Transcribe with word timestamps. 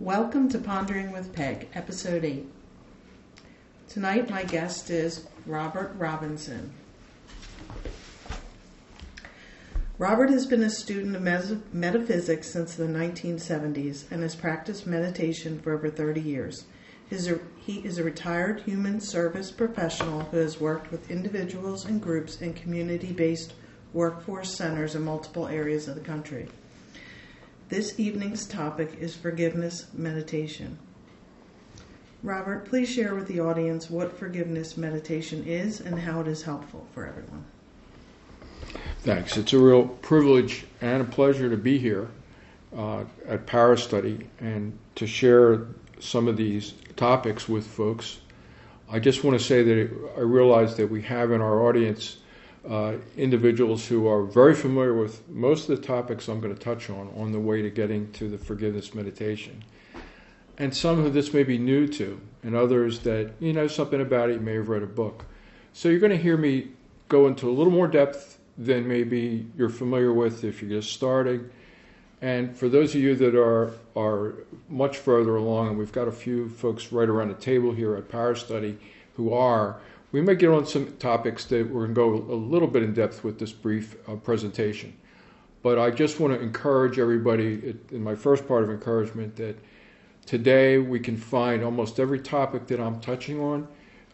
Welcome 0.00 0.48
to 0.48 0.58
Pondering 0.58 1.12
with 1.12 1.34
Peg, 1.34 1.68
Episode 1.74 2.24
8. 2.24 2.50
Tonight, 3.86 4.30
my 4.30 4.44
guest 4.44 4.88
is 4.88 5.26
Robert 5.44 5.92
Robinson. 5.98 6.72
Robert 9.98 10.30
has 10.30 10.46
been 10.46 10.62
a 10.62 10.70
student 10.70 11.16
of 11.16 11.74
metaphysics 11.74 12.50
since 12.50 12.76
the 12.76 12.86
1970s 12.86 14.10
and 14.10 14.22
has 14.22 14.34
practiced 14.34 14.86
meditation 14.86 15.60
for 15.60 15.74
over 15.74 15.90
30 15.90 16.22
years. 16.22 16.64
He 17.10 17.80
is 17.80 17.98
a 17.98 18.02
retired 18.02 18.60
human 18.60 19.00
service 19.00 19.50
professional 19.50 20.20
who 20.20 20.38
has 20.38 20.58
worked 20.58 20.90
with 20.90 21.10
individuals 21.10 21.84
and 21.84 22.00
groups 22.00 22.40
in 22.40 22.54
community 22.54 23.12
based 23.12 23.52
workforce 23.92 24.56
centers 24.56 24.94
in 24.94 25.02
multiple 25.02 25.46
areas 25.46 25.88
of 25.88 25.94
the 25.94 26.00
country. 26.00 26.48
This 27.70 28.00
evening's 28.00 28.46
topic 28.46 28.96
is 28.98 29.14
forgiveness 29.14 29.86
meditation. 29.94 30.76
Robert, 32.24 32.66
please 32.66 32.90
share 32.90 33.14
with 33.14 33.28
the 33.28 33.38
audience 33.38 33.88
what 33.88 34.18
forgiveness 34.18 34.76
meditation 34.76 35.44
is 35.46 35.80
and 35.80 35.96
how 35.96 36.20
it 36.20 36.26
is 36.26 36.42
helpful 36.42 36.88
for 36.92 37.06
everyone. 37.06 37.44
Thanks. 39.02 39.36
It's 39.36 39.52
a 39.52 39.58
real 39.58 39.86
privilege 39.86 40.66
and 40.80 41.00
a 41.00 41.04
pleasure 41.04 41.48
to 41.48 41.56
be 41.56 41.78
here 41.78 42.08
uh, 42.76 43.04
at 43.28 43.46
Para 43.46 43.78
Study 43.78 44.26
and 44.40 44.76
to 44.96 45.06
share 45.06 45.68
some 46.00 46.26
of 46.26 46.36
these 46.36 46.74
topics 46.96 47.48
with 47.48 47.64
folks. 47.64 48.18
I 48.90 48.98
just 48.98 49.22
want 49.22 49.38
to 49.38 49.44
say 49.44 49.62
that 49.62 50.12
I 50.16 50.20
realize 50.20 50.76
that 50.76 50.90
we 50.90 51.02
have 51.02 51.30
in 51.30 51.40
our 51.40 51.64
audience 51.64 52.16
uh, 52.68 52.94
individuals 53.16 53.86
who 53.86 54.06
are 54.06 54.24
very 54.24 54.54
familiar 54.54 54.94
with 54.94 55.26
most 55.28 55.68
of 55.68 55.80
the 55.80 55.86
topics 55.86 56.28
I'm 56.28 56.40
going 56.40 56.54
to 56.54 56.60
touch 56.60 56.90
on 56.90 57.12
on 57.16 57.32
the 57.32 57.40
way 57.40 57.62
to 57.62 57.70
getting 57.70 58.10
to 58.12 58.28
the 58.28 58.38
forgiveness 58.38 58.94
meditation. 58.94 59.64
And 60.58 60.76
some 60.76 61.02
who 61.02 61.08
this 61.08 61.32
may 61.32 61.42
be 61.42 61.56
new 61.56 61.88
to, 61.88 62.20
and 62.42 62.54
others 62.54 62.98
that 63.00 63.32
you 63.40 63.52
know 63.52 63.66
something 63.66 64.00
about 64.00 64.30
it, 64.30 64.34
you 64.34 64.40
may 64.40 64.54
have 64.54 64.68
read 64.68 64.82
a 64.82 64.86
book. 64.86 65.24
So 65.72 65.88
you're 65.88 66.00
going 66.00 66.10
to 66.10 66.18
hear 66.18 66.36
me 66.36 66.68
go 67.08 67.26
into 67.26 67.48
a 67.48 67.52
little 67.52 67.72
more 67.72 67.88
depth 67.88 68.38
than 68.58 68.86
maybe 68.86 69.46
you're 69.56 69.70
familiar 69.70 70.12
with 70.12 70.44
if 70.44 70.60
you're 70.60 70.70
just 70.70 70.92
starting. 70.92 71.48
And 72.20 72.54
for 72.54 72.68
those 72.68 72.94
of 72.94 73.00
you 73.00 73.14
that 73.16 73.34
are 73.34 73.72
are 73.96 74.34
much 74.68 74.98
further 74.98 75.36
along, 75.36 75.68
and 75.68 75.78
we've 75.78 75.92
got 75.92 76.08
a 76.08 76.12
few 76.12 76.50
folks 76.50 76.92
right 76.92 77.08
around 77.08 77.28
the 77.28 77.34
table 77.34 77.72
here 77.72 77.96
at 77.96 78.10
Power 78.10 78.34
Study 78.34 78.78
who 79.14 79.32
are, 79.32 79.80
we 80.12 80.20
may 80.20 80.34
get 80.34 80.50
on 80.50 80.66
some 80.66 80.96
topics 80.96 81.44
that 81.46 81.68
we're 81.68 81.86
going 81.86 81.94
to 81.94 82.26
go 82.26 82.34
a 82.34 82.36
little 82.36 82.68
bit 82.68 82.82
in 82.82 82.92
depth 82.92 83.22
with 83.22 83.38
this 83.38 83.52
brief 83.52 83.96
uh, 84.08 84.16
presentation. 84.16 84.96
But 85.62 85.78
I 85.78 85.90
just 85.90 86.18
want 86.20 86.34
to 86.34 86.40
encourage 86.40 86.98
everybody 86.98 87.76
in 87.92 88.02
my 88.02 88.14
first 88.14 88.48
part 88.48 88.64
of 88.64 88.70
encouragement 88.70 89.36
that 89.36 89.56
today 90.26 90.78
we 90.78 90.98
can 90.98 91.16
find 91.16 91.62
almost 91.62 92.00
every 92.00 92.18
topic 92.18 92.66
that 92.68 92.80
I'm 92.80 92.98
touching 93.00 93.40
on 93.40 93.68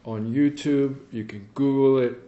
on 0.05 0.33
YouTube. 0.33 0.97
You 1.13 1.25
can 1.25 1.49
Google 1.55 1.99
it, 1.99 2.19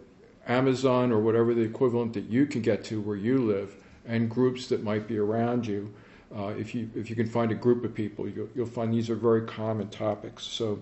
Amazon, 0.47 1.11
or 1.11 1.19
whatever 1.19 1.53
the 1.53 1.61
equivalent 1.61 2.13
that 2.13 2.25
you 2.25 2.45
can 2.45 2.61
get 2.61 2.83
to 2.85 3.01
where 3.01 3.17
you 3.17 3.39
live, 3.39 3.75
and 4.05 4.29
groups 4.29 4.67
that 4.67 4.83
might 4.83 5.07
be 5.07 5.17
around 5.17 5.67
you. 5.67 5.93
Uh, 6.35 6.53
if 6.57 6.73
you 6.73 6.89
if 6.95 7.09
you 7.09 7.15
can 7.15 7.27
find 7.27 7.51
a 7.51 7.55
group 7.55 7.83
of 7.83 7.93
people, 7.93 8.27
you'll, 8.27 8.49
you'll 8.55 8.65
find 8.65 8.93
these 8.93 9.09
are 9.09 9.15
very 9.15 9.41
common 9.41 9.89
topics. 9.89 10.43
So 10.43 10.79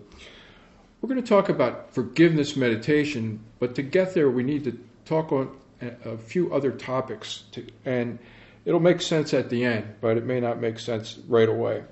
we're 1.01 1.09
going 1.09 1.21
to 1.21 1.27
talk 1.27 1.49
about 1.49 1.93
forgiveness 1.93 2.55
meditation, 2.55 3.39
but 3.59 3.75
to 3.75 3.81
get 3.81 4.13
there, 4.13 4.29
we 4.29 4.43
need 4.43 4.63
to 4.63 4.77
talk 5.05 5.31
on 5.31 5.55
a 5.81 6.17
few 6.17 6.53
other 6.53 6.71
topics, 6.71 7.43
to, 7.51 7.65
and 7.85 8.17
it'll 8.65 8.79
make 8.79 9.01
sense 9.01 9.33
at 9.33 9.49
the 9.49 9.63
end, 9.63 9.95
but 10.01 10.17
it 10.17 10.25
may 10.25 10.39
not 10.39 10.59
make 10.59 10.79
sense 10.79 11.19
right 11.27 11.47
away. 11.49 11.83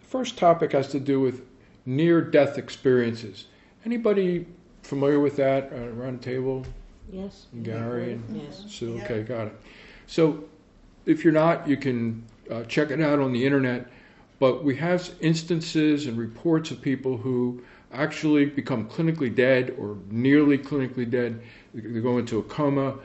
The 0.00 0.06
first 0.06 0.36
topic 0.36 0.72
has 0.72 0.88
to 0.88 1.00
do 1.00 1.20
with 1.20 1.42
near-death 1.86 2.58
experiences. 2.58 3.46
Anybody 3.84 4.46
familiar 4.82 5.20
with 5.20 5.36
that 5.36 5.72
uh, 5.72 5.76
around 5.76 6.20
the 6.20 6.24
table? 6.24 6.66
Yes. 7.10 7.46
Gary 7.62 8.12
and 8.12 8.42
Yes. 8.42 8.64
Sue. 8.68 9.00
Okay, 9.02 9.22
got 9.22 9.48
it. 9.48 9.56
So, 10.06 10.44
if 11.06 11.24
you're 11.24 11.32
not, 11.32 11.66
you 11.68 11.76
can 11.76 12.24
uh, 12.50 12.64
check 12.64 12.90
it 12.90 13.00
out 13.00 13.18
on 13.18 13.32
the 13.32 13.44
internet. 13.44 13.88
But 14.38 14.64
we 14.64 14.76
have 14.76 15.10
instances 15.20 16.06
and 16.06 16.18
reports 16.18 16.70
of 16.70 16.82
people 16.82 17.16
who 17.16 17.62
actually 17.94 18.46
become 18.46 18.88
clinically 18.88 19.34
dead 19.34 19.74
or 19.78 19.96
nearly 20.10 20.58
clinically 20.58 21.08
dead. 21.08 21.40
They 21.72 22.00
go 22.00 22.18
into 22.18 22.38
a 22.38 22.42
coma, 22.42 22.96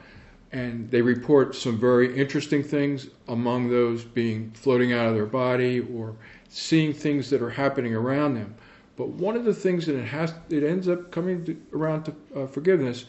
and 0.52 0.90
they 0.90 1.02
report 1.02 1.56
some 1.56 1.80
very 1.80 2.16
interesting 2.18 2.64
things, 2.64 3.08
among 3.28 3.70
those 3.70 4.04
being 4.04 4.52
floating 4.52 4.94
out 4.94 5.08
of 5.08 5.16
their 5.16 5.26
body 5.26 5.80
or 5.80 6.16
seeing 6.50 6.94
things 6.94 7.30
that 7.30 7.42
are 7.42 7.50
happening 7.50 7.96
around 7.96 8.34
them. 8.34 8.56
But 8.98 9.10
one 9.10 9.36
of 9.38 9.46
the 9.46 9.54
things 9.54 9.86
that 9.86 9.96
it 9.96 10.06
has, 10.06 10.34
it 10.50 10.64
ends 10.64 10.88
up 10.90 11.12
coming 11.12 11.46
to, 11.46 11.58
around 11.74 12.04
to 12.04 12.16
uh, 12.36 12.48
forgiveness, 12.48 13.06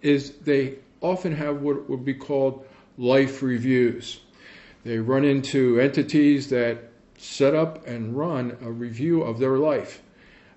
is 0.00 0.38
they 0.38 0.76
often 1.00 1.34
have 1.34 1.60
what 1.60 1.88
would 1.90 2.04
be 2.04 2.14
called 2.14 2.64
life 2.96 3.42
reviews. 3.42 4.20
They 4.84 4.98
run 4.98 5.24
into 5.24 5.80
entities 5.80 6.48
that 6.50 6.78
set 7.18 7.54
up 7.54 7.86
and 7.86 8.16
run 8.16 8.56
a 8.62 8.70
review 8.70 9.22
of 9.22 9.38
their 9.38 9.58
life. 9.58 10.02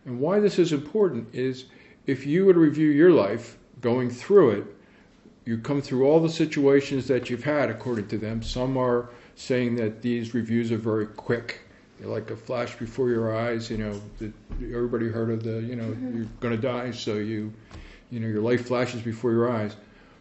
And 0.08 0.22
why 0.22 0.40
this 0.40 0.58
is 0.58 0.72
important 0.72 1.36
is 1.36 1.66
if 2.06 2.26
you 2.26 2.46
would 2.46 2.56
review 2.56 2.90
your 2.92 3.12
life 3.12 3.58
going 3.82 4.10
through 4.10 4.52
it, 4.52 4.66
you 5.44 5.58
come 5.58 5.82
through 5.82 6.08
all 6.08 6.22
the 6.22 6.30
situations 6.30 7.08
that 7.10 7.30
you've 7.30 7.44
had 7.44 7.70
according 7.70 8.08
to 8.08 8.18
them. 8.18 8.42
Some 8.42 8.78
are 8.78 9.10
saying 9.36 9.76
that 9.76 10.02
these 10.02 10.34
reviews 10.34 10.72
are 10.72 10.78
very 10.78 11.08
quick. 11.08 11.60
They're 12.00 12.08
like 12.08 12.32
a 12.32 12.38
flash 12.38 12.78
before 12.78 13.10
your 13.10 13.36
eyes. 13.36 13.70
You 13.70 13.80
know, 13.80 14.02
the, 14.18 14.32
everybody 14.74 15.10
heard 15.10 15.30
of 15.30 15.44
the, 15.44 15.62
you 15.62 15.76
know, 15.76 15.90
mm-hmm. 15.90 16.20
you're 16.20 16.28
going 16.40 16.56
to 16.56 16.62
die, 16.62 16.92
so 16.92 17.16
you, 17.16 17.52
you 18.10 18.22
know, 18.22 18.28
your 18.28 18.42
life 18.42 18.66
flashes 18.66 19.02
before 19.02 19.32
your 19.32 19.52
eyes. 19.52 19.76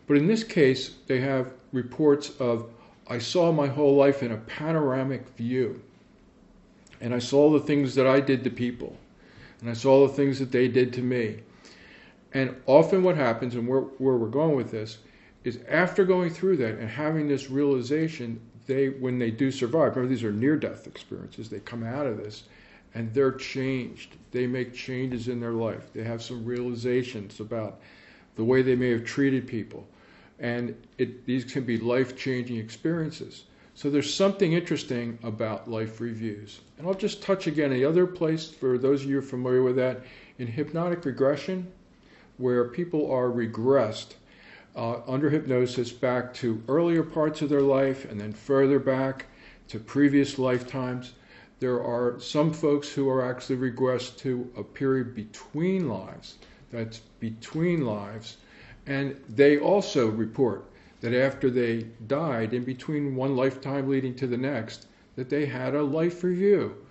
But 0.09 0.17
in 0.17 0.27
this 0.27 0.43
case, 0.43 0.97
they 1.07 1.21
have 1.21 1.53
reports 1.71 2.31
of, 2.41 2.71
I 3.07 3.19
saw 3.19 3.53
my 3.53 3.69
whole 3.69 3.95
life 3.95 4.25
in 4.25 4.33
a 4.33 4.37
panoramic 4.37 5.29
view. 5.37 5.81
And 7.01 7.15
I 7.15 7.21
saw 7.21 7.51
the 7.51 7.61
things 7.61 7.95
that 7.95 8.09
I 8.09 8.19
did 8.19 8.43
to 8.43 8.51
people 8.51 8.97
and 9.61 9.71
I 9.71 9.73
saw 9.73 10.07
the 10.07 10.13
things 10.13 10.39
that 10.39 10.53
they 10.53 10.69
did 10.69 10.93
to 10.95 11.03
me. 11.03 11.41
And 12.33 12.55
often 12.67 13.03
what 13.03 13.17
happens, 13.17 13.55
and 13.55 13.67
where, 13.67 13.81
where 13.81 14.17
we're 14.17 14.29
going 14.29 14.57
with 14.57 14.71
this, 14.71 14.99
is 15.45 15.61
after 15.69 16.05
going 16.05 16.31
through 16.31 16.57
that 16.59 16.79
and 16.79 16.89
having 16.89 17.29
this 17.29 17.51
realization, 17.51 18.41
they 18.67 18.89
when 18.89 19.19
they 19.19 19.31
do 19.31 19.51
survive, 19.51 19.97
remember 19.97 20.09
these 20.09 20.25
are 20.25 20.33
near-death 20.33 20.87
experiences, 20.87 21.49
they 21.49 21.61
come 21.61 21.85
out 21.85 22.07
of 22.07 22.17
this 22.17 22.45
and 22.95 23.13
they're 23.13 23.33
changed. 23.33 24.17
They 24.33 24.47
make 24.47 24.75
changes 24.75 25.29
in 25.29 25.39
their 25.39 25.53
life. 25.53 25.93
They 25.93 26.03
have 26.03 26.23
some 26.23 26.45
realizations 26.45 27.41
about 27.41 27.81
the 28.37 28.45
way 28.45 28.63
they 28.63 28.75
may 28.75 28.91
have 28.91 29.05
treated 29.05 29.47
people. 29.47 29.87
And 30.39 30.75
it, 30.99 31.27
these 31.27 31.45
can 31.45 31.65
be 31.65 31.79
life 31.79 32.17
changing 32.17 32.57
experiences. 32.57 33.45
So 33.77 33.91
there's 33.91 34.13
something 34.13 34.55
interesting 34.55 35.19
about 35.23 35.71
life 35.71 36.01
reviews. 36.01 36.61
And 36.79 36.87
I'll 36.87 36.95
just 36.95 37.23
touch 37.23 37.47
again 37.47 37.71
the 37.71 37.85
other 37.85 38.07
place 38.07 38.49
for 38.49 38.79
those 38.79 39.05
of 39.05 39.11
you 39.11 39.21
familiar 39.21 39.63
with 39.63 39.77
that 39.77 40.01
in 40.39 40.47
hypnotic 40.47 41.05
regression, 41.05 41.71
where 42.39 42.69
people 42.69 43.11
are 43.13 43.29
regressed 43.29 44.15
uh, 44.77 45.01
under 45.07 45.29
hypnosis 45.29 45.93
back 45.93 46.33
to 46.35 46.63
earlier 46.69 47.03
parts 47.03 47.43
of 47.43 47.51
their 47.51 47.61
life 47.61 48.11
and 48.11 48.19
then 48.19 48.33
further 48.33 48.79
back 48.79 49.27
to 49.69 49.79
previous 49.79 50.39
lifetimes. 50.39 51.13
There 51.61 51.85
are 51.85 52.19
some 52.19 52.55
folks 52.55 52.91
who 52.91 53.11
are 53.11 53.31
actually 53.31 53.57
regressed 53.57 54.17
to 54.21 54.51
a 54.57 54.63
period 54.63 55.15
between 55.15 55.87
lives. 55.87 56.39
That's 56.73 57.01
between 57.21 57.85
lives. 57.85 58.39
And 58.87 59.21
they 59.29 59.59
also 59.59 60.09
report 60.09 60.65
that 61.07 61.15
after 61.15 61.49
they 61.51 61.85
died, 62.09 62.53
in 62.53 62.65
between 62.65 63.15
one 63.15 63.37
lifetime 63.37 63.89
leading 63.89 64.13
to 64.17 64.27
the 64.27 64.37
next, 64.37 64.89
that 65.15 65.31
they 65.31 65.47
had 65.47 65.73
a 65.73 65.83
life 65.83 66.25
review. 66.25 66.85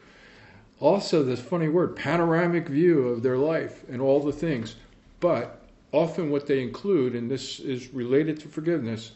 Also, 0.80 1.22
this 1.22 1.42
funny 1.42 1.68
word, 1.68 1.98
panoramic 1.98 2.70
view 2.70 3.10
of 3.10 3.22
their 3.22 3.38
life 3.38 3.84
and 3.90 4.02
all 4.02 4.22
the 4.22 4.32
things. 4.32 4.78
But 5.20 5.66
often, 5.92 6.30
what 6.30 6.48
they 6.48 6.62
include, 6.62 7.14
and 7.14 7.30
this 7.30 7.60
is 7.60 7.94
related 7.94 8.40
to 8.40 8.48
forgiveness, 8.48 9.12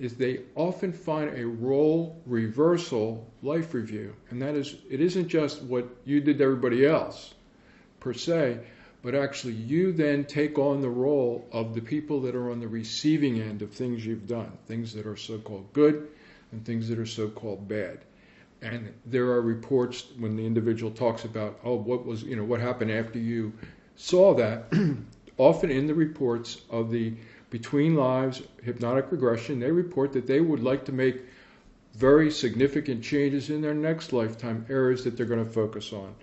is 0.00 0.14
they 0.14 0.40
often 0.56 0.92
find 0.92 1.30
a 1.38 1.46
role 1.46 2.20
reversal 2.26 3.24
life 3.44 3.72
review. 3.72 4.16
And 4.30 4.42
that 4.42 4.56
is, 4.56 4.78
it 4.90 5.00
isn't 5.00 5.28
just 5.28 5.62
what 5.62 5.86
you 6.04 6.20
did 6.20 6.38
to 6.38 6.44
everybody 6.44 6.84
else 6.84 7.34
per 8.00 8.14
se, 8.14 8.58
but 9.02 9.14
actually 9.14 9.54
you 9.54 9.92
then 9.92 10.24
take 10.24 10.58
on 10.58 10.80
the 10.80 10.88
role 10.88 11.46
of 11.52 11.74
the 11.74 11.80
people 11.80 12.20
that 12.22 12.34
are 12.34 12.50
on 12.50 12.60
the 12.60 12.68
receiving 12.68 13.40
end 13.40 13.62
of 13.62 13.72
things 13.72 14.04
you've 14.04 14.26
done, 14.26 14.52
things 14.66 14.92
that 14.94 15.06
are 15.06 15.16
so 15.16 15.38
called 15.38 15.72
good 15.72 16.08
and 16.52 16.64
things 16.64 16.88
that 16.88 16.98
are 16.98 17.06
so 17.06 17.28
called 17.28 17.66
bad. 17.66 18.00
And 18.62 18.92
there 19.06 19.30
are 19.30 19.40
reports 19.40 20.04
when 20.18 20.36
the 20.36 20.44
individual 20.44 20.90
talks 20.90 21.24
about, 21.24 21.58
oh, 21.64 21.76
what 21.76 22.04
was, 22.04 22.22
you 22.22 22.36
know, 22.36 22.44
what 22.44 22.60
happened 22.60 22.90
after 22.90 23.18
you 23.18 23.54
saw 23.96 24.34
that. 24.34 24.64
Often 25.38 25.70
in 25.70 25.86
the 25.86 25.94
reports 25.94 26.60
of 26.68 26.90
the 26.90 27.14
between 27.48 27.94
lives 27.94 28.42
hypnotic 28.62 29.10
regression, 29.10 29.58
they 29.58 29.70
report 29.70 30.12
that 30.12 30.26
they 30.26 30.40
would 30.40 30.62
like 30.62 30.84
to 30.84 30.92
make 30.92 31.22
very 31.94 32.30
significant 32.30 33.02
changes 33.02 33.50
in 33.50 33.62
their 33.62 33.74
next 33.74 34.12
lifetime, 34.12 34.66
areas 34.68 35.04
that 35.04 35.16
they're 35.16 35.26
going 35.26 35.44
to 35.44 35.50
focus 35.50 35.92
on. 35.92 36.14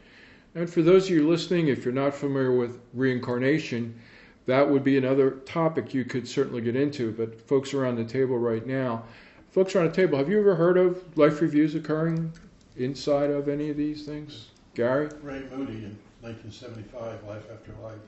And 0.57 0.67
for 0.67 0.81
those 0.81 1.03
of 1.03 1.11
you 1.11 1.29
listening, 1.29 1.67
if 1.67 1.85
you're 1.85 1.93
not 1.93 2.15
familiar 2.15 2.51
with 2.51 2.79
reincarnation, 2.95 3.93
that 4.47 4.67
would 4.67 4.83
be 4.83 4.97
another 4.97 5.31
topic 5.45 5.93
you 5.93 6.03
could 6.03 6.27
certainly 6.27 6.61
get 6.61 6.75
into. 6.75 7.11
But 7.11 7.39
folks 7.47 7.75
around 7.75 7.97
the 7.97 8.03
table 8.03 8.39
right 8.39 8.65
now, 8.65 9.03
folks 9.51 9.75
around 9.75 9.89
the 9.89 9.95
table, 9.95 10.17
have 10.17 10.29
you 10.31 10.39
ever 10.39 10.55
heard 10.55 10.79
of 10.79 11.15
life 11.15 11.41
reviews 11.41 11.75
occurring 11.75 12.33
inside 12.75 13.29
of 13.29 13.49
any 13.49 13.69
of 13.69 13.77
these 13.77 14.03
things? 14.03 14.47
Gary? 14.73 15.09
Ray 15.21 15.43
Moody 15.55 15.85
in 15.85 15.97
1975, 16.21 17.23
Life 17.27 17.43
After 17.53 17.73
Life. 17.83 17.99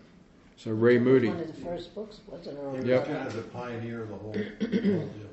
So 0.57 0.71
Ray 0.71 0.97
Moody. 0.97 1.27
One 1.27 1.41
of 1.41 1.55
the 1.55 1.61
first 1.61 1.93
books, 1.93 2.21
wasn't 2.25 2.57
it? 2.57 2.71
He 2.71 2.77
was 2.77 2.85
Yep. 2.85 3.05
kind 3.05 3.27
of 3.27 3.35
the 3.35 3.41
pioneer 3.43 4.01
of 4.01 4.09
the 4.09 4.15
whole, 4.15 4.33
whole 4.33 4.69
deal. 4.71 5.29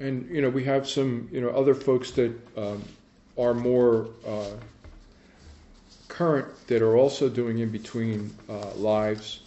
And 0.00 0.34
you 0.34 0.40
know, 0.40 0.48
we 0.48 0.64
have 0.64 0.88
some 0.88 1.28
you 1.30 1.42
know 1.42 1.50
other 1.50 1.74
folks 1.74 2.10
that 2.12 2.32
um, 2.56 2.82
are 3.36 3.52
more 3.52 4.08
uh, 4.26 4.52
current 6.10 6.48
that 6.66 6.82
are 6.82 6.96
also 6.96 7.28
doing 7.28 7.60
in 7.60 7.70
between 7.70 8.30
uh, 8.48 8.74
lives 8.74 9.40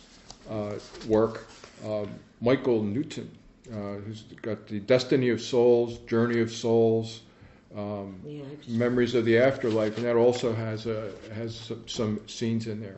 uh, 0.50 0.74
work. 1.07 1.45
Um, 1.86 2.10
Michael 2.42 2.81
Newton, 2.81 3.30
uh, 3.71 3.95
who's 4.06 4.24
got 4.42 4.68
the 4.68 4.80
Destiny 4.80 5.30
of 5.30 5.42
Souls, 5.42 6.00
Journey 6.00 6.42
of 6.42 6.51
Souls, 6.51 7.21
um, 7.75 8.19
Yeah, 8.25 8.44
Memories 8.68 9.15
of 9.15 9.25
the 9.25 9.38
Afterlife, 9.38 9.98
and 9.98 10.06
that 10.06 10.15
also 10.15 10.54
has 10.54 10.86
a, 10.86 11.12
has 11.33 11.56
some, 11.56 11.88
some 11.88 12.19
scenes 12.27 12.68
in 12.68 12.80
there. 12.80 12.98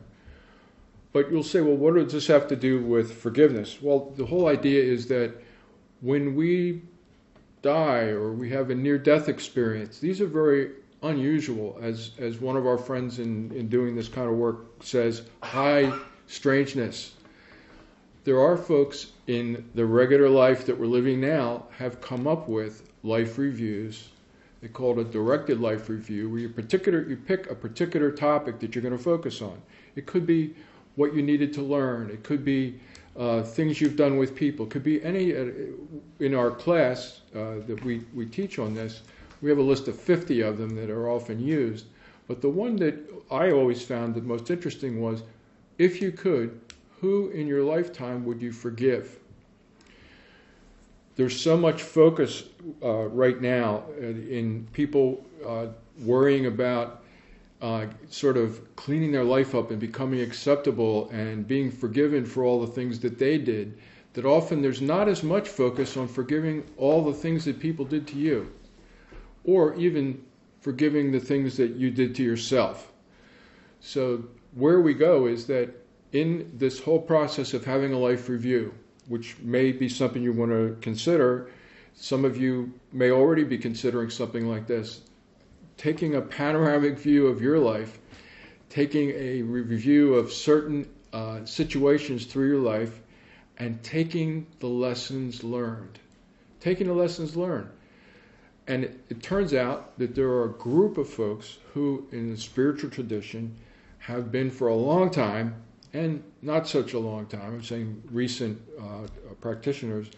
But 1.12 1.30
you'll 1.30 1.42
say, 1.42 1.60
well, 1.60 1.76
what 1.76 1.94
does 1.94 2.12
this 2.12 2.26
have 2.26 2.46
to 2.48 2.56
do 2.56 2.82
with 2.82 3.12
forgiveness? 3.12 3.78
Well, 3.80 4.12
the 4.16 4.26
whole 4.26 4.48
idea 4.48 4.82
is 4.82 5.06
that 5.08 5.32
when 6.02 6.34
we 6.34 6.82
die 7.62 8.08
or 8.08 8.32
we 8.32 8.50
have 8.50 8.70
a 8.70 8.74
near 8.74 8.98
death 8.98 9.28
experience, 9.28 9.98
these 9.98 10.20
are 10.20 10.26
very 10.26 10.72
unusual. 11.02 11.78
As, 11.80 12.12
as 12.18 12.40
one 12.40 12.56
of 12.56 12.66
our 12.66 12.78
friends 12.78 13.18
in, 13.18 13.52
in 13.52 13.68
doing 13.68 13.94
this 13.94 14.08
kind 14.08 14.28
of 14.28 14.36
work 14.36 14.82
says, 14.82 15.22
high 15.42 15.92
strangeness. 16.26 17.12
There 18.24 18.40
are 18.40 18.56
folks 18.56 19.12
in 19.28 19.68
the 19.74 19.86
regular 19.86 20.28
life 20.28 20.66
that 20.66 20.78
we're 20.78 20.86
living 20.86 21.20
now 21.20 21.64
have 21.78 22.00
come 22.00 22.26
up 22.26 22.48
with 22.48 22.90
life 23.04 23.38
reviews. 23.38 24.08
They 24.60 24.68
call 24.68 24.98
it 24.98 25.06
a 25.06 25.10
directed 25.10 25.60
life 25.60 25.88
review, 25.88 26.28
where 26.28 26.40
you 26.40 26.48
particular 26.48 27.06
you 27.08 27.16
pick 27.16 27.48
a 27.50 27.54
particular 27.54 28.10
topic 28.10 28.58
that 28.60 28.74
you're 28.74 28.82
going 28.82 28.96
to 28.96 29.02
focus 29.02 29.42
on. 29.42 29.60
It 29.94 30.06
could 30.06 30.26
be 30.26 30.54
what 30.96 31.14
you 31.14 31.22
needed 31.22 31.52
to 31.52 31.62
learn. 31.62 32.10
It 32.10 32.24
could 32.24 32.44
be 32.44 32.80
uh, 33.16 33.42
things 33.42 33.80
you've 33.80 33.96
done 33.96 34.16
with 34.16 34.34
people. 34.34 34.66
It 34.66 34.70
could 34.70 34.82
be 34.82 35.02
any. 35.04 35.36
Uh, 35.36 35.50
in 36.20 36.34
our 36.34 36.50
class 36.50 37.20
uh, 37.34 37.60
that 37.66 37.82
we, 37.84 38.02
we 38.14 38.26
teach 38.26 38.58
on 38.58 38.74
this, 38.74 39.02
we 39.42 39.50
have 39.50 39.58
a 39.58 39.62
list 39.62 39.88
of 39.88 39.98
50 39.98 40.40
of 40.40 40.58
them 40.58 40.74
that 40.76 40.90
are 40.90 41.08
often 41.08 41.40
used. 41.40 41.86
But 42.26 42.40
the 42.40 42.48
one 42.48 42.76
that 42.76 42.98
I 43.30 43.50
always 43.50 43.82
found 43.82 44.14
the 44.14 44.22
most 44.22 44.50
interesting 44.50 45.00
was, 45.00 45.22
if 45.78 46.00
you 46.00 46.10
could, 46.10 46.60
who 47.00 47.28
in 47.30 47.46
your 47.46 47.62
lifetime 47.62 48.24
would 48.24 48.40
you 48.40 48.52
forgive? 48.52 49.18
There's 51.16 51.38
so 51.38 51.56
much 51.56 51.82
focus 51.82 52.44
uh, 52.82 53.06
right 53.08 53.40
now 53.40 53.84
in 53.98 54.66
people 54.72 55.24
uh, 55.46 55.66
worrying 56.00 56.46
about 56.46 57.02
uh, 57.62 57.86
sort 58.10 58.36
of 58.36 58.60
cleaning 58.76 59.12
their 59.12 59.24
life 59.24 59.54
up 59.54 59.70
and 59.70 59.80
becoming 59.80 60.20
acceptable 60.20 61.08
and 61.10 61.46
being 61.46 61.70
forgiven 61.70 62.24
for 62.26 62.44
all 62.44 62.60
the 62.60 62.72
things 62.72 62.98
that 63.00 63.18
they 63.18 63.38
did, 63.38 63.78
that 64.12 64.26
often 64.26 64.60
there's 64.60 64.82
not 64.82 65.08
as 65.08 65.22
much 65.22 65.48
focus 65.48 65.96
on 65.96 66.06
forgiving 66.08 66.64
all 66.76 67.04
the 67.04 67.14
things 67.14 67.44
that 67.44 67.58
people 67.58 67.84
did 67.84 68.06
to 68.06 68.16
you, 68.16 68.50
or 69.46 69.74
even 69.76 70.22
forgiving 70.60 71.12
the 71.12 71.20
things 71.20 71.56
that 71.56 71.76
you 71.76 71.90
did 71.90 72.14
to 72.16 72.22
yourself. 72.22 72.92
So, 73.80 74.24
where 74.54 74.80
we 74.80 74.94
go 74.94 75.26
is 75.26 75.46
that 75.46 75.70
in 76.12 76.50
this 76.54 76.80
whole 76.80 77.00
process 77.00 77.54
of 77.54 77.64
having 77.64 77.92
a 77.92 77.98
life 77.98 78.28
review, 78.28 78.74
which 79.06 79.38
may 79.38 79.70
be 79.70 79.88
something 79.88 80.22
you 80.22 80.32
want 80.32 80.50
to 80.50 80.76
consider, 80.80 81.50
some 81.94 82.24
of 82.24 82.36
you 82.36 82.74
may 82.92 83.10
already 83.10 83.44
be 83.44 83.58
considering 83.58 84.10
something 84.10 84.48
like 84.48 84.66
this 84.66 85.00
taking 85.76 86.14
a 86.14 86.22
panoramic 86.22 86.98
view 86.98 87.26
of 87.26 87.42
your 87.42 87.58
life, 87.58 87.98
taking 88.70 89.10
a 89.10 89.42
review 89.42 90.14
of 90.14 90.32
certain 90.32 90.88
uh, 91.12 91.44
situations 91.44 92.24
through 92.24 92.48
your 92.48 92.60
life, 92.60 93.02
and 93.58 93.82
taking 93.82 94.46
the 94.60 94.66
lessons 94.66 95.44
learned. 95.44 95.98
Taking 96.60 96.86
the 96.86 96.94
lessons 96.94 97.36
learned. 97.36 97.68
And 98.68 98.84
it, 98.84 99.00
it 99.08 99.22
turns 99.22 99.54
out 99.54 99.96
that 99.98 100.14
there 100.14 100.28
are 100.28 100.44
a 100.44 100.52
group 100.52 100.98
of 100.98 101.08
folks 101.08 101.58
who, 101.72 102.06
in 102.12 102.30
the 102.30 102.36
spiritual 102.36 102.90
tradition, 102.90 103.54
have 103.98 104.32
been 104.32 104.50
for 104.50 104.68
a 104.68 104.74
long 104.74 105.10
time, 105.10 105.54
and 105.92 106.22
not 106.42 106.66
such 106.66 106.92
a 106.92 106.98
long 106.98 107.26
time, 107.26 107.54
I'm 107.54 107.62
saying 107.62 108.02
recent 108.10 108.60
uh, 108.80 109.06
practitioners, 109.40 110.08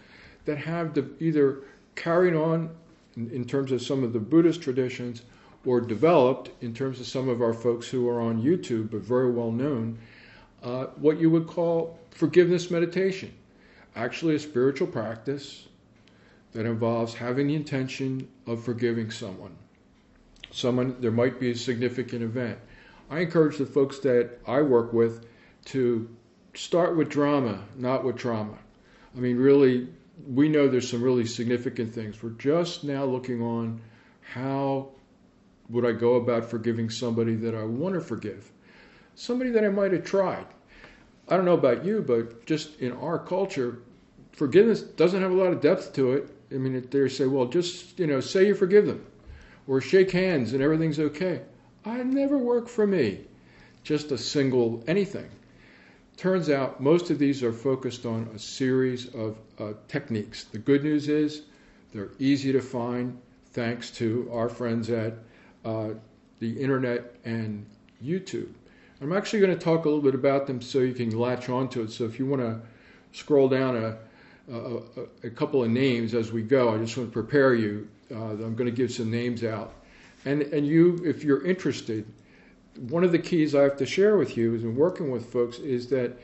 that 0.45 0.59
have 0.59 0.95
the, 0.95 1.09
either 1.21 1.61
carried 1.95 2.35
on 2.35 2.71
in, 3.17 3.31
in 3.31 3.45
terms 3.45 3.73
of 3.73 3.83
some 3.83 4.03
of 4.03 4.13
the 4.13 4.19
Buddhist 4.19 4.63
traditions 4.63 5.23
or 5.65 5.81
developed 5.81 6.51
in 6.63 6.73
terms 6.73 7.01
of 7.01 7.07
some 7.07 7.29
of 7.29 7.43
our 7.43 7.53
folks 7.53 7.89
who 7.89 8.09
are 8.09 8.21
on 8.21 8.43
YouTube 8.43 8.91
but 8.91 9.01
very 9.01 9.31
well 9.31 9.51
known, 9.51 9.99
uh, 10.63 10.87
what 10.97 11.21
you 11.21 11.29
would 11.31 11.47
call 11.47 11.99
forgiveness 12.11 12.71
meditation. 12.71 13.33
Actually, 13.97 14.37
a 14.37 14.39
spiritual 14.39 14.87
practice 14.87 15.67
that 16.59 16.67
involves 16.67 17.15
having 17.15 17.47
the 17.47 17.55
intention 17.55 18.27
of 18.49 18.65
forgiving 18.65 19.13
someone. 19.13 19.57
Someone, 20.51 20.97
there 20.99 21.13
might 21.13 21.39
be 21.39 21.53
a 21.53 21.55
significant 21.55 22.21
event. 22.21 22.59
I 23.09 23.21
encourage 23.21 23.59
the 23.59 23.65
folks 23.65 24.01
that 24.01 24.41
I 24.45 24.63
work 24.63 24.93
with 24.93 25.25
to 25.67 26.09
start 26.55 26.97
with 26.97 27.11
drama, 27.11 27.63
not 27.77 28.03
with 28.03 28.17
trauma. 28.17 28.59
I 29.17 29.21
mean, 29.21 29.37
really, 29.37 29.87
we 30.27 30.49
know 30.49 30.67
there's 30.67 30.91
some 30.91 31.01
really 31.01 31.27
significant 31.27 31.95
things. 31.95 32.21
We're 32.21 32.31
just 32.31 32.83
now 32.83 33.05
looking 33.05 33.41
on 33.41 33.81
how 34.21 34.89
would 35.69 35.87
I 35.87 35.93
go 35.93 36.17
about 36.17 36.51
forgiving 36.51 36.91
somebody 36.91 37.37
that 37.37 37.55
I 37.55 37.63
want 37.63 37.95
to 37.95 38.01
forgive? 38.01 38.51
Somebody 39.15 39.51
that 39.51 39.65
I 39.65 39.69
might 39.69 39.93
have 39.93 40.05
tried. 40.05 40.47
I 41.29 41.37
don't 41.37 41.45
know 41.45 41.55
about 41.55 41.85
you, 41.85 42.03
but 42.03 42.47
just 42.47 42.81
in 42.81 42.91
our 42.95 43.17
culture, 43.17 43.79
forgiveness 44.33 44.81
doesn't 44.81 45.23
have 45.23 45.31
a 45.31 45.35
lot 45.35 45.53
of 45.53 45.61
depth 45.61 45.93
to 45.93 46.15
it. 46.15 46.35
I 46.51 46.55
mean, 46.55 46.87
they 46.91 47.09
say, 47.09 47.27
well, 47.27 47.47
just, 47.47 47.99
you 47.99 48.07
know, 48.07 48.21
say 48.21 48.47
you 48.47 48.55
forgive 48.55 48.87
them 48.87 49.05
or 49.67 49.81
shake 49.81 50.11
hands 50.11 50.53
and 50.53 50.63
everything's 50.63 50.99
okay. 50.99 51.43
I 51.85 52.03
never 52.03 52.39
work 52.39 52.69
for 52.69 52.87
me. 52.87 53.21
Just 53.83 54.13
a 54.13 54.19
single 54.19 54.83
anything. 54.87 55.29
Turns 56.17 56.51
out 56.51 56.81
most 56.81 57.11
of 57.11 57.19
these 57.19 57.43
are 57.43 57.53
focused 57.53 58.05
on 58.05 58.29
a 58.35 58.39
series 58.39 59.07
of 59.15 59.39
uh, 59.59 59.73
techniques. 59.87 60.45
The 60.45 60.59
good 60.59 60.83
news 60.83 61.09
is 61.09 61.43
they're 61.93 62.11
easy 62.19 62.53
to 62.53 62.61
find 62.61 63.19
thanks 63.53 63.91
to 63.93 64.29
our 64.33 64.49
friends 64.49 64.91
at 64.91 65.15
uh, 65.65 65.91
the 66.41 66.61
internet 66.61 67.15
and 67.25 67.65
YouTube. 68.05 68.49
I'm 69.01 69.13
actually 69.13 69.41
going 69.41 69.57
to 69.57 69.65
talk 69.65 69.85
a 69.85 69.89
little 69.89 70.03
bit 70.03 70.15
about 70.15 70.47
them 70.47 70.61
so 70.61 70.81
you 70.81 70.93
can 70.93 71.17
latch 71.17 71.49
onto 71.49 71.83
it. 71.83 71.93
So 71.93 72.05
if 72.05 72.19
you 72.19 72.27
want 72.27 72.43
to 72.43 72.61
scroll 73.13 73.49
down 73.49 73.77
a, 73.77 73.97
a, 74.51 75.31
couple 75.31 75.63
of 75.63 75.71
names 75.71 76.15
as 76.15 76.33
we 76.33 76.43
go, 76.43 76.75
I 76.75 76.79
just 76.79 76.97
want 76.97 77.11
to 77.11 77.13
prepare 77.13 77.55
you. 77.55 77.89
Uh, 78.11 78.31
I'm 78.31 78.55
going 78.55 78.71
to 78.71 78.77
give 78.77 78.91
some 78.91 79.11
names 79.11 79.45
out. 79.45 79.75
And, 80.25 80.43
and 80.43 80.67
you, 80.67 81.01
if 81.05 81.23
you're 81.23 81.47
interested, 81.47 82.07
one 82.89 83.05
of 83.05 83.13
the 83.13 83.19
keys 83.19 83.55
I 83.55 83.63
have 83.63 83.77
to 83.77 83.87
share 83.87 84.17
with 84.17 84.37
you 84.37 84.55
is 84.55 84.63
in 84.63 84.75
working 84.75 85.11
with 85.11 85.31
folks 85.31 85.59
is 85.59 85.89
that 85.89 86.19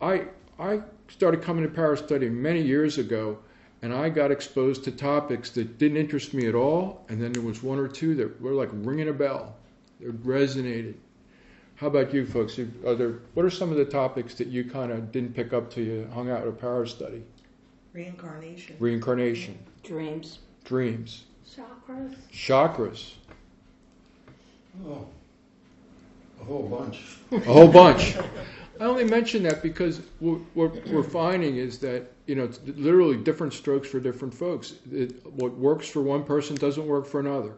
I, 0.00 0.24
I 0.58 0.80
started 1.08 1.42
coming 1.42 1.64
to 1.64 1.70
Power 1.70 1.96
Study 1.96 2.28
many 2.28 2.62
years 2.62 2.98
ago 2.98 3.38
and 3.82 3.92
I 3.92 4.08
got 4.08 4.30
exposed 4.30 4.84
to 4.84 4.90
topics 4.90 5.50
that 5.50 5.78
didn't 5.78 5.98
interest 5.98 6.34
me 6.34 6.46
at 6.46 6.54
all, 6.54 7.04
and 7.08 7.22
then 7.22 7.32
there 7.32 7.42
was 7.42 7.62
one 7.62 7.78
or 7.78 7.86
two 7.86 8.14
that 8.16 8.40
were 8.40 8.52
like 8.52 8.70
ringing 8.72 9.08
a 9.08 9.12
bell. 9.12 9.54
It 10.00 10.24
resonated. 10.24 10.94
How 11.78 11.86
about 11.86 12.12
you 12.12 12.26
folks? 12.26 12.58
Are 12.58 12.94
there, 12.96 13.20
what 13.34 13.46
are 13.46 13.50
some 13.50 13.70
of 13.70 13.76
the 13.76 13.84
topics 13.84 14.34
that 14.34 14.48
you 14.48 14.64
kind 14.64 14.90
of 14.90 15.12
didn't 15.12 15.34
pick 15.34 15.52
up 15.52 15.70
till 15.70 15.84
you 15.84 16.08
hung 16.12 16.28
out 16.28 16.42
at 16.42 16.48
a 16.48 16.52
power 16.52 16.84
study? 16.86 17.22
Reincarnation. 17.92 18.76
Reincarnation, 18.80 19.58
Dreams. 19.84 20.40
dreams, 20.64 21.24
Chakras. 21.48 22.14
chakras, 22.32 23.12
Oh, 24.86 25.06
a 26.40 26.44
whole 26.44 26.68
bunch. 26.68 27.00
a 27.32 27.38
whole 27.40 27.68
bunch. 27.68 28.16
I 28.80 28.84
only 28.84 29.04
mention 29.04 29.42
that 29.44 29.62
because 29.62 30.00
what, 30.20 30.40
what 30.54 30.86
we're 30.88 31.02
finding 31.02 31.56
is 31.56 31.78
that 31.80 32.12
you 32.26 32.34
know 32.34 32.44
it's 32.44 32.60
literally 32.76 33.16
different 33.16 33.52
strokes 33.52 33.88
for 33.88 33.98
different 34.00 34.34
folks. 34.34 34.74
It, 34.92 35.24
what 35.34 35.52
works 35.56 35.88
for 35.88 36.02
one 36.02 36.22
person 36.24 36.54
doesn't 36.56 36.86
work 36.86 37.06
for 37.06 37.18
another, 37.20 37.52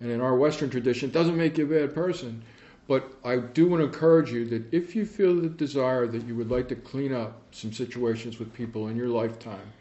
and 0.00 0.10
in 0.10 0.20
our 0.20 0.34
Western 0.36 0.68
tradition, 0.70 1.10
it 1.10 1.12
doesn't 1.12 1.36
make 1.36 1.56
you 1.58 1.64
a 1.64 1.86
bad 1.86 1.94
person. 1.94 2.42
But 2.90 3.14
I 3.24 3.36
do 3.36 3.68
want 3.68 3.82
to 3.82 3.84
encourage 3.84 4.32
you 4.32 4.44
that 4.46 4.74
if 4.74 4.96
you 4.96 5.06
feel 5.06 5.36
the 5.36 5.48
desire 5.48 6.08
that 6.08 6.24
you 6.24 6.34
would 6.34 6.50
like 6.50 6.66
to 6.70 6.74
clean 6.74 7.12
up 7.12 7.40
some 7.52 7.72
situations 7.72 8.40
with 8.40 8.52
people 8.52 8.88
in 8.88 8.96
your 8.96 9.06
lifetime, 9.06 9.72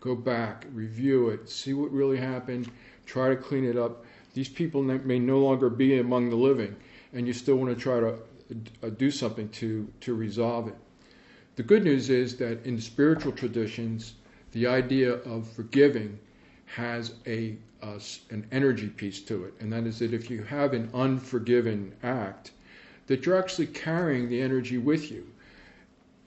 go 0.00 0.14
back, 0.14 0.66
review 0.74 1.30
it, 1.30 1.48
see 1.48 1.72
what 1.72 1.90
really 1.90 2.18
happened, 2.18 2.70
try 3.06 3.30
to 3.30 3.36
clean 3.36 3.64
it 3.64 3.78
up. 3.78 4.04
These 4.34 4.50
people 4.50 4.82
may- 4.82 5.18
no 5.18 5.38
longer 5.38 5.70
be 5.70 5.98
among 5.98 6.28
the 6.28 6.36
living, 6.36 6.76
and 7.14 7.26
you 7.26 7.32
still 7.32 7.56
want 7.56 7.74
to 7.74 7.82
try 7.82 8.00
to 8.00 8.18
uh, 8.82 8.90
do 8.90 9.10
something 9.10 9.48
to, 9.48 9.88
to 10.02 10.14
resolve 10.14 10.68
it. 10.68 10.76
The 11.56 11.62
good 11.62 11.84
news 11.84 12.10
is 12.10 12.36
that 12.36 12.66
in 12.66 12.78
spiritual 12.82 13.32
traditions, 13.32 14.12
the 14.52 14.66
idea 14.66 15.14
of 15.14 15.48
forgiving 15.48 16.18
has 16.66 17.14
a 17.26 17.56
uh, 17.80 17.98
an 18.30 18.44
energy 18.52 18.88
piece 18.88 19.22
to 19.22 19.44
it, 19.44 19.54
and 19.60 19.72
that 19.72 19.86
is 19.86 20.00
that 20.00 20.12
if 20.12 20.28
you 20.30 20.42
have 20.42 20.74
an 20.74 20.90
unforgiven 20.92 21.94
act, 22.02 22.50
that 23.08 23.26
you're 23.26 23.38
actually 23.38 23.66
carrying 23.66 24.28
the 24.28 24.40
energy 24.40 24.78
with 24.78 25.10
you. 25.10 25.26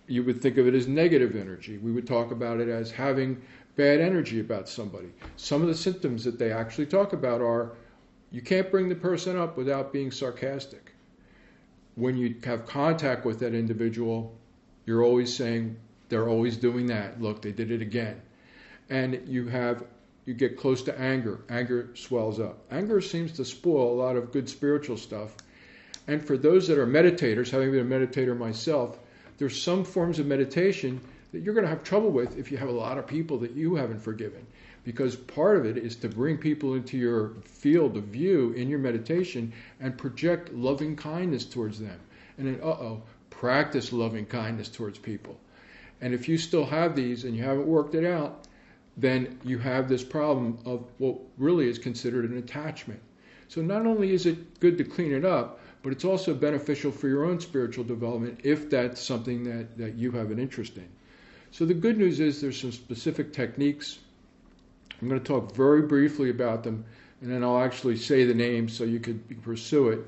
You 0.08 0.24
would 0.24 0.42
think 0.42 0.58
of 0.58 0.68
it 0.68 0.74
as 0.74 0.88
negative 0.88 1.36
energy. 1.36 1.78
We 1.78 1.92
would 1.92 2.06
talk 2.06 2.32
about 2.32 2.60
it 2.60 2.68
as 2.68 2.92
having 2.92 3.42
bad 3.78 4.02
energy 4.02 4.42
about 4.42 4.68
somebody. 4.68 5.08
Some 5.38 5.62
of 5.62 5.70
the 5.70 5.76
symptoms 5.76 6.26
that 6.26 6.38
they 6.38 6.52
actually 6.52 6.88
talk 6.88 7.14
about 7.14 7.40
are 7.42 7.72
you 8.32 8.42
can't 8.42 8.70
bring 8.70 8.90
the 8.90 8.96
person 8.96 9.38
up 9.38 9.58
without 9.58 9.94
being 9.94 10.12
sarcastic. 10.12 10.92
When 11.96 12.18
you 12.18 12.36
have 12.44 12.66
contact 12.66 13.26
with 13.26 13.40
that 13.40 13.54
individual, 13.54 14.36
you're 14.86 15.04
always 15.04 15.34
saying 15.34 15.78
they're 16.10 16.28
always 16.28 16.58
doing 16.58 16.88
that. 16.88 17.22
Look, 17.22 17.42
they 17.42 17.52
did 17.52 17.72
it 17.72 17.82
again. 17.82 18.22
And 18.90 19.22
you 19.28 19.48
have 19.48 19.84
you 20.26 20.34
get 20.34 20.58
close 20.58 20.84
to 20.84 21.00
anger. 21.00 21.42
Anger 21.50 21.90
swells 21.96 22.40
up. 22.40 22.60
Anger 22.72 23.02
seems 23.02 23.32
to 23.34 23.46
spoil 23.46 23.94
a 23.94 23.98
lot 24.00 24.16
of 24.16 24.32
good 24.32 24.48
spiritual 24.48 24.98
stuff. 24.98 25.36
And 26.08 26.26
for 26.26 26.38
those 26.38 26.68
that 26.68 26.78
are 26.78 26.88
meditators, 26.88 27.50
having 27.50 27.72
been 27.72 27.92
a 27.92 28.08
meditator 28.08 28.38
myself, 28.38 29.00
there's 29.38 29.62
some 29.62 29.84
forms 29.84 30.20
of 30.20 30.26
meditation 30.26 31.02
that 31.32 31.42
you're 31.42 31.54
going 31.54 31.64
to 31.64 31.70
have 31.70 31.84
trouble 31.84 32.10
with 32.10 32.38
if 32.38 32.52
you 32.52 32.58
have 32.58 32.70
a 32.70 32.74
lot 32.74 32.98
of 32.98 33.08
people 33.08 33.38
that 33.40 33.52
you 33.52 33.76
haven't 33.76 34.02
forgiven. 34.02 34.46
Because 34.84 35.16
part 35.16 35.58
of 35.58 35.66
it 35.66 35.78
is 35.78 35.96
to 35.98 36.10
bring 36.10 36.38
people 36.38 36.74
into 36.74 36.98
your 36.98 37.36
field 37.46 37.98
of 37.98 38.06
view 38.06 38.52
in 38.54 38.68
your 38.68 38.80
meditation 38.80 39.54
and 39.80 39.98
project 39.98 40.52
loving 40.54 40.96
kindness 40.96 41.46
towards 41.46 41.80
them. 41.80 42.00
And 42.38 42.48
then, 42.48 42.60
uh 42.62 42.68
oh, 42.68 43.04
practice 43.30 43.94
loving 43.94 44.26
kindness 44.26 44.70
towards 44.70 44.98
people. 44.98 45.40
And 46.02 46.14
if 46.14 46.28
you 46.28 46.38
still 46.38 46.66
have 46.66 46.96
these 46.96 47.24
and 47.24 47.36
you 47.36 47.44
haven't 47.44 47.68
worked 47.68 47.96
it 47.96 48.06
out, 48.06 48.48
then 48.98 49.40
you 49.44 49.60
have 49.60 49.88
this 49.88 50.04
problem 50.04 50.58
of 50.66 50.86
what 50.98 51.18
really 51.38 51.70
is 51.70 51.78
considered 51.78 52.30
an 52.30 52.38
attachment. 52.38 53.00
So 53.48 53.62
not 53.62 53.86
only 53.86 54.14
is 54.14 54.26
it 54.26 54.60
good 54.60 54.78
to 54.80 54.84
clean 54.84 55.14
it 55.14 55.26
up, 55.26 55.60
but 55.84 55.92
it's 55.92 56.06
also 56.06 56.34
beneficial 56.34 56.92
for 56.92 57.08
your 57.08 57.26
own 57.26 57.40
spiritual 57.40 57.84
development 57.84 58.40
if 58.44 58.70
that's 58.70 59.02
something 59.02 59.44
that, 59.44 59.78
that 59.78 59.96
you 59.96 60.12
have 60.12 60.32
an 60.32 60.40
interest 60.40 60.78
in. 60.78 60.88
So 61.52 61.66
the 61.66 61.74
good 61.74 61.98
news 61.98 62.20
is 62.20 62.40
there's 62.42 62.60
some 62.60 62.72
specific 62.72 63.34
techniques. 63.34 64.00
I'm 65.02 65.10
going 65.10 65.20
to 65.20 65.26
talk 65.26 65.56
very 65.56 65.82
briefly 65.82 66.30
about 66.30 66.64
them, 66.64 66.86
and 67.22 67.32
then 67.32 67.44
I'll 67.44 67.62
actually 67.62 67.98
say 67.98 68.24
the 68.24 68.34
names 68.34 68.74
so 68.78 68.84
you 68.84 69.00
could 69.00 69.42
pursue 69.42 69.90
it. 69.90 70.00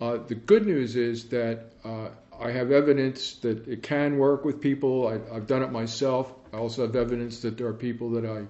Uh, 0.00 0.18
the 0.26 0.34
good 0.34 0.66
news 0.66 0.96
is 0.96 1.24
that 1.28 1.72
uh, 1.84 2.08
I 2.38 2.50
have 2.50 2.70
evidence 2.70 3.36
that 3.36 3.66
it 3.66 3.82
can 3.82 4.18
work 4.18 4.44
with 4.44 4.60
people. 4.60 5.08
I, 5.08 5.34
I've 5.34 5.46
done 5.46 5.62
it 5.62 5.72
myself. 5.72 6.34
I 6.52 6.58
also 6.58 6.82
have 6.82 6.96
evidence 6.96 7.40
that 7.40 7.56
there 7.56 7.66
are 7.66 7.72
people 7.72 8.10
that 8.10 8.26
I, 8.26 8.44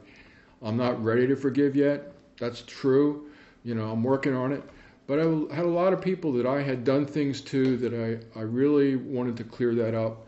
I'm 0.67 0.77
not 0.77 1.03
ready 1.05 1.27
to 1.29 1.37
forgive 1.37 1.77
yet. 1.77 2.13
That's 2.39 2.63
true. 2.67 3.31
You 3.63 3.75
know, 3.75 3.91
I'm 3.91 4.03
working 4.03 4.35
on 4.35 4.53
it. 4.53 4.63
But 5.07 5.21
I 5.21 5.55
had 5.55 5.65
a 5.65 5.69
lot 5.69 5.93
of 5.93 6.01
people 6.01 6.33
that 6.33 6.47
I 6.47 6.63
had 6.63 6.85
done 6.85 7.07
things 7.07 7.41
to 7.43 7.77
that 7.77 7.95
I, 7.95 8.39
I 8.39 8.43
really 8.43 8.97
wanted 8.97 9.37
to 9.37 9.45
clear 9.45 9.75
that 9.77 9.95
up. 9.95 10.27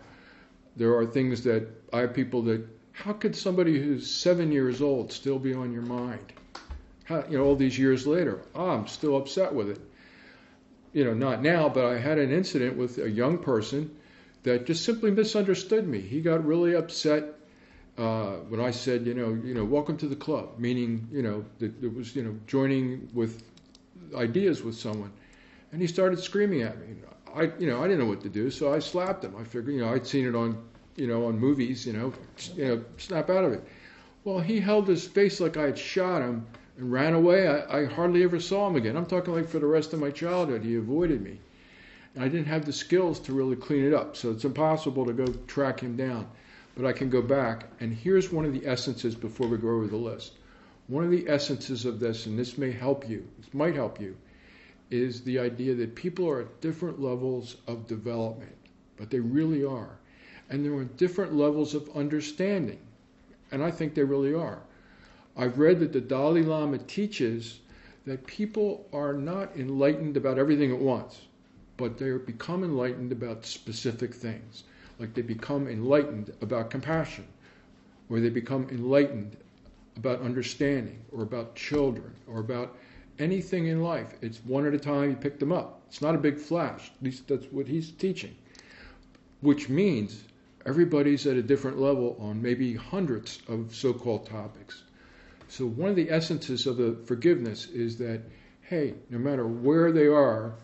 There 0.77 0.97
are 0.97 1.05
things 1.05 1.43
that 1.45 1.67
I 1.93 2.01
have 2.01 2.15
people 2.15 2.43
that, 2.43 2.65
how 2.93 3.13
could 3.13 3.35
somebody 3.35 3.79
who's 3.79 4.09
seven 4.09 4.53
years 4.53 4.81
old 4.81 5.13
still 5.13 5.39
be 5.39 5.53
on 5.53 5.73
your 5.73 5.83
mind? 5.83 6.33
How, 7.05 7.25
you 7.29 7.39
know, 7.39 7.45
all 7.45 7.57
these 7.57 7.79
years 7.79 8.07
later, 8.07 8.43
oh, 8.55 8.71
I'm 8.71 8.87
still 8.87 9.17
upset 9.17 9.53
with 9.53 9.71
it. 9.71 9.81
You 10.93 11.05
know, 11.05 11.15
not 11.15 11.43
now, 11.43 11.69
but 11.69 11.85
I 11.85 11.99
had 11.99 12.19
an 12.19 12.31
incident 12.31 12.77
with 12.77 12.99
a 12.99 13.11
young 13.11 13.39
person 13.39 13.97
that 14.45 14.67
just 14.67 14.85
simply 14.85 15.11
misunderstood 15.11 15.89
me. 15.89 16.01
He 16.01 16.21
got 16.21 16.47
really 16.47 16.75
upset 16.75 17.25
uh, 17.97 18.35
when 18.49 18.61
I 18.61 18.71
said, 18.71 19.07
you 19.07 19.15
know, 19.15 19.31
you 19.45 19.55
know, 19.55 19.65
welcome 19.65 19.97
to 19.99 20.07
the 20.07 20.17
club, 20.17 20.59
meaning, 20.59 21.09
you 21.11 21.23
know, 21.23 21.45
that 21.59 21.83
it 21.83 21.93
was, 21.93 22.15
you 22.15 22.23
know, 22.23 22.37
joining 22.47 23.09
with 23.13 23.43
ideas 24.15 24.62
with 24.62 24.75
someone, 24.75 25.12
and 25.73 25.81
he 25.81 25.87
started 25.87 26.19
screaming 26.19 26.62
at 26.62 26.79
me. 26.79 26.97
I, 27.35 27.50
you 27.59 27.67
know, 27.67 27.81
I 27.81 27.88
didn't 27.88 28.00
know 28.00 28.07
what 28.07 28.23
to 28.23 28.29
do, 28.29 28.50
so 28.50 28.73
I 28.73 28.79
slapped 28.79 29.25
him. 29.25 29.35
I 29.38 29.45
figured, 29.45 29.75
you 29.75 29.81
know, 29.81 29.93
I'd 29.93 30.07
seen 30.07 30.27
it 30.27 30.35
on, 30.35 30.59
you 30.97 31.07
know, 31.07 31.27
on 31.27 31.38
movies, 31.38 31.87
you 31.87 31.93
know, 31.93 32.12
you 32.57 32.65
know, 32.67 32.85
snap 32.97 33.31
out 33.31 33.45
of 33.45 33.53
it. 33.53 33.62
Well, 34.25 34.41
he 34.41 34.61
held 34.61 34.88
his 34.88 35.07
face 35.07 35.41
like 35.41 35.57
I 35.57 35.65
had 35.65 35.79
shot 35.79 36.23
him 36.23 36.47
and 36.77 36.91
ran 36.91 37.15
away. 37.15 37.49
I, 37.49 37.81
I 37.81 37.85
hardly 37.85 38.23
ever 38.25 38.41
saw 38.41 38.67
him 38.69 38.77
again. 38.77 38.97
I'm 38.97 39.07
talking 39.07 39.35
like 39.35 39.49
for 39.49 39.59
the 39.59 39.67
rest 39.67 39.93
of 39.93 40.00
my 40.00 40.11
childhood, 40.11 40.65
he 40.65 40.77
avoided 40.77 41.23
me. 41.23 41.38
And 42.15 42.25
I 42.25 42.29
didn't 42.29 42.47
have 42.47 42.65
the 42.65 42.73
skills 42.73 43.21
to 43.21 43.33
really 43.33 43.57
clean 43.57 43.85
it 43.85 43.93
up, 43.93 44.17
so 44.17 44.31
it's 44.31 44.45
impossible 44.45 45.07
to 45.07 45.12
go 45.12 45.27
track 45.47 45.81
him 45.81 45.97
down. 45.97 46.27
But 46.77 46.87
I 46.87 46.93
can 46.93 47.11
go 47.11 47.21
back, 47.21 47.67
and 47.81 47.93
here's 47.93 48.33
one 48.33 48.45
of 48.45 48.53
the 48.53 48.67
essences 48.67 49.15
before 49.15 49.49
we 49.49 49.59
go 49.59 49.69
over 49.69 49.87
the 49.87 49.97
list. 49.97 50.38
One 50.88 51.04
of 51.04 51.11
the 51.11 51.28
essences 51.28 51.85
of 51.85 52.00
this, 52.00 52.25
and 52.25 52.38
this 52.38 52.57
may 52.57 52.71
help 52.73 53.07
you, 53.07 53.28
this 53.38 53.52
might 53.52 53.75
help 53.75 54.00
you, 54.00 54.16
is 54.90 55.21
the 55.21 55.38
idea 55.38 55.75
that 55.75 55.95
people 55.95 56.26
are 56.30 56.40
at 56.40 56.62
different 56.62 56.99
levels 56.99 57.57
of 57.66 57.87
development, 57.87 58.57
but 58.97 59.11
they 59.11 59.21
really 59.21 59.62
are. 59.62 59.99
And 60.49 60.64
they're 60.64 60.75
on 60.75 60.88
different 60.97 61.35
levels 61.35 61.75
of 61.75 61.95
understanding, 61.95 62.78
and 63.52 63.62
I 63.62 63.71
think 63.71 63.92
they 63.95 64.02
really 64.02 64.33
are. 64.33 64.62
I've 65.37 65.59
read 65.59 65.78
that 65.80 65.92
the 65.92 66.00
Dalai 66.00 66.42
Lama 66.42 66.78
teaches 66.78 67.61
that 68.07 68.26
people 68.26 68.87
are 68.90 69.12
not 69.12 69.54
enlightened 69.59 70.16
about 70.16 70.38
everything 70.38 70.73
at 70.73 70.78
once, 70.78 71.21
but 71.76 71.99
they 71.99 72.12
become 72.12 72.64
enlightened 72.64 73.12
about 73.12 73.45
specific 73.45 74.14
things. 74.14 74.64
Like 74.99 75.12
they 75.12 75.21
become 75.21 75.68
enlightened 75.68 76.33
about 76.40 76.71
compassion, 76.71 77.26
or 78.09 78.21
they 78.21 78.30
become 78.30 78.71
enlightened 78.71 79.37
about 79.99 80.23
understanding, 80.23 81.00
or 81.12 81.23
about 81.23 81.57
children, 81.57 82.14
or 82.26 82.38
about 82.40 82.76
anything 83.19 83.67
in 83.67 83.83
life. 83.83 84.14
It's 84.23 84.38
one 84.45 84.67
at 84.67 84.75
a 84.75 84.78
time, 84.78 85.11
you 85.11 85.17
pick 85.17 85.38
them 85.38 85.52
up. 85.52 85.83
It's 85.88 86.00
not 86.00 86.14
a 86.14 86.19
big 86.19 86.38
flash. 86.38 86.90
At 86.97 87.02
least 87.02 87.26
that's 87.28 87.47
what 87.47 87.67
he's 87.67 87.90
teaching. 87.90 88.37
Which 89.40 89.69
means 89.69 90.23
everybody's 90.64 91.26
at 91.26 91.37
a 91.37 91.43
different 91.43 91.81
level 91.81 92.17
on 92.21 92.40
maybe 92.40 92.75
hundreds 92.75 93.40
of 93.49 93.75
so 93.75 93.93
called 93.93 94.26
topics. 94.26 94.83
So, 95.49 95.67
one 95.67 95.88
of 95.88 95.97
the 95.97 96.11
essences 96.11 96.67
of 96.67 96.76
the 96.76 96.97
forgiveness 97.07 97.67
is 97.67 97.97
that, 97.99 98.21
hey, 98.61 98.95
no 99.09 99.19
matter 99.19 99.47
where 99.47 99.93
they 99.93 100.07
are, 100.07 100.55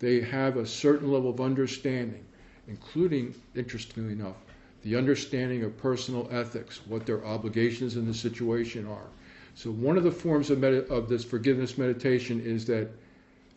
they 0.00 0.20
have 0.20 0.56
a 0.56 0.66
certain 0.66 1.10
level 1.10 1.30
of 1.30 1.40
understanding, 1.40 2.24
including, 2.68 3.34
interestingly 3.54 4.12
enough, 4.12 4.36
the 4.84 4.94
understanding 4.94 5.64
of 5.64 5.76
personal 5.78 6.28
ethics, 6.30 6.80
what 6.86 7.06
their 7.06 7.24
obligations 7.24 7.96
in 7.96 8.06
the 8.06 8.14
situation 8.14 8.86
are. 8.86 9.08
So, 9.54 9.70
one 9.70 9.96
of 9.96 10.04
the 10.04 10.12
forms 10.12 10.50
of, 10.50 10.58
med- 10.58 10.90
of 10.90 11.08
this 11.08 11.24
forgiveness 11.24 11.78
meditation 11.78 12.40
is 12.40 12.66
that 12.66 12.90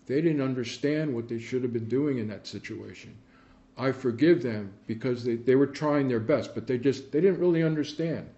they 0.05 0.21
didn't 0.21 0.41
understand 0.41 1.13
what 1.13 1.27
they 1.27 1.37
should 1.37 1.63
have 1.63 1.73
been 1.73 1.89
doing 1.89 2.17
in 2.17 2.27
that 2.29 2.47
situation. 2.47 3.13
I 3.77 3.91
forgive 3.91 4.41
them 4.41 4.71
because 4.87 5.23
they, 5.23 5.35
they 5.35 5.55
were 5.55 5.67
trying 5.67 6.07
their 6.07 6.21
best, 6.21 6.55
but 6.55 6.65
they 6.65 6.77
just 6.77 7.11
they 7.11 7.19
didn't 7.19 7.39
really 7.39 7.61
understand. 7.61 8.29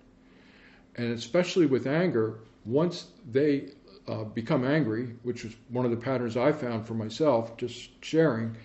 And 0.95 1.13
especially 1.13 1.67
with 1.67 1.85
anger, 1.85 2.39
once 2.65 3.07
they 3.31 3.69
uh, 4.07 4.23
become 4.23 4.65
angry, 4.65 5.15
which 5.21 5.45
is 5.45 5.55
one 5.69 5.85
of 5.85 5.91
the 5.91 5.97
patterns 5.97 6.35
I 6.35 6.51
found 6.51 6.87
for 6.87 6.95
myself, 6.95 7.55
just 7.55 8.03
sharing, 8.03 8.55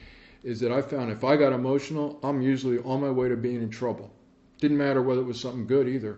is 0.42 0.60
that 0.60 0.72
I 0.72 0.80
found 0.80 1.12
if 1.12 1.24
I 1.24 1.36
got 1.36 1.52
emotional, 1.52 2.18
I'm 2.22 2.40
usually 2.40 2.78
on 2.78 3.02
my 3.02 3.10
way 3.10 3.28
to 3.28 3.36
being 3.36 3.62
in 3.62 3.70
trouble. 3.70 4.10
Didn't 4.64 4.78
matter 4.78 5.02
whether 5.02 5.21
it 5.21 5.25
was 5.25 5.38
something 5.38 5.66
good 5.66 5.87
either, 5.87 6.16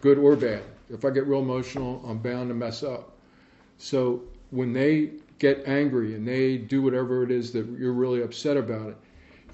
good 0.00 0.16
or 0.16 0.34
bad. 0.34 0.62
If 0.88 1.04
I 1.04 1.10
get 1.10 1.26
real 1.26 1.40
emotional, 1.40 2.02
I'm 2.08 2.16
bound 2.16 2.48
to 2.48 2.54
mess 2.54 2.82
up. 2.82 3.18
So 3.76 4.22
when 4.48 4.72
they 4.72 5.10
get 5.38 5.62
angry 5.66 6.14
and 6.14 6.26
they 6.26 6.56
do 6.56 6.80
whatever 6.80 7.22
it 7.22 7.30
is 7.30 7.52
that 7.52 7.66
you're 7.78 7.92
really 7.92 8.22
upset 8.22 8.56
about 8.56 8.88
it, 8.88 8.96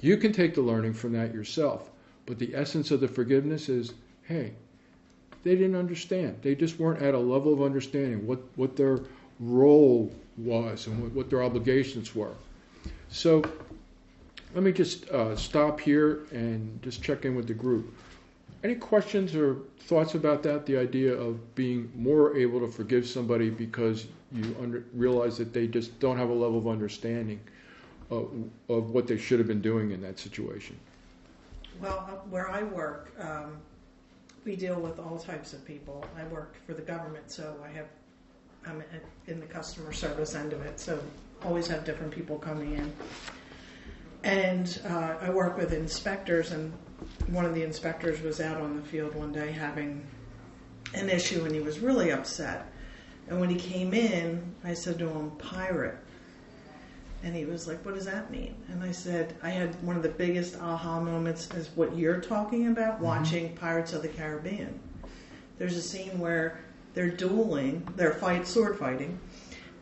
you 0.02 0.16
can 0.18 0.30
take 0.30 0.54
the 0.54 0.60
learning 0.60 0.92
from 0.92 1.14
that 1.14 1.34
yourself. 1.34 1.90
But 2.26 2.38
the 2.38 2.54
essence 2.54 2.92
of 2.92 3.00
the 3.00 3.08
forgiveness 3.08 3.68
is 3.68 3.94
hey, 4.22 4.52
they 5.42 5.56
didn't 5.56 5.74
understand. 5.74 6.38
They 6.42 6.54
just 6.54 6.78
weren't 6.78 7.02
at 7.02 7.14
a 7.14 7.18
level 7.18 7.52
of 7.52 7.60
understanding 7.60 8.24
what, 8.24 8.38
what 8.54 8.76
their 8.76 9.00
role 9.40 10.14
was 10.36 10.86
and 10.86 11.02
what, 11.02 11.10
what 11.10 11.28
their 11.28 11.42
obligations 11.42 12.14
were. 12.14 12.36
So 13.08 13.42
let 14.54 14.64
me 14.64 14.72
just 14.72 15.08
uh, 15.10 15.36
stop 15.36 15.80
here 15.80 16.26
and 16.30 16.82
just 16.82 17.02
check 17.02 17.24
in 17.24 17.34
with 17.34 17.46
the 17.46 17.54
group. 17.54 17.94
Any 18.62 18.74
questions 18.74 19.34
or 19.34 19.56
thoughts 19.80 20.14
about 20.14 20.42
that? 20.42 20.66
The 20.66 20.76
idea 20.76 21.14
of 21.14 21.54
being 21.54 21.90
more 21.94 22.36
able 22.36 22.60
to 22.60 22.68
forgive 22.68 23.06
somebody 23.06 23.48
because 23.48 24.06
you 24.32 24.54
under, 24.60 24.84
realize 24.92 25.38
that 25.38 25.52
they 25.52 25.66
just 25.66 25.98
don't 25.98 26.18
have 26.18 26.28
a 26.28 26.34
level 26.34 26.58
of 26.58 26.68
understanding 26.68 27.40
of, 28.10 28.30
of 28.68 28.90
what 28.90 29.06
they 29.06 29.16
should 29.16 29.38
have 29.38 29.48
been 29.48 29.62
doing 29.62 29.92
in 29.92 30.02
that 30.02 30.18
situation. 30.18 30.78
Well, 31.80 32.06
uh, 32.08 32.16
where 32.28 32.50
I 32.50 32.62
work, 32.62 33.12
um, 33.18 33.56
we 34.44 34.56
deal 34.56 34.78
with 34.78 34.98
all 34.98 35.18
types 35.18 35.52
of 35.52 35.64
people. 35.64 36.04
I 36.18 36.24
work 36.24 36.56
for 36.66 36.74
the 36.74 36.82
government, 36.82 37.30
so 37.30 37.56
I 37.64 37.68
have 37.68 37.86
I'm 38.66 38.82
in 39.26 39.40
the 39.40 39.46
customer 39.46 39.92
service 39.92 40.34
end 40.34 40.52
of 40.52 40.60
it, 40.62 40.78
so 40.78 41.00
always 41.42 41.66
have 41.68 41.84
different 41.84 42.12
people 42.12 42.36
coming 42.38 42.74
in. 42.74 42.92
And 44.22 44.80
uh, 44.86 45.16
I 45.20 45.30
work 45.30 45.56
with 45.56 45.72
inspectors, 45.72 46.50
and 46.52 46.72
one 47.28 47.44
of 47.44 47.54
the 47.54 47.62
inspectors 47.62 48.20
was 48.20 48.40
out 48.40 48.60
on 48.60 48.76
the 48.76 48.82
field 48.82 49.14
one 49.14 49.32
day 49.32 49.50
having 49.50 50.06
an 50.94 51.08
issue, 51.08 51.44
and 51.44 51.54
he 51.54 51.60
was 51.60 51.78
really 51.78 52.10
upset. 52.12 52.66
And 53.28 53.40
when 53.40 53.48
he 53.48 53.56
came 53.56 53.94
in, 53.94 54.54
I 54.64 54.74
said 54.74 54.98
to 54.98 55.08
him, 55.08 55.30
"Pirate." 55.38 55.96
And 57.22 57.36
he 57.36 57.44
was 57.44 57.68
like, 57.68 57.84
What 57.84 57.94
does 57.94 58.06
that 58.06 58.30
mean? 58.30 58.54
And 58.70 58.82
I 58.82 58.92
said, 58.92 59.36
I 59.42 59.50
had 59.50 59.74
one 59.82 59.94
of 59.94 60.02
the 60.02 60.08
biggest 60.08 60.58
aha 60.58 61.00
moments 61.00 61.48
is 61.54 61.68
what 61.74 61.94
you're 61.96 62.20
talking 62.20 62.68
about 62.68 62.94
Mm-hmm. 62.94 63.04
watching 63.04 63.54
Pirates 63.56 63.92
of 63.92 64.00
the 64.02 64.08
Caribbean. 64.08 64.78
There's 65.58 65.76
a 65.76 65.82
scene 65.82 66.18
where 66.18 66.60
they're 66.94 67.10
dueling, 67.10 67.86
they're 67.94 68.14
fight 68.14 68.46
sword 68.46 68.78
fighting, 68.78 69.18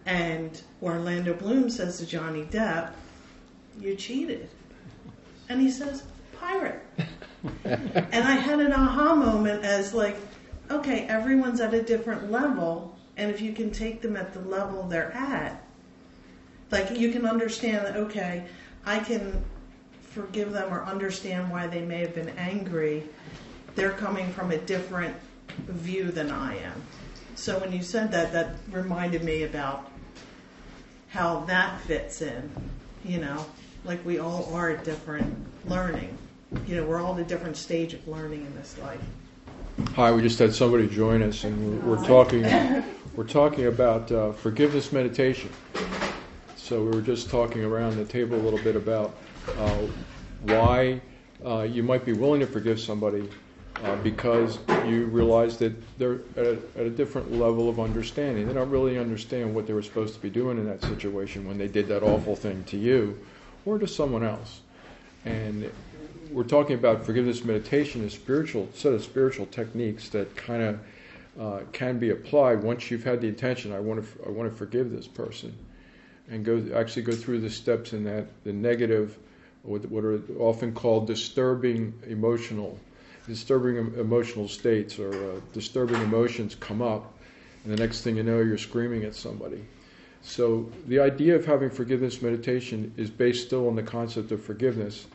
and 0.04 0.60
Orlando 0.82 1.32
Bloom 1.32 1.70
says 1.70 1.98
to 1.98 2.06
Johnny 2.06 2.42
Depp, 2.44 2.90
You 3.80 3.94
cheated. 3.94 4.48
And 5.48 5.60
he 5.60 5.70
says, 5.70 6.04
Pirate. 6.38 6.82
and 7.64 8.12
I 8.12 8.32
had 8.32 8.60
an 8.60 8.72
aha 8.72 9.14
moment 9.14 9.64
as 9.64 9.94
like, 9.94 10.16
okay, 10.70 11.06
everyone's 11.08 11.60
at 11.60 11.74
a 11.74 11.82
different 11.82 12.30
level, 12.30 12.96
and 13.16 13.30
if 13.30 13.40
you 13.40 13.52
can 13.52 13.70
take 13.70 14.02
them 14.02 14.16
at 14.16 14.32
the 14.34 14.40
level 14.40 14.82
they're 14.84 15.12
at, 15.12 15.62
like 16.70 16.98
you 16.98 17.10
can 17.10 17.26
understand 17.26 17.84
that 17.84 17.96
okay 17.96 18.44
i 18.84 18.98
can 18.98 19.42
forgive 20.02 20.52
them 20.52 20.72
or 20.72 20.84
understand 20.84 21.50
why 21.50 21.66
they 21.66 21.82
may 21.82 22.00
have 22.00 22.14
been 22.14 22.30
angry 22.30 23.04
they're 23.74 23.92
coming 23.92 24.30
from 24.32 24.50
a 24.50 24.58
different 24.58 25.14
view 25.66 26.10
than 26.10 26.30
i 26.30 26.56
am 26.56 26.82
so 27.34 27.58
when 27.58 27.72
you 27.72 27.82
said 27.82 28.10
that 28.10 28.32
that 28.32 28.56
reminded 28.70 29.22
me 29.22 29.44
about 29.44 29.90
how 31.08 31.40
that 31.40 31.80
fits 31.82 32.22
in 32.22 32.50
you 33.04 33.18
know 33.18 33.44
like 33.84 34.04
we 34.04 34.18
all 34.18 34.50
are 34.54 34.70
at 34.70 34.84
different 34.84 35.34
learning 35.66 36.16
you 36.66 36.76
know 36.76 36.84
we're 36.84 37.00
all 37.00 37.14
at 37.14 37.20
a 37.20 37.24
different 37.24 37.56
stage 37.56 37.94
of 37.94 38.06
learning 38.08 38.44
in 38.44 38.54
this 38.54 38.76
life 38.78 39.00
Hi, 39.94 40.10
we 40.10 40.22
just 40.22 40.40
had 40.40 40.52
somebody 40.52 40.88
join 40.88 41.22
us, 41.22 41.44
and 41.44 41.84
we're, 41.84 41.96
we're 41.96 42.04
talking. 42.04 42.42
We're 43.14 43.24
talking 43.24 43.66
about 43.66 44.12
uh, 44.12 44.30
forgiveness 44.30 44.92
meditation. 44.92 45.50
So 46.56 46.84
we 46.84 46.90
were 46.90 47.02
just 47.02 47.30
talking 47.30 47.64
around 47.64 47.96
the 47.96 48.04
table 48.04 48.36
a 48.36 48.42
little 48.42 48.60
bit 48.60 48.76
about 48.76 49.16
uh, 49.56 49.86
why 50.42 51.00
uh, 51.44 51.62
you 51.62 51.82
might 51.82 52.04
be 52.04 52.12
willing 52.12 52.38
to 52.38 52.46
forgive 52.46 52.78
somebody 52.78 53.28
uh, 53.82 53.96
because 53.96 54.60
you 54.86 55.06
realize 55.06 55.56
that 55.58 55.72
they're 55.98 56.20
at 56.36 56.44
a, 56.44 56.58
at 56.76 56.86
a 56.86 56.90
different 56.90 57.32
level 57.32 57.68
of 57.68 57.80
understanding. 57.80 58.46
They 58.46 58.54
don't 58.54 58.70
really 58.70 58.98
understand 58.98 59.52
what 59.52 59.66
they 59.66 59.72
were 59.72 59.82
supposed 59.82 60.14
to 60.14 60.20
be 60.20 60.30
doing 60.30 60.58
in 60.58 60.66
that 60.66 60.82
situation 60.82 61.44
when 61.44 61.58
they 61.58 61.66
did 61.66 61.88
that 61.88 62.04
awful 62.04 62.36
thing 62.36 62.62
to 62.64 62.76
you 62.76 63.18
or 63.68 63.78
to 63.78 63.86
someone 63.86 64.24
else. 64.24 64.62
And 65.24 65.70
we're 66.30 66.44
talking 66.44 66.74
about 66.74 67.04
forgiveness 67.04 67.44
meditation, 67.44 68.04
a 68.04 68.10
spiritual 68.10 68.68
set 68.74 68.92
of 68.92 69.02
spiritual 69.04 69.46
techniques 69.46 70.08
that 70.10 70.34
kind 70.36 70.62
of 70.62 70.80
uh, 71.38 71.60
can 71.72 71.98
be 71.98 72.10
applied 72.10 72.62
once 72.62 72.90
you've 72.90 73.04
had 73.04 73.20
the 73.20 73.28
intention. 73.28 73.72
I 73.72 73.80
want 73.80 74.02
to 74.02 74.26
I 74.26 74.30
want 74.30 74.50
to 74.50 74.56
forgive 74.56 74.90
this 74.90 75.06
person, 75.06 75.54
and 76.30 76.44
go 76.44 76.64
actually 76.74 77.02
go 77.02 77.12
through 77.12 77.40
the 77.40 77.50
steps 77.50 77.92
in 77.92 78.04
that 78.04 78.26
the 78.44 78.52
negative, 78.52 79.18
what, 79.62 79.84
what 79.90 80.04
are 80.04 80.20
often 80.38 80.72
called 80.72 81.06
disturbing 81.06 81.92
emotional, 82.06 82.78
disturbing 83.26 83.76
emotional 83.98 84.48
states 84.48 84.98
or 84.98 85.12
uh, 85.12 85.40
disturbing 85.52 86.00
emotions 86.02 86.54
come 86.54 86.80
up, 86.80 87.14
and 87.64 87.72
the 87.72 87.76
next 87.76 88.02
thing 88.02 88.16
you 88.16 88.22
know, 88.22 88.40
you're 88.40 88.58
screaming 88.58 89.04
at 89.04 89.14
somebody. 89.14 89.62
So 90.28 90.70
the 90.86 91.00
idea 91.00 91.34
of 91.34 91.46
having 91.46 91.70
forgiveness 91.70 92.20
meditation 92.20 92.92
is 92.98 93.08
based 93.08 93.46
still 93.46 93.66
on 93.66 93.76
the 93.76 93.82
concept 93.82 94.30
of 94.30 94.44
forgiveness. 94.44 95.06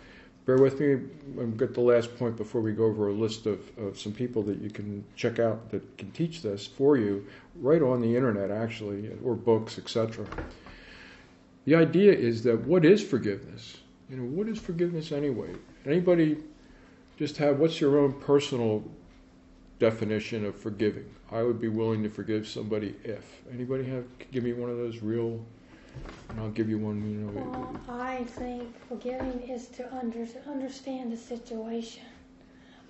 Bear 0.48 0.58
with 0.58 0.80
me 0.80 0.94
and 1.38 1.58
get 1.58 1.76
the 1.76 1.82
last 1.82 2.18
point 2.18 2.36
before 2.36 2.62
we 2.62 2.74
go 2.74 2.86
over 2.86 3.10
a 3.10 3.14
list 3.14 3.46
of, 3.46 3.60
of 3.78 3.98
some 4.00 4.12
people 4.12 4.42
that 4.42 4.60
you 4.60 4.72
can 4.72 5.06
check 5.16 5.38
out 5.38 5.70
that 5.70 5.98
can 6.00 6.10
teach 6.12 6.42
this 6.42 6.66
for 6.66 6.98
you 6.98 7.28
right 7.62 7.84
on 7.84 8.02
the 8.02 8.16
internet, 8.16 8.50
actually, 8.50 9.12
or 9.24 9.36
books, 9.36 9.78
etc. 9.78 10.26
The 11.66 11.76
idea 11.76 12.12
is 12.12 12.42
that 12.44 12.66
what 12.66 12.84
is 12.84 13.04
forgiveness? 13.04 13.78
You 14.10 14.18
know, 14.18 14.24
what 14.24 14.50
is 14.50 14.58
forgiveness 14.58 15.12
anyway? 15.12 15.54
Anybody 15.86 16.38
just 17.18 17.38
have 17.38 17.60
what's 17.60 17.80
your 17.80 18.00
own 18.00 18.14
personal 18.14 18.84
definition 19.84 20.46
of 20.46 20.56
forgiving? 20.56 21.06
I 21.32 21.44
would 21.44 21.60
be 21.60 21.68
willing 21.68 22.04
to 22.04 22.10
forgive 22.10 22.48
somebody 22.48 22.96
if. 23.04 23.42
Anybody 23.54 23.84
have 23.86 24.06
give 24.32 24.44
me 24.44 24.54
one 24.54 24.70
of 24.70 24.78
those 24.78 25.02
real 25.02 25.44
and 26.30 26.40
I'll 26.40 26.50
give 26.50 26.70
you 26.70 26.80
one, 26.80 26.98
you 27.04 27.18
know. 27.20 27.32
Well, 27.32 28.00
I 28.00 28.24
think 28.24 28.74
forgiving 28.88 29.42
is 29.42 29.68
to 29.78 29.94
under, 29.94 30.26
understand 30.48 31.12
the 31.12 31.18
situation 31.18 32.04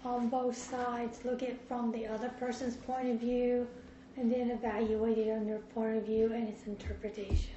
on 0.06 0.30
both 0.30 0.58
sides, 0.58 1.20
look 1.26 1.44
at 1.44 1.56
from 1.68 1.92
the 1.92 2.06
other 2.08 2.30
person's 2.40 2.76
point 2.76 3.10
of 3.10 3.20
view, 3.20 3.68
and 4.16 4.32
then 4.32 4.52
evaluate 4.52 5.18
it 5.18 5.32
on 5.32 5.48
your 5.48 5.60
point 5.76 5.98
of 5.98 6.06
view 6.06 6.32
and 6.32 6.48
its 6.48 6.68
interpretation. 6.68 7.52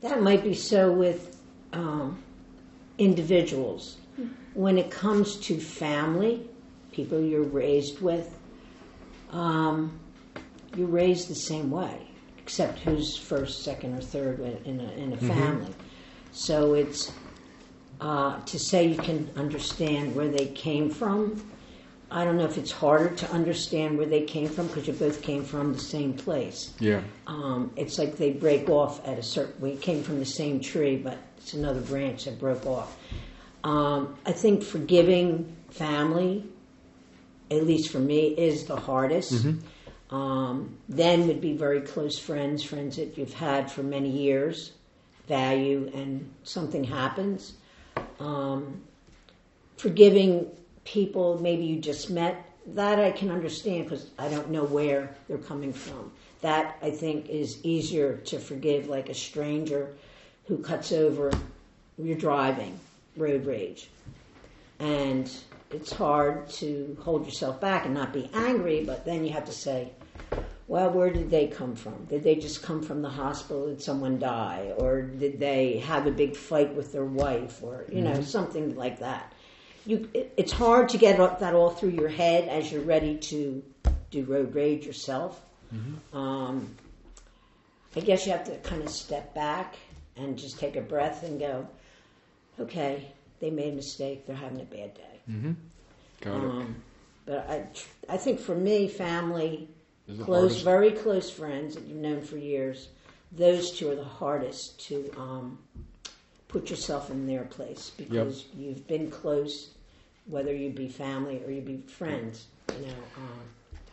That 0.00 0.22
might 0.22 0.42
be 0.42 0.54
so 0.54 0.90
with 0.92 1.40
um, 1.72 2.22
individuals. 2.96 3.98
When 4.54 4.78
it 4.78 4.90
comes 4.90 5.36
to 5.46 5.60
family, 5.60 6.48
people 6.98 7.20
you're 7.20 7.44
raised 7.44 8.00
with, 8.00 8.36
um, 9.30 10.00
you're 10.74 10.88
raised 10.88 11.28
the 11.28 11.34
same 11.52 11.70
way, 11.70 11.96
except 12.38 12.80
who's 12.80 13.16
first, 13.16 13.62
second, 13.62 13.96
or 13.96 14.00
third 14.00 14.40
in 14.64 14.80
a, 14.80 14.90
in 14.94 15.12
a 15.12 15.16
family. 15.16 15.72
So 16.32 16.74
it's 16.74 17.12
uh, 18.00 18.40
to 18.40 18.58
say 18.58 18.88
you 18.88 18.98
can 18.98 19.30
understand 19.36 20.16
where 20.16 20.26
they 20.26 20.46
came 20.46 20.90
from. 20.90 21.40
I 22.10 22.24
don't 22.24 22.36
know 22.36 22.46
if 22.46 22.58
it's 22.58 22.72
harder 22.72 23.14
to 23.14 23.30
understand 23.30 23.96
where 23.96 24.06
they 24.08 24.22
came 24.22 24.48
from 24.48 24.66
because 24.66 24.88
you 24.88 24.94
both 24.94 25.22
came 25.22 25.44
from 25.44 25.74
the 25.74 25.78
same 25.78 26.14
place. 26.14 26.74
Yeah. 26.80 27.02
Um, 27.28 27.70
it's 27.76 27.96
like 27.96 28.16
they 28.16 28.32
break 28.32 28.68
off 28.68 29.06
at 29.06 29.20
a 29.20 29.22
certain. 29.22 29.60
We 29.60 29.76
came 29.76 30.02
from 30.02 30.18
the 30.18 30.26
same 30.26 30.58
tree, 30.58 30.96
but 30.96 31.16
it's 31.36 31.54
another 31.54 31.80
branch 31.80 32.24
that 32.24 32.40
broke 32.40 32.66
off. 32.66 32.96
Um, 33.62 34.16
I 34.26 34.32
think 34.32 34.64
forgiving 34.64 35.54
family, 35.70 36.44
at 37.50 37.66
least 37.66 37.90
for 37.90 37.98
me, 37.98 38.28
is 38.28 38.64
the 38.64 38.76
hardest. 38.76 39.46
Um, 40.10 40.78
then 40.88 41.26
would 41.28 41.40
be 41.40 41.52
very 41.54 41.82
close 41.82 42.18
friends, 42.18 42.62
friends 42.62 42.96
that 42.96 43.18
you've 43.18 43.34
had 43.34 43.70
for 43.70 43.82
many 43.82 44.08
years, 44.08 44.72
value, 45.26 45.90
and 45.94 46.30
something 46.44 46.82
happens. 46.82 47.54
Um, 48.18 48.82
forgiving 49.76 50.50
people 50.84 51.38
maybe 51.40 51.64
you 51.64 51.78
just 51.78 52.10
met, 52.10 52.44
that 52.74 52.98
I 52.98 53.10
can 53.10 53.30
understand 53.30 53.84
because 53.84 54.10
I 54.18 54.28
don't 54.28 54.50
know 54.50 54.64
where 54.64 55.14
they're 55.26 55.38
coming 55.38 55.72
from. 55.72 56.12
That 56.40 56.76
I 56.82 56.90
think 56.90 57.28
is 57.28 57.64
easier 57.64 58.16
to 58.16 58.38
forgive, 58.38 58.88
like 58.88 59.08
a 59.08 59.14
stranger 59.14 59.94
who 60.46 60.58
cuts 60.58 60.92
over. 60.92 61.30
You're 61.98 62.16
driving, 62.16 62.78
road 63.16 63.44
rage, 63.44 63.90
and 64.78 65.30
it's 65.70 65.92
hard 65.92 66.48
to 66.48 66.96
hold 67.00 67.24
yourself 67.26 67.60
back 67.60 67.84
and 67.84 67.94
not 67.94 68.12
be 68.12 68.30
angry. 68.34 68.84
But 68.84 69.04
then 69.04 69.24
you 69.24 69.32
have 69.32 69.44
to 69.46 69.52
say, 69.52 69.92
well, 70.66 70.90
where 70.90 71.10
did 71.10 71.30
they 71.30 71.46
come 71.46 71.74
from? 71.74 72.04
Did 72.06 72.22
they 72.22 72.34
just 72.34 72.62
come 72.62 72.82
from 72.82 73.00
the 73.02 73.08
hospital? 73.08 73.68
Did 73.68 73.80
someone 73.82 74.18
die? 74.18 74.72
Or 74.76 75.02
did 75.02 75.38
they 75.40 75.78
have 75.78 76.06
a 76.06 76.10
big 76.10 76.36
fight 76.36 76.74
with 76.74 76.92
their 76.92 77.04
wife? 77.04 77.62
Or, 77.62 77.84
you 77.90 78.02
know, 78.02 78.20
something 78.22 78.76
like 78.76 78.98
that. 79.00 79.32
You, 79.86 80.08
it, 80.12 80.34
it's 80.36 80.52
hard 80.52 80.90
to 80.90 80.98
get 80.98 81.16
that 81.40 81.54
all 81.54 81.70
through 81.70 81.90
your 81.90 82.08
head 82.08 82.48
as 82.48 82.70
you're 82.70 82.82
ready 82.82 83.16
to 83.16 83.62
do 84.10 84.24
road 84.24 84.54
rage 84.54 84.84
yourself. 84.86 85.40
Um, 86.12 86.74
I 87.96 88.00
guess 88.00 88.26
you 88.26 88.32
have 88.32 88.44
to 88.44 88.56
kind 88.58 88.82
of 88.82 88.90
step 88.90 89.34
back 89.34 89.76
and 90.16 90.36
just 90.36 90.58
take 90.58 90.76
a 90.76 90.80
breath 90.80 91.22
and 91.22 91.40
go, 91.40 91.66
okay, 92.60 93.06
they 93.40 93.50
made 93.50 93.72
a 93.72 93.76
mistake. 93.76 94.26
They're 94.26 94.36
having 94.36 94.60
a 94.60 94.64
bad 94.64 94.94
day. 94.94 95.17
Mm-hmm. 95.30 95.52
Got 96.20 96.36
it. 96.36 96.44
Um, 96.44 96.76
but 97.26 97.48
I, 97.50 97.64
I 98.14 98.16
think 98.16 98.40
for 98.40 98.54
me, 98.54 98.88
family, 98.88 99.68
close, 100.22 100.26
hardest- 100.26 100.64
very 100.64 100.92
close 100.92 101.30
friends 101.30 101.74
that 101.74 101.84
you've 101.84 101.98
known 101.98 102.22
for 102.22 102.38
years, 102.38 102.88
those 103.32 103.70
two 103.72 103.90
are 103.90 103.94
the 103.94 104.04
hardest 104.04 104.80
to 104.88 105.10
um, 105.18 105.58
put 106.48 106.70
yourself 106.70 107.10
in 107.10 107.26
their 107.26 107.44
place 107.44 107.90
because 107.96 108.46
you've 108.56 108.86
been 108.88 109.10
close, 109.10 109.70
whether 110.26 110.54
you 110.54 110.70
be 110.70 110.88
family 110.88 111.42
or 111.44 111.50
you 111.50 111.60
be 111.60 111.82
friends. 111.86 112.46
You 112.78 112.86
know, 112.86 112.92
um, 113.18 113.40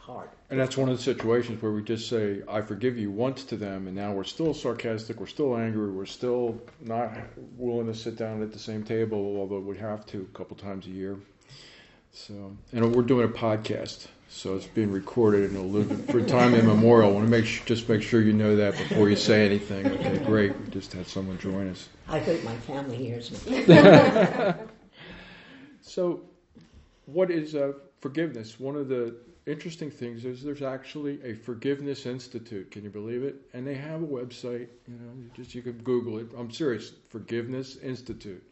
hard. 0.06 0.30
And 0.50 0.60
that's 0.60 0.78
one 0.78 0.89
of 0.89 0.98
the 0.98 1.04
situations 1.04 1.62
where 1.62 1.72
we 1.72 1.82
just 1.82 2.08
say, 2.08 2.41
I 2.48 2.62
forgive 2.62 2.98
you 2.98 3.10
once 3.10 3.44
to 3.46 3.58
them, 3.58 3.88
and 3.88 3.96
now 3.96 4.13
we're 4.13 4.24
still 4.24 4.54
sarcastic, 4.54 5.20
we're 5.20 5.26
still 5.26 5.58
angry, 5.58 5.89
we're 5.89 6.06
still 6.06 6.62
not 6.82 7.12
willing 7.58 7.88
to 7.88 7.96
sit 7.96 8.15
down 8.15 8.41
at 8.44 8.54
the 8.54 8.60
same 8.60 8.84
table, 8.84 9.38
although 9.38 9.60
we 9.60 9.78
have 9.78 10.06
to 10.08 10.22
a 10.22 10.38
couple 10.38 10.56
times 10.56 10.86
a 10.86 10.91
year. 10.91 11.18
So, 12.13 12.56
and 12.72 12.96
we're 12.96 13.02
doing 13.02 13.26
a 13.26 13.32
podcast, 13.32 14.08
so 14.30 14.56
it's 14.56 14.68
being 14.68 14.91
recorded 14.91 15.50
and 15.50 15.58
it'll 15.58 15.70
live 15.70 16.06
for 16.06 16.22
time 16.22 16.54
immemorial. 16.54 17.10
I 17.10 17.13
want 17.13 17.26
to 17.26 17.32
make 17.32 17.46
sure, 17.46 17.65
just 17.65 17.89
make 17.89 18.02
sure 18.02 18.22
you 18.22 18.32
know 18.32 18.56
that 18.56 18.78
before 18.78 19.10
you 19.10 19.18
say 19.18 19.46
anything. 19.46 19.86
Okay, 19.86 20.20
great. 20.20 20.58
We 20.58 20.68
just 20.70 20.94
had 20.94 21.08
someone 21.08 21.38
join 21.39 21.68
us. 21.68 21.89
I 22.08 22.20
hope 22.20 22.41
my 22.44 22.56
family 22.58 22.96
hears 22.96 23.46
me. 23.46 23.65
So, 25.88 26.24
what 27.06 27.30
is 27.30 27.54
uh, 27.54 27.74
forgiveness? 28.02 28.60
One 28.60 28.76
of 28.76 28.88
the 28.88 29.15
interesting 29.45 29.91
things 29.91 30.25
is 30.25 30.43
there's 30.43 30.62
actually 30.62 31.19
a 31.23 31.34
forgiveness 31.34 32.05
institute. 32.05 32.71
Can 32.71 32.84
you 32.84 32.89
believe 32.89 33.23
it? 33.23 33.36
And 33.53 33.65
they 33.65 33.75
have 33.75 34.01
a 34.01 34.05
website. 34.05 34.67
You 34.88 34.95
know, 34.99 35.12
you 35.17 35.29
just 35.36 35.53
you 35.53 35.62
can 35.62 35.77
Google 35.79 36.17
it. 36.17 36.27
I'm 36.38 36.51
serious. 36.51 36.93
Forgiveness 37.10 37.77
Institute. 37.77 38.43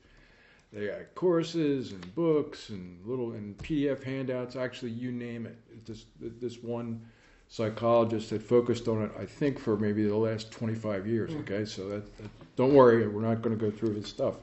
They 0.72 0.88
got 0.88 1.14
courses 1.14 1.92
and 1.92 2.16
books 2.16 2.70
and 2.70 3.06
little 3.06 3.34
and 3.34 3.58
PDF 3.60 4.04
handouts. 4.04 4.56
Actually, 4.56 4.92
you 4.92 5.12
name 5.12 5.46
it. 5.46 5.86
This 5.86 6.06
this 6.20 6.64
one 6.64 7.02
psychologist 7.48 8.32
had 8.32 8.42
focused 8.42 8.88
on 8.88 9.04
it. 9.04 9.12
I 9.20 9.26
think 9.26 9.60
for 9.60 9.78
maybe 9.78 10.08
the 10.08 10.16
last 10.16 10.52
25 10.52 11.06
years. 11.06 11.34
Hmm. 11.34 11.40
Okay, 11.40 11.66
so 11.66 11.88
that, 11.90 12.18
that 12.18 12.30
don't 12.56 12.74
worry, 12.74 13.08
we're 13.08 13.22
not 13.22 13.42
going 13.42 13.58
to 13.58 13.64
go 13.64 13.76
through 13.76 13.96
his 13.96 14.08
stuff 14.08 14.36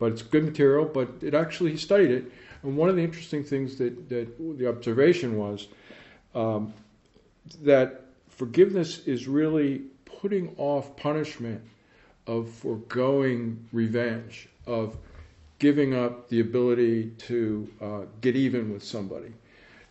but 0.00 0.10
it's 0.10 0.22
good 0.22 0.44
material. 0.44 0.84
But 0.84 1.08
it 1.22 1.34
actually 1.34 1.70
he 1.70 1.76
studied 1.76 2.10
it, 2.10 2.32
and 2.64 2.76
one 2.76 2.88
of 2.88 2.96
the 2.96 3.04
interesting 3.04 3.44
things 3.44 3.76
that 3.76 4.08
that 4.08 4.58
the 4.58 4.68
observation 4.68 5.38
was 5.38 5.68
um, 6.34 6.74
that 7.62 8.06
forgiveness 8.28 9.06
is 9.06 9.28
really 9.28 9.82
putting 10.20 10.54
off 10.58 10.96
punishment, 10.96 11.62
of 12.26 12.48
foregoing 12.48 13.66
revenge, 13.72 14.48
of 14.66 14.96
giving 15.58 15.94
up 15.94 16.28
the 16.28 16.40
ability 16.40 17.10
to 17.18 17.68
uh, 17.80 18.00
get 18.20 18.36
even 18.36 18.72
with 18.72 18.82
somebody. 18.82 19.32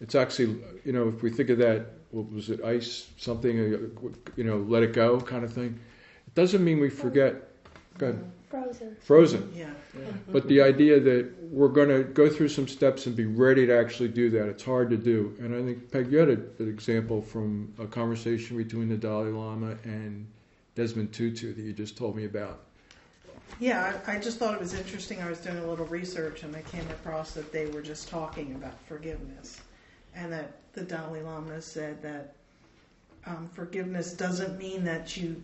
It's 0.01 0.15
actually, 0.15 0.61
you 0.85 0.93
know, 0.93 1.09
if 1.09 1.21
we 1.21 1.29
think 1.29 1.49
of 1.49 1.57
that, 1.59 1.87
what 2.11 2.31
was 2.31 2.49
it, 2.49 2.63
ice, 2.63 3.07
something, 3.17 3.59
uh, 3.59 4.09
you 4.35 4.43
know, 4.43 4.57
let 4.57 4.83
it 4.83 4.93
go 4.93 5.19
kind 5.19 5.43
of 5.43 5.53
thing. 5.53 5.79
It 6.27 6.35
doesn't 6.35 6.63
mean 6.63 6.79
we 6.79 6.89
forget. 6.89 7.35
Go 7.97 8.07
ahead. 8.07 8.31
Frozen. 8.49 8.97
Frozen. 9.01 9.53
Yeah. 9.55 9.69
But 10.27 10.47
the 10.47 10.61
idea 10.61 10.99
that 10.99 11.31
we're 11.39 11.67
going 11.67 11.89
to 11.89 12.03
go 12.03 12.27
through 12.29 12.49
some 12.49 12.67
steps 12.67 13.05
and 13.05 13.15
be 13.15 13.25
ready 13.25 13.67
to 13.67 13.77
actually 13.77 14.09
do 14.09 14.29
that, 14.31 14.49
it's 14.49 14.63
hard 14.63 14.89
to 14.89 14.97
do. 14.97 15.35
And 15.39 15.55
I 15.55 15.61
think, 15.61 15.91
Peg, 15.91 16.11
you 16.11 16.17
had 16.17 16.29
a, 16.29 16.33
an 16.33 16.67
example 16.67 17.21
from 17.21 17.71
a 17.77 17.85
conversation 17.85 18.57
between 18.57 18.89
the 18.89 18.97
Dalai 18.97 19.29
Lama 19.29 19.77
and 19.83 20.25
Desmond 20.73 21.13
Tutu 21.13 21.53
that 21.53 21.61
you 21.61 21.73
just 21.73 21.95
told 21.95 22.15
me 22.15 22.25
about. 22.25 22.61
Yeah, 23.59 23.99
I, 24.07 24.15
I 24.15 24.19
just 24.19 24.39
thought 24.39 24.53
it 24.53 24.59
was 24.59 24.73
interesting. 24.73 25.21
I 25.21 25.29
was 25.29 25.39
doing 25.39 25.57
a 25.57 25.67
little 25.67 25.85
research 25.85 26.43
and 26.43 26.55
I 26.55 26.61
came 26.61 26.87
across 26.89 27.31
that 27.33 27.51
they 27.51 27.67
were 27.67 27.81
just 27.81 28.07
talking 28.07 28.55
about 28.55 28.79
forgiveness, 28.87 29.59
and 30.15 30.31
that 30.31 30.53
the 30.73 30.81
Dalai 30.81 31.21
Lama 31.21 31.61
said 31.61 32.01
that 32.01 32.35
um, 33.25 33.49
forgiveness 33.53 34.13
doesn't 34.13 34.57
mean 34.57 34.83
that 34.85 35.17
you 35.17 35.43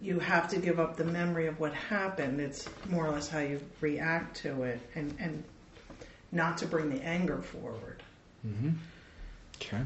you 0.00 0.18
have 0.18 0.48
to 0.50 0.58
give 0.58 0.78
up 0.78 0.96
the 0.96 1.04
memory 1.04 1.46
of 1.46 1.58
what 1.58 1.72
happened. 1.74 2.40
It's 2.40 2.68
more 2.88 3.06
or 3.06 3.10
less 3.10 3.28
how 3.28 3.40
you 3.40 3.60
react 3.80 4.36
to 4.38 4.62
it, 4.62 4.80
and 4.94 5.14
and 5.18 5.42
not 6.32 6.58
to 6.58 6.66
bring 6.66 6.90
the 6.90 7.02
anger 7.02 7.38
forward. 7.38 8.02
Mm-hmm. 8.46 8.70
Okay. 9.56 9.82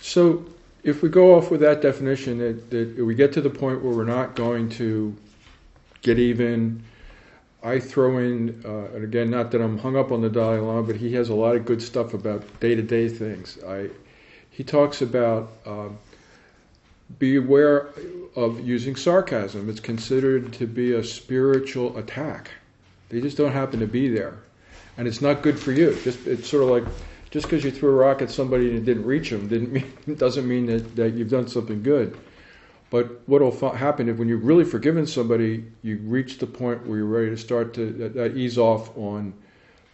So 0.00 0.44
if 0.82 1.02
we 1.02 1.08
go 1.08 1.34
off 1.36 1.50
with 1.50 1.60
that 1.60 1.80
definition, 1.80 2.38
that, 2.38 2.70
that 2.70 3.04
we 3.04 3.14
get 3.14 3.32
to 3.32 3.40
the 3.40 3.50
point 3.50 3.82
where 3.82 3.94
we're 3.94 4.04
not 4.04 4.34
going 4.36 4.68
to 4.70 5.14
get 6.02 6.18
even. 6.18 6.82
I 7.60 7.80
throw 7.80 8.18
in, 8.18 8.62
uh, 8.64 8.94
and 8.94 9.02
again, 9.02 9.30
not 9.30 9.50
that 9.50 9.60
I'm 9.60 9.78
hung 9.78 9.96
up 9.96 10.12
on 10.12 10.20
the 10.20 10.30
Dalai 10.30 10.58
Lama, 10.58 10.84
but 10.84 10.94
he 10.94 11.12
has 11.14 11.28
a 11.28 11.34
lot 11.34 11.56
of 11.56 11.64
good 11.64 11.82
stuff 11.82 12.14
about 12.14 12.44
day-to-day 12.60 13.08
things. 13.08 13.58
I, 13.66 13.88
he 14.50 14.62
talks 14.62 15.02
about 15.02 15.50
um, 15.66 15.98
be 17.18 17.36
aware 17.36 17.88
of 18.36 18.60
using 18.66 18.96
sarcasm. 18.96 19.68
It's 19.68 19.80
considered 19.80 20.52
to 20.54 20.66
be 20.66 20.92
a 20.92 21.02
spiritual 21.02 21.96
attack. 21.96 22.50
They 23.08 23.20
just 23.20 23.36
don't 23.36 23.52
happen 23.52 23.80
to 23.80 23.86
be 23.86 24.08
there, 24.08 24.38
and 24.96 25.08
it's 25.08 25.22
not 25.22 25.42
good 25.42 25.58
for 25.58 25.72
you. 25.72 25.98
Just 26.04 26.26
it's 26.26 26.48
sort 26.48 26.64
of 26.64 26.70
like 26.70 26.84
just 27.30 27.46
because 27.46 27.64
you 27.64 27.70
threw 27.70 27.90
a 27.90 27.94
rock 27.94 28.22
at 28.22 28.30
somebody 28.30 28.68
and 28.68 28.78
it 28.78 28.84
didn't 28.84 29.04
reach 29.04 29.30
them 29.30 29.48
didn't 29.48 29.72
mean 29.72 29.92
doesn't 30.16 30.48
mean 30.48 30.66
that, 30.66 30.96
that 30.96 31.14
you've 31.14 31.30
done 31.30 31.48
something 31.48 31.82
good. 31.82 32.16
But 32.90 33.28
what 33.28 33.42
will 33.42 33.72
happen 33.74 34.08
if 34.08 34.16
when 34.16 34.28
you've 34.28 34.44
really 34.44 34.64
forgiven 34.64 35.06
somebody, 35.06 35.64
you 35.82 35.98
reach 36.04 36.38
the 36.38 36.46
point 36.46 36.86
where 36.86 36.98
you're 36.98 37.06
ready 37.06 37.30
to 37.30 37.36
start 37.36 37.74
to 37.74 37.92
that, 37.92 38.14
that 38.14 38.36
ease 38.36 38.56
off 38.56 38.96
on 38.96 39.34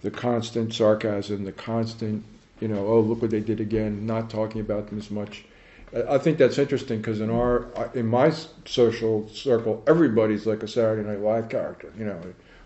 the 0.02 0.12
constant 0.12 0.72
sarcasm, 0.72 1.44
the 1.44 1.50
constant, 1.52 2.24
you 2.60 2.68
know, 2.68 2.86
oh 2.86 3.00
look 3.00 3.20
what 3.20 3.30
they 3.32 3.40
did 3.40 3.58
again, 3.58 4.06
not 4.06 4.30
talking 4.30 4.60
about 4.60 4.88
them 4.88 4.98
as 4.98 5.10
much. 5.10 5.44
I- 5.92 6.18
think 6.18 6.38
that's 6.38 6.58
interesting 6.58 6.98
because 6.98 7.20
in 7.20 7.30
our 7.30 7.66
in 7.94 8.06
my 8.06 8.32
social 8.64 9.28
circle, 9.28 9.82
everybody's 9.86 10.46
like 10.46 10.62
a 10.62 10.68
Saturday 10.68 11.08
Night 11.08 11.20
Live 11.20 11.48
character. 11.48 11.92
You 11.98 12.06
know, 12.06 12.20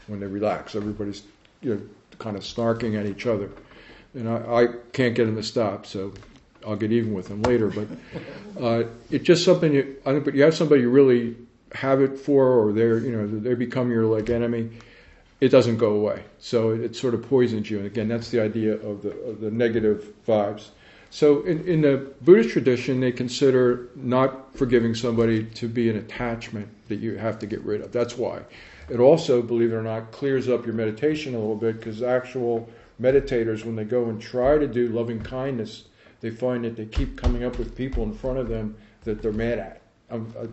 when 0.06 0.20
they 0.20 0.26
relax, 0.26 0.74
everybody's 0.74 1.22
you 1.62 1.74
know 1.74 1.80
kind 2.18 2.36
of 2.36 2.42
snarking 2.42 2.98
at 2.98 3.06
each 3.06 3.26
other, 3.26 3.50
and 4.14 4.28
I, 4.28 4.62
I 4.62 4.66
can't 4.92 5.14
get 5.14 5.26
them 5.26 5.36
to 5.36 5.42
stop. 5.42 5.86
So 5.86 6.12
I'll 6.66 6.76
get 6.76 6.92
even 6.92 7.12
with 7.12 7.28
them 7.28 7.42
later. 7.42 7.68
But 7.68 7.88
uh, 8.62 8.84
it's 9.10 9.24
just 9.24 9.44
something 9.44 9.72
you, 9.72 9.96
I 10.06 10.12
think. 10.12 10.24
But 10.24 10.34
you 10.34 10.42
have 10.42 10.54
somebody 10.54 10.82
you 10.82 10.90
really 10.90 11.36
have 11.72 12.00
it 12.00 12.18
for, 12.18 12.46
or 12.46 12.72
they're 12.72 12.98
you 12.98 13.12
know 13.12 13.26
they 13.26 13.54
become 13.54 13.90
your 13.90 14.04
like 14.04 14.30
enemy. 14.30 14.70
It 15.40 15.50
doesn't 15.50 15.76
go 15.76 15.92
away, 15.92 16.24
so 16.40 16.70
it, 16.70 16.80
it 16.80 16.96
sort 16.96 17.14
of 17.14 17.22
poisons 17.28 17.70
you. 17.70 17.78
And 17.78 17.86
again, 17.86 18.08
that's 18.08 18.30
the 18.30 18.40
idea 18.42 18.74
of 18.74 19.02
the 19.02 19.10
of 19.20 19.40
the 19.40 19.50
negative 19.50 20.12
vibes. 20.26 20.68
So 21.10 21.42
in, 21.42 21.66
in 21.66 21.80
the 21.80 22.12
Buddhist 22.20 22.50
tradition, 22.50 23.00
they 23.00 23.12
consider 23.12 23.88
not 23.94 24.54
forgiving 24.56 24.94
somebody 24.94 25.44
to 25.44 25.68
be 25.68 25.88
an 25.88 25.96
attachment 25.96 26.68
that 26.88 26.96
you 26.96 27.16
have 27.16 27.38
to 27.38 27.46
get 27.46 27.62
rid 27.62 27.80
of. 27.80 27.92
That's 27.92 28.16
why. 28.16 28.42
It 28.90 29.00
also, 29.00 29.42
believe 29.42 29.72
it 29.72 29.76
or 29.76 29.82
not, 29.82 30.12
clears 30.12 30.48
up 30.48 30.66
your 30.66 30.74
meditation 30.74 31.34
a 31.34 31.38
little 31.38 31.56
bit 31.56 31.78
because 31.78 32.02
actual 32.02 32.68
meditators, 33.00 33.64
when 33.64 33.76
they 33.76 33.84
go 33.84 34.06
and 34.06 34.20
try 34.20 34.58
to 34.58 34.66
do 34.66 34.88
loving 34.88 35.20
kindness, 35.20 35.84
they 36.20 36.30
find 36.30 36.64
that 36.64 36.76
they 36.76 36.86
keep 36.86 37.16
coming 37.16 37.44
up 37.44 37.58
with 37.58 37.76
people 37.76 38.02
in 38.02 38.12
front 38.12 38.38
of 38.38 38.48
them 38.48 38.76
that 39.04 39.22
they're 39.22 39.32
mad 39.32 39.58
at. 39.58 39.80
Um, 40.10 40.32
uh, 40.38 40.46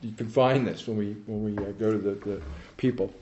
you 0.00 0.12
can 0.12 0.28
find 0.28 0.66
this 0.66 0.86
when 0.86 0.96
we 0.96 1.12
when 1.26 1.44
we 1.44 1.64
uh, 1.64 1.72
go 1.72 1.90
to 1.92 1.98
the, 1.98 2.14
the 2.28 2.42
people, 2.76 3.12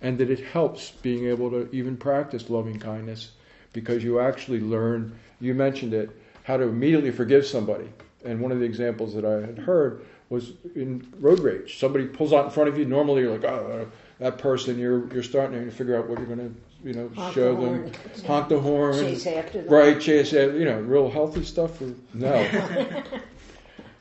and 0.00 0.18
that 0.18 0.30
it 0.30 0.40
helps 0.40 0.90
being 0.90 1.26
able 1.26 1.50
to 1.50 1.68
even 1.72 1.96
practice 1.96 2.50
loving 2.50 2.78
kindness 2.78 3.32
because 3.72 4.02
you 4.04 4.20
actually 4.20 4.60
learn. 4.60 5.16
You 5.40 5.54
mentioned 5.54 5.92
it, 5.94 6.10
how 6.44 6.56
to 6.56 6.64
immediately 6.64 7.10
forgive 7.10 7.44
somebody. 7.46 7.88
And 8.24 8.40
one 8.40 8.52
of 8.52 8.60
the 8.60 8.64
examples 8.64 9.14
that 9.14 9.24
I 9.24 9.44
had 9.44 9.58
heard 9.58 10.04
was 10.28 10.52
in 10.76 11.06
road 11.18 11.40
rage. 11.40 11.78
Somebody 11.78 12.06
pulls 12.06 12.32
out 12.32 12.44
in 12.44 12.50
front 12.52 12.68
of 12.68 12.78
you. 12.78 12.84
Normally, 12.84 13.22
you're 13.22 13.36
like, 13.36 13.44
oh, 13.44 13.86
that 14.20 14.38
person. 14.38 14.78
You're 14.78 15.12
you're 15.12 15.22
starting 15.24 15.64
to 15.64 15.70
figure 15.70 15.96
out 15.98 16.08
what 16.08 16.18
you're 16.18 16.28
going 16.28 16.38
to, 16.38 16.88
you 16.88 16.94
know, 16.94 17.10
Honk 17.16 17.34
show 17.34 17.54
the 17.56 17.60
them, 17.60 17.68
horn. 17.82 17.92
honk 18.26 18.48
the 18.48 18.60
horn, 18.60 18.94
Chase 18.98 19.26
after 19.26 19.62
them. 19.62 19.72
right? 19.72 20.00
Chase, 20.00 20.32
after- 20.32 20.56
you 20.58 20.64
know, 20.64 20.80
real 20.80 21.10
healthy 21.10 21.42
stuff. 21.44 21.80
Or, 21.80 21.92
no. 22.14 22.48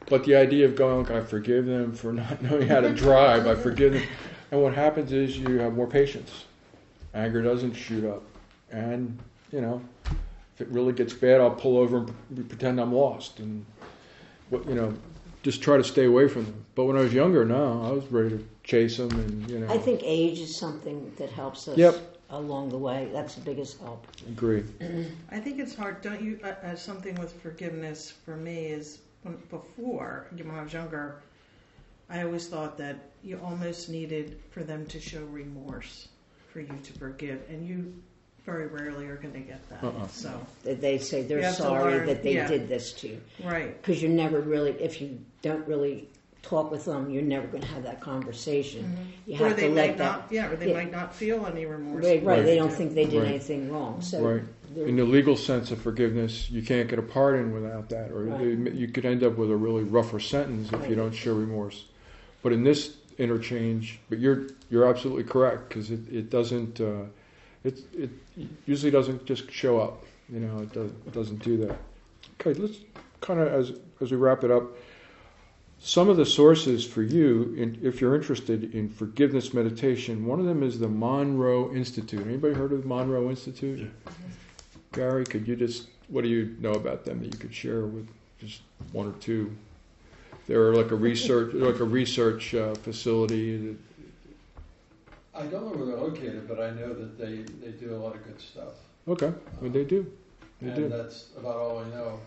but 0.08 0.24
the 0.26 0.36
idea 0.36 0.66
of 0.66 0.76
going, 0.76 1.10
I 1.12 1.22
forgive 1.22 1.66
them 1.66 1.94
for 1.94 2.14
not 2.14 2.42
knowing 2.42 2.68
how 2.68 2.82
to 2.82 2.94
drive. 2.94 3.48
I 3.48 3.56
forgive 3.56 3.94
them, 3.94 4.04
and 4.52 4.62
what 4.62 4.74
happens 4.74 5.12
is 5.12 5.38
you 5.38 5.60
have 5.60 5.74
more 5.74 5.88
patience. 5.88 6.46
Anger 7.14 7.42
doesn't 7.42 7.74
shoot 7.74 8.06
up, 8.06 8.24
and 8.72 9.18
you 9.52 9.62
know, 9.62 9.82
if 10.56 10.62
it 10.62 10.68
really 10.70 10.94
gets 10.94 11.14
bad, 11.14 11.42
I'll 11.42 11.52
pull 11.52 11.78
over 11.78 11.98
and 11.98 12.50
pretend 12.50 12.80
I'm 12.80 12.94
lost, 12.94 13.40
and 13.40 13.66
what 14.50 14.68
you 14.68 14.76
know, 14.76 14.94
just 15.44 15.62
try 15.62 15.78
to 15.78 15.84
stay 15.84 16.06
away 16.06 16.28
from 16.28 16.46
them. 16.46 16.66
But 16.76 16.86
when 16.86 16.98
I 16.98 17.02
was 17.02 17.14
younger, 17.14 17.46
no, 17.46 17.84
I 17.84 17.92
was 17.92 18.06
ready 18.12 18.30
to 18.38 18.46
chase 18.64 18.98
them, 18.98 19.12
and 19.12 19.50
you 19.50 19.60
know, 19.60 19.74
I 19.74 19.78
think 19.78 20.02
age 20.04 20.40
is 20.40 20.56
something 20.56 21.12
that 21.18 21.30
helps 21.30 21.68
us 21.68 21.78
Yep. 21.78 22.18
along 22.30 22.70
the 22.70 22.78
way. 22.78 23.10
That's 23.12 23.36
the 23.36 23.42
biggest 23.42 23.80
help. 23.80 24.06
agree. 24.28 24.64
I 25.32 25.40
think 25.40 25.60
it's 25.60 25.76
hard, 25.76 26.02
don't 26.02 26.22
you? 26.22 26.40
Uh, 26.44 26.48
uh, 26.64 26.76
something 26.76 27.16
with 27.16 27.34
forgiveness 27.42 28.12
for 28.12 28.38
me 28.38 28.68
is 28.68 29.00
when, 29.24 29.36
before, 29.50 30.28
when 30.32 30.50
I 30.52 30.64
was 30.64 30.74
younger, 30.74 31.22
I 32.10 32.24
always 32.24 32.48
thought 32.48 32.78
that 32.78 32.98
you 33.24 33.40
almost 33.44 33.90
needed 33.90 34.40
for 34.50 34.64
them 34.64 34.86
to 34.88 35.00
show 35.00 35.24
remorse 35.26 36.10
for 36.52 36.60
you 36.60 36.78
to 36.84 36.94
forgive, 36.94 37.42
and 37.50 37.66
you 37.66 37.94
very 38.46 38.68
rarely 38.68 39.08
are 39.08 39.18
going 39.18 39.34
to 39.34 39.40
get 39.40 39.68
that. 39.70 39.84
Uh-uh. 39.84 40.08
So, 40.08 40.32
they 40.64 40.98
say 40.98 41.22
You 41.22 41.28
they're 41.28 41.42
have 41.44 41.56
to 41.58 41.62
sorry 41.62 41.94
learn, 41.96 42.08
that 42.08 42.24
they 42.24 42.36
yeah. 42.36 42.48
did 42.48 42.68
this 42.68 42.92
to 42.94 43.10
you. 43.10 43.22
right. 43.44 43.80
Because 43.82 44.02
you're 44.02 44.12
never 44.12 44.42
really, 44.42 44.72
if 44.72 45.00
you 45.02 45.20
don't 45.42 45.66
really 45.68 46.08
talk 46.42 46.72
with 46.72 46.86
them, 46.86 47.10
you're 47.12 47.22
never 47.22 47.46
going 47.48 47.62
to 47.62 47.68
have 47.68 47.84
that 47.84 48.02
conversation. 48.02 48.98
You 49.28 49.36
or 49.44 49.50
have 49.50 49.58
they 49.58 49.64
to 49.68 49.70
might 49.70 49.76
let 49.76 49.98
that. 50.00 50.04
not, 50.04 50.28
yeah, 50.32 50.50
or 50.50 50.56
they 50.56 50.70
yeah. 50.70 50.74
might 50.74 50.92
not 50.92 51.14
feel 51.14 51.46
any 51.46 51.66
remorse. 51.68 52.04
Right, 52.04 52.24
right. 52.24 52.40
for 52.40 52.44
They 52.46 52.56
don't 52.56 52.72
think 52.74 52.96
they 52.96 53.06
did 53.06 53.20
Right. 53.22 53.28
anything 53.30 53.72
wrong. 53.72 54.02
So 54.02 54.22
Right. 54.22 54.44
they're- 54.74 54.88
In 54.88 54.96
the 54.96 55.04
legal 55.06 55.36
sense 55.38 55.70
of 55.70 55.80
forgiveness, 55.80 56.50
you 56.50 56.64
can't 56.64 56.90
get 56.90 56.98
a 56.98 57.04
pardon 57.04 57.54
without 57.54 57.90
that, 57.90 58.10
or 58.12 58.24
Right. 58.24 58.74
you 58.74 58.88
could 58.88 59.06
end 59.06 59.24
up 59.24 59.38
with 59.38 59.52
a 59.52 59.56
really 59.56 59.84
rougher 59.84 60.20
sentence 60.20 60.68
if 60.70 60.82
you 60.82 60.88
Right. 60.88 60.96
don't 60.98 61.14
show 61.14 61.36
remorse. 61.36 61.86
But 62.42 62.54
in 62.54 62.64
this 62.64 62.96
interchange, 63.20 64.00
but 64.10 64.18
you're 64.18 64.48
you're 64.72 64.88
absolutely 64.88 65.26
correct 65.26 65.70
because 65.70 65.92
it 65.92 66.00
it 66.12 66.32
doesn't 66.32 66.82
uh, 66.82 67.04
it 67.64 67.80
it 67.94 68.10
usually 68.66 68.92
doesn't 68.92 69.26
just 69.26 69.52
show 69.52 69.80
up. 69.80 70.04
You 70.32 70.40
know, 70.40 70.60
it, 70.60 70.72
does, 70.72 70.92
it 70.92 71.14
doesn't 71.14 71.44
do 71.44 71.58
that. 71.58 71.78
Okay, 72.40 72.60
let's 72.60 72.78
kind 73.20 73.40
of 73.40 73.48
as 73.48 73.74
as 74.00 74.12
we 74.12 74.18
wrap 74.18 74.44
it 74.44 74.52
up. 74.52 74.64
Some 75.84 76.10
of 76.10 76.18
the 76.18 76.28
sources 76.28 76.86
for 76.86 77.02
you, 77.02 77.56
in, 77.58 77.80
if 77.82 78.02
you're 78.02 78.16
interested 78.16 78.76
in 78.76 78.88
forgiveness 78.88 79.52
meditation, 79.52 80.28
one 80.28 80.40
of 80.40 80.46
them 80.46 80.62
is 80.62 80.78
the 80.78 80.88
Monroe 80.88 81.74
Institute. 81.74 82.24
Anybody 82.28 82.54
heard 82.54 82.72
of 82.72 82.84
the 82.84 82.88
Monroe 82.88 83.32
Institute? 83.32 83.90
Gary, 84.92 85.26
could 85.26 85.48
you 85.48 85.56
just 85.56 85.88
what 86.08 86.24
do 86.24 86.30
you 86.30 86.56
know 86.60 86.74
about 86.74 87.06
them 87.06 87.20
that 87.22 87.34
you 87.34 87.40
could 87.40 87.54
share 87.54 87.86
with 87.86 88.08
just 88.40 88.62
one 88.92 89.08
or 89.08 89.14
two? 89.14 89.56
They're 90.48 90.74
like 90.74 90.92
a 90.92 90.96
research 90.96 91.54
like 91.54 91.80
a 91.80 91.86
research 91.86 92.54
uh, 92.54 92.76
facility. 92.76 93.76
I 95.42 95.48
don't 95.48 95.66
know 95.66 95.78
where 95.78 95.88
they're 95.88 95.98
located, 95.98 96.48
but 96.48 96.60
I 96.60 96.70
know 96.72 96.94
that 96.94 97.18
they, 97.18 97.38
they 97.66 97.72
do 97.72 97.96
a 97.96 97.98
lot 97.98 98.16
of 98.16 98.24
good 98.24 98.40
stuff. 98.40 98.74
Okay, 99.08 99.34
well, 99.60 99.72
they 99.72 99.84
do. 99.84 100.06
They 100.62 100.68
and 100.68 100.76
do. 100.76 100.90
that's 100.90 101.30
about 101.36 101.56
all 101.56 101.80
I 101.80 101.90
know. 101.90 102.20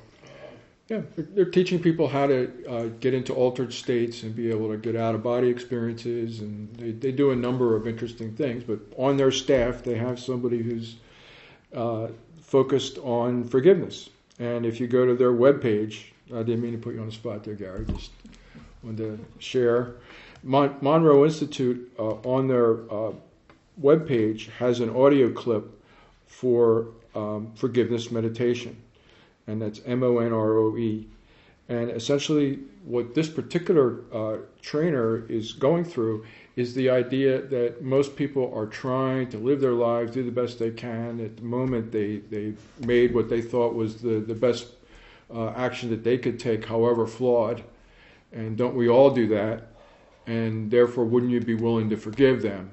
Yeah, 0.88 1.00
they're, 1.14 1.24
they're 1.24 1.44
teaching 1.44 1.78
people 1.78 2.08
how 2.08 2.26
to 2.26 2.66
uh, 2.68 2.82
get 3.00 3.14
into 3.14 3.32
altered 3.32 3.72
states 3.72 4.22
and 4.22 4.34
be 4.34 4.50
able 4.50 4.68
to 4.68 4.76
get 4.76 4.96
out 4.96 5.14
of 5.14 5.22
body 5.22 5.48
experiences, 5.48 6.40
and 6.40 6.74
they, 6.76 6.90
they 6.90 7.12
do 7.12 7.30
a 7.30 7.36
number 7.36 7.76
of 7.76 7.86
interesting 7.86 8.34
things. 8.34 8.64
But 8.64 8.80
on 8.98 9.16
their 9.16 9.30
staff, 9.30 9.82
they 9.82 9.94
have 9.94 10.18
somebody 10.18 10.62
who's 10.62 10.96
uh, 11.72 12.08
focused 12.42 12.98
on 12.98 13.44
forgiveness. 13.44 14.10
And 14.40 14.66
if 14.66 14.80
you 14.80 14.88
go 14.88 15.06
to 15.06 15.14
their 15.14 15.32
webpage, 15.32 16.06
I 16.34 16.42
didn't 16.42 16.62
mean 16.62 16.72
to 16.72 16.78
put 16.78 16.94
you 16.94 17.00
on 17.00 17.06
the 17.06 17.12
spot 17.12 17.44
there, 17.44 17.54
Gary. 17.54 17.86
Just 17.86 18.10
wanted 18.82 18.98
to 18.98 19.24
share. 19.38 19.94
Mon- 20.44 20.76
Monroe 20.80 21.24
Institute 21.24 21.92
uh, 21.98 22.02
on 22.22 22.46
their 22.46 22.90
uh, 22.92 23.12
webpage 23.80 24.50
has 24.50 24.80
an 24.80 24.90
audio 24.90 25.32
clip 25.32 25.64
for 26.26 26.88
um, 27.14 27.52
forgiveness 27.56 28.10
meditation 28.10 28.76
and 29.46 29.60
that's 29.60 29.80
M 29.86 30.02
O 30.02 30.18
N 30.18 30.32
R 30.32 30.58
O 30.58 30.76
E. 30.76 31.06
And 31.68 31.90
essentially, 31.90 32.58
what 32.84 33.14
this 33.14 33.28
particular 33.28 34.00
uh, 34.12 34.36
trainer 34.60 35.24
is 35.28 35.52
going 35.52 35.84
through 35.84 36.26
is 36.56 36.74
the 36.74 36.90
idea 36.90 37.40
that 37.40 37.82
most 37.82 38.16
people 38.16 38.52
are 38.54 38.66
trying 38.66 39.28
to 39.30 39.38
live 39.38 39.60
their 39.60 39.72
lives, 39.72 40.12
do 40.12 40.22
the 40.22 40.30
best 40.30 40.58
they 40.58 40.70
can. 40.70 41.20
At 41.20 41.36
the 41.36 41.42
moment, 41.42 41.90
they 41.90 42.18
they've 42.30 42.60
made 42.80 43.14
what 43.14 43.28
they 43.28 43.42
thought 43.42 43.74
was 43.74 44.00
the 44.00 44.20
the 44.20 44.34
best 44.34 44.68
uh, 45.32 45.50
action 45.50 45.90
that 45.90 46.04
they 46.04 46.18
could 46.18 46.38
take, 46.38 46.64
however 46.64 47.06
flawed. 47.06 47.62
And 48.32 48.56
don't 48.56 48.74
we 48.74 48.88
all 48.88 49.10
do 49.10 49.28
that? 49.28 49.68
And 50.26 50.70
therefore, 50.70 51.04
wouldn't 51.04 51.32
you 51.32 51.40
be 51.40 51.54
willing 51.54 51.90
to 51.90 51.96
forgive 51.96 52.42
them? 52.42 52.70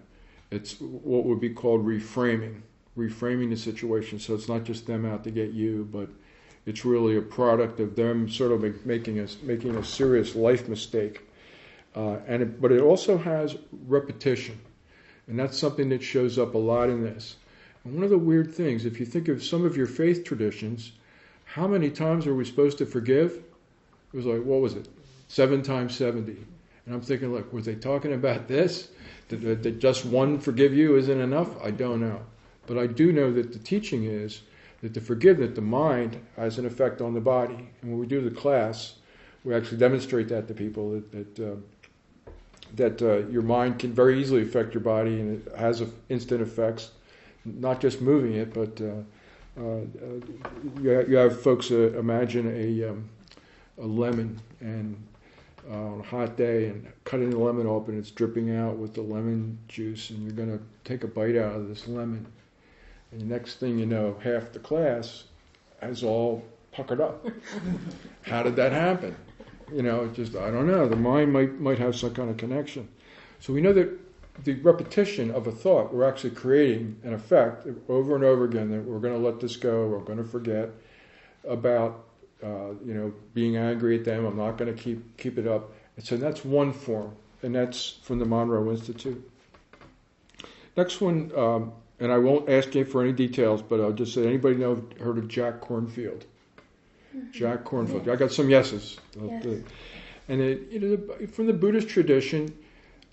It's 0.51 0.79
what 0.79 1.25
would 1.25 1.39
be 1.39 1.49
called 1.49 1.85
reframing, 1.85 2.61
reframing 2.97 3.49
the 3.49 3.57
situation. 3.57 4.19
So 4.19 4.33
it's 4.35 4.47
not 4.47 4.63
just 4.63 4.87
them 4.87 5.05
out 5.05 5.23
to 5.25 5.31
get 5.31 5.51
you, 5.51 5.87
but 5.91 6.09
it's 6.65 6.85
really 6.85 7.17
a 7.17 7.21
product 7.21 7.79
of 7.79 7.95
them 7.95 8.29
sort 8.29 8.51
of 8.51 8.85
making 8.85 9.19
a 9.19 9.27
making 9.43 9.75
a 9.75 9.83
serious 9.83 10.35
life 10.35 10.67
mistake, 10.67 11.21
uh, 11.95 12.17
and 12.27 12.43
it, 12.43 12.61
but 12.61 12.71
it 12.71 12.81
also 12.81 13.17
has 13.17 13.57
repetition, 13.87 14.59
and 15.27 15.39
that's 15.39 15.57
something 15.57 15.89
that 15.89 16.03
shows 16.03 16.37
up 16.37 16.53
a 16.53 16.57
lot 16.57 16.89
in 16.89 17.03
this. 17.03 17.37
And 17.83 17.95
one 17.95 18.03
of 18.03 18.11
the 18.11 18.17
weird 18.17 18.53
things, 18.53 18.85
if 18.85 18.99
you 18.99 19.07
think 19.07 19.27
of 19.27 19.43
some 19.43 19.65
of 19.65 19.75
your 19.75 19.87
faith 19.87 20.23
traditions, 20.23 20.91
how 21.45 21.67
many 21.67 21.89
times 21.89 22.27
are 22.27 22.35
we 22.35 22.45
supposed 22.45 22.77
to 22.77 22.85
forgive? 22.85 23.43
It 24.13 24.17
was 24.17 24.27
like 24.27 24.43
what 24.43 24.61
was 24.61 24.75
it, 24.75 24.87
seven 25.27 25.63
times 25.63 25.95
seventy, 25.95 26.37
and 26.91 26.99
I'm 26.99 27.05
thinking, 27.05 27.31
look, 27.31 27.53
were 27.53 27.61
they 27.61 27.75
talking 27.75 28.11
about 28.11 28.49
this? 28.49 28.89
That, 29.29 29.63
that 29.63 29.79
just 29.79 30.03
one 30.03 30.37
forgive 30.37 30.73
you 30.73 30.97
isn't 30.97 31.21
enough? 31.21 31.49
I 31.63 31.71
don't 31.71 32.01
know, 32.01 32.19
but 32.67 32.77
I 32.77 32.85
do 32.85 33.13
know 33.13 33.31
that 33.31 33.53
the 33.53 33.59
teaching 33.59 34.03
is 34.03 34.41
that 34.81 34.93
the 34.93 34.99
forgiveness, 34.99 35.55
the 35.55 35.61
mind, 35.61 36.19
has 36.35 36.57
an 36.57 36.65
effect 36.65 36.99
on 36.99 37.13
the 37.13 37.21
body. 37.21 37.69
And 37.81 37.91
when 37.91 37.97
we 37.97 38.07
do 38.07 38.19
the 38.19 38.35
class, 38.35 38.95
we 39.45 39.55
actually 39.55 39.77
demonstrate 39.77 40.27
that 40.27 40.49
to 40.49 40.53
people 40.53 40.91
that 40.91 41.11
that, 41.13 41.51
uh, 41.51 41.55
that 42.75 43.01
uh, 43.01 43.25
your 43.29 43.43
mind 43.43 43.79
can 43.79 43.93
very 43.93 44.19
easily 44.19 44.41
affect 44.41 44.73
your 44.73 44.83
body, 44.83 45.21
and 45.21 45.47
it 45.47 45.55
has 45.57 45.81
instant 46.09 46.41
effects, 46.41 46.91
not 47.45 47.79
just 47.79 48.01
moving 48.01 48.33
it, 48.33 48.53
but 48.53 48.81
uh, 48.81 49.61
uh, 49.61 49.79
you, 50.81 50.89
have, 50.89 51.09
you 51.09 51.15
have 51.15 51.41
folks 51.41 51.71
uh, 51.71 51.97
imagine 51.97 52.53
a 52.53 52.89
um, 52.89 53.07
a 53.77 53.87
lemon 53.87 54.41
and 54.59 55.01
uh, 55.69 55.73
on 55.73 55.99
a 55.99 56.03
hot 56.03 56.37
day 56.37 56.67
and 56.67 56.87
cutting 57.03 57.29
the 57.29 57.37
lemon 57.37 57.67
open, 57.67 57.97
it's 57.97 58.11
dripping 58.11 58.55
out 58.55 58.77
with 58.77 58.93
the 58.93 59.01
lemon 59.01 59.57
juice, 59.67 60.09
and 60.09 60.23
you're 60.23 60.33
going 60.33 60.57
to 60.57 60.63
take 60.83 61.03
a 61.03 61.07
bite 61.07 61.35
out 61.35 61.55
of 61.55 61.67
this 61.67 61.87
lemon 61.87 62.25
and 63.11 63.21
the 63.21 63.25
next 63.25 63.55
thing 63.55 63.77
you 63.77 63.85
know, 63.85 64.17
half 64.23 64.51
the 64.51 64.59
class 64.59 65.25
has 65.81 66.03
all 66.03 66.43
puckered 66.71 67.01
up. 67.01 67.25
How 68.21 68.43
did 68.43 68.55
that 68.55 68.71
happen? 68.71 69.15
You 69.71 69.83
know, 69.83 70.05
it 70.05 70.13
just 70.13 70.35
I 70.35 70.49
don't 70.49 70.67
know. 70.67 70.87
The 70.87 70.95
mind 70.95 71.31
might 71.31 71.59
might 71.59 71.77
have 71.77 71.95
some 71.95 72.13
kind 72.13 72.29
of 72.29 72.37
connection. 72.37 72.87
So 73.39 73.53
we 73.53 73.61
know 73.61 73.73
that 73.73 73.89
the 74.43 74.53
repetition 74.55 75.31
of 75.31 75.47
a 75.47 75.51
thought, 75.51 75.93
we're 75.93 76.07
actually 76.07 76.31
creating 76.31 76.97
an 77.03 77.13
effect 77.13 77.67
over 77.89 78.15
and 78.15 78.23
over 78.23 78.45
again 78.45 78.71
that 78.71 78.83
we're 78.83 78.99
going 78.99 79.13
to 79.13 79.19
let 79.19 79.39
this 79.39 79.57
go, 79.57 79.87
we're 79.87 79.99
going 79.99 80.17
to 80.17 80.23
forget 80.23 80.69
about, 81.47 82.05
uh, 82.43 82.73
you 82.85 82.93
know, 82.93 83.13
being 83.33 83.57
angry 83.57 83.97
at 83.97 84.05
them. 84.05 84.25
I'm 84.25 84.37
not 84.37 84.57
going 84.57 84.73
to 84.73 84.81
keep 84.81 85.17
keep 85.17 85.37
it 85.37 85.47
up. 85.47 85.71
And 85.95 86.05
so 86.05 86.17
that's 86.17 86.43
one 86.45 86.73
form, 86.73 87.15
and 87.43 87.53
that's 87.53 87.99
from 88.03 88.19
the 88.19 88.25
Monroe 88.25 88.71
Institute. 88.71 89.29
Next 90.77 91.01
one, 91.01 91.31
um, 91.35 91.73
and 91.99 92.11
I 92.11 92.17
won't 92.17 92.49
ask 92.49 92.73
you 92.73 92.85
for 92.85 93.01
any 93.01 93.11
details, 93.11 93.61
but 93.61 93.79
I'll 93.81 93.91
just 93.91 94.13
say, 94.13 94.25
anybody 94.25 94.55
know 94.55 94.83
heard 94.99 95.17
of 95.17 95.27
Jack 95.27 95.61
Kornfield? 95.61 96.23
Jack 97.31 97.65
Kornfield. 97.65 98.07
I 98.07 98.15
got 98.15 98.31
some 98.31 98.49
yeses. 98.49 98.97
Yes. 99.21 99.45
And 100.29 100.41
it, 100.41 100.69
you 100.71 100.79
know, 100.79 101.27
from 101.27 101.47
the 101.47 101.53
Buddhist 101.53 101.89
tradition, 101.89 102.55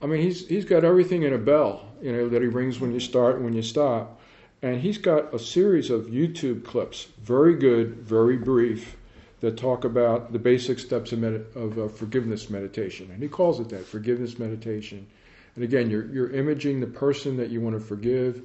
I 0.01 0.07
mean, 0.07 0.21
he's 0.21 0.47
he's 0.47 0.65
got 0.65 0.85
everything 0.85 1.25
in 1.25 1.33
a 1.33 1.39
bell, 1.39 1.87
you 2.01 2.13
know, 2.13 2.29
that 2.29 2.41
he 2.41 2.49
rings 2.49 2.79
when 2.79 2.93
you 2.93 3.01
start 3.01 3.37
and 3.37 3.45
when 3.45 3.55
you 3.55 3.63
stop, 3.63 4.21
and 4.63 4.81
he's 4.81 4.99
got 4.99 5.35
a 5.35 5.39
series 5.39 5.91
of 5.91 6.07
YouTube 6.07 6.65
clips, 6.65 7.09
very 7.21 7.57
good, 7.57 7.97
very 7.97 8.37
brief, 8.37 8.97
that 9.41 9.57
talk 9.57 9.85
about 9.85 10.33
the 10.33 10.39
basic 10.39 10.79
steps 10.79 11.13
of, 11.13 11.21
med- 11.21 11.47
of 11.55 11.79
uh, 11.79 11.89
forgiveness 11.89 12.51
meditation, 12.51 13.11
and 13.13 13.23
he 13.23 13.29
calls 13.29 13.61
it 13.61 13.69
that, 13.69 13.87
forgiveness 13.87 14.39
meditation. 14.39 15.07
And 15.55 15.65
again, 15.65 15.91
you're 15.91 16.07
you're 16.07 16.31
imaging 16.31 16.81
the 16.81 16.87
person 16.87 17.37
that 17.37 17.51
you 17.51 17.61
want 17.61 17.75
to 17.75 17.81
forgive, 17.81 18.43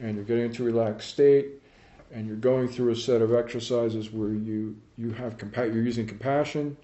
and 0.00 0.16
you're 0.16 0.24
getting 0.24 0.44
into 0.44 0.62
a 0.62 0.66
relaxed 0.66 1.10
state, 1.10 1.46
and 2.12 2.26
you're 2.26 2.36
going 2.36 2.68
through 2.68 2.90
a 2.90 2.96
set 2.96 3.22
of 3.22 3.34
exercises 3.34 4.12
where 4.12 4.30
you 4.30 4.76
you 4.96 5.10
have 5.12 5.36
compa- 5.36 5.72
you're 5.72 5.82
using 5.82 6.06
compassion, 6.06 6.76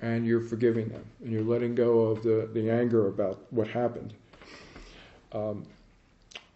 and 0.00 0.26
you're 0.26 0.40
forgiving 0.40 0.88
them, 0.88 1.04
and 1.22 1.32
you're 1.32 1.42
letting 1.42 1.74
go 1.74 2.00
of 2.02 2.22
the 2.22 2.48
the 2.52 2.70
anger 2.70 3.08
about 3.08 3.40
what 3.50 3.68
happened. 3.68 4.12
Um, 5.32 5.64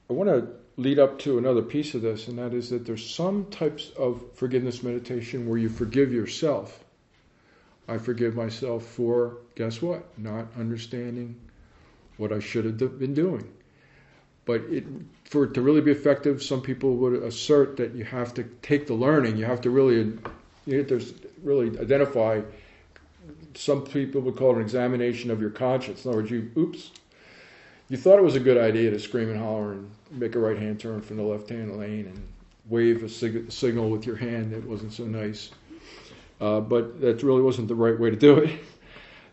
I 0.08 0.12
want 0.12 0.28
to 0.28 0.48
lead 0.76 0.98
up 0.98 1.18
to 1.20 1.38
another 1.38 1.62
piece 1.62 1.94
of 1.94 2.02
this, 2.02 2.28
and 2.28 2.38
that 2.38 2.52
is 2.52 2.70
that 2.70 2.84
there's 2.84 3.08
some 3.08 3.46
types 3.46 3.90
of 3.96 4.22
forgiveness 4.34 4.82
meditation 4.82 5.48
where 5.48 5.58
you 5.58 5.68
forgive 5.68 6.12
yourself. 6.12 6.84
I 7.88 7.98
forgive 7.98 8.34
myself 8.34 8.84
for 8.84 9.38
guess 9.54 9.80
what? 9.80 10.06
Not 10.18 10.48
understanding 10.58 11.36
what 12.16 12.32
I 12.32 12.40
should 12.40 12.64
have 12.64 12.98
been 12.98 13.14
doing. 13.14 13.48
But 14.44 14.62
it, 14.62 14.84
for 15.24 15.44
it 15.44 15.54
to 15.54 15.62
really 15.62 15.80
be 15.80 15.90
effective, 15.90 16.42
some 16.42 16.62
people 16.62 16.96
would 16.96 17.22
assert 17.22 17.76
that 17.78 17.94
you 17.94 18.04
have 18.04 18.34
to 18.34 18.44
take 18.62 18.86
the 18.86 18.94
learning. 18.94 19.36
You 19.36 19.44
have 19.44 19.60
to 19.62 19.70
really, 19.70 20.18
you 20.66 20.78
have 20.78 20.88
to 20.88 21.14
really 21.42 21.78
identify. 21.78 22.42
Some 23.54 23.82
people 23.82 24.20
would 24.20 24.36
call 24.36 24.52
it 24.52 24.56
an 24.56 24.62
examination 24.62 25.30
of 25.30 25.40
your 25.40 25.50
conscience. 25.50 26.04
In 26.04 26.10
other 26.10 26.20
words, 26.20 26.30
you, 26.30 26.50
oops, 26.56 26.92
you 27.88 27.96
thought 27.96 28.18
it 28.18 28.22
was 28.22 28.36
a 28.36 28.40
good 28.40 28.58
idea 28.58 28.90
to 28.90 28.98
scream 28.98 29.30
and 29.30 29.38
holler 29.38 29.72
and 29.72 29.90
make 30.10 30.34
a 30.34 30.38
right 30.38 30.58
hand 30.58 30.80
turn 30.80 31.00
from 31.00 31.16
the 31.16 31.22
left 31.22 31.48
hand 31.48 31.78
lane 31.78 32.06
and 32.06 32.26
wave 32.68 33.02
a 33.02 33.08
sig- 33.08 33.50
signal 33.50 33.90
with 33.90 34.06
your 34.06 34.16
hand 34.16 34.52
that 34.52 34.64
wasn't 34.64 34.92
so 34.92 35.04
nice. 35.04 35.50
Uh, 36.40 36.60
but 36.60 37.00
that 37.00 37.22
really 37.22 37.42
wasn't 37.42 37.68
the 37.68 37.74
right 37.74 37.98
way 37.98 38.10
to 38.10 38.16
do 38.16 38.38
it. 38.38 38.50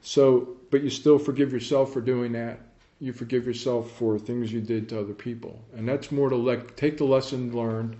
So, 0.05 0.57
but 0.69 0.83
you 0.83 0.89
still 0.89 1.17
forgive 1.17 1.53
yourself 1.53 1.93
for 1.93 2.01
doing 2.01 2.33
that. 2.33 2.59
You 2.99 3.13
forgive 3.13 3.45
yourself 3.45 3.91
for 3.91 4.19
things 4.19 4.51
you 4.51 4.61
did 4.61 4.89
to 4.89 4.99
other 4.99 5.13
people, 5.13 5.59
and 5.75 5.87
that's 5.87 6.11
more 6.11 6.29
to 6.29 6.35
let 6.35 6.75
take 6.75 6.97
the 6.97 7.05
lesson 7.05 7.55
learned 7.55 7.95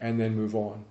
and 0.00 0.20
then 0.20 0.34
move 0.34 0.54
on. 0.54 0.84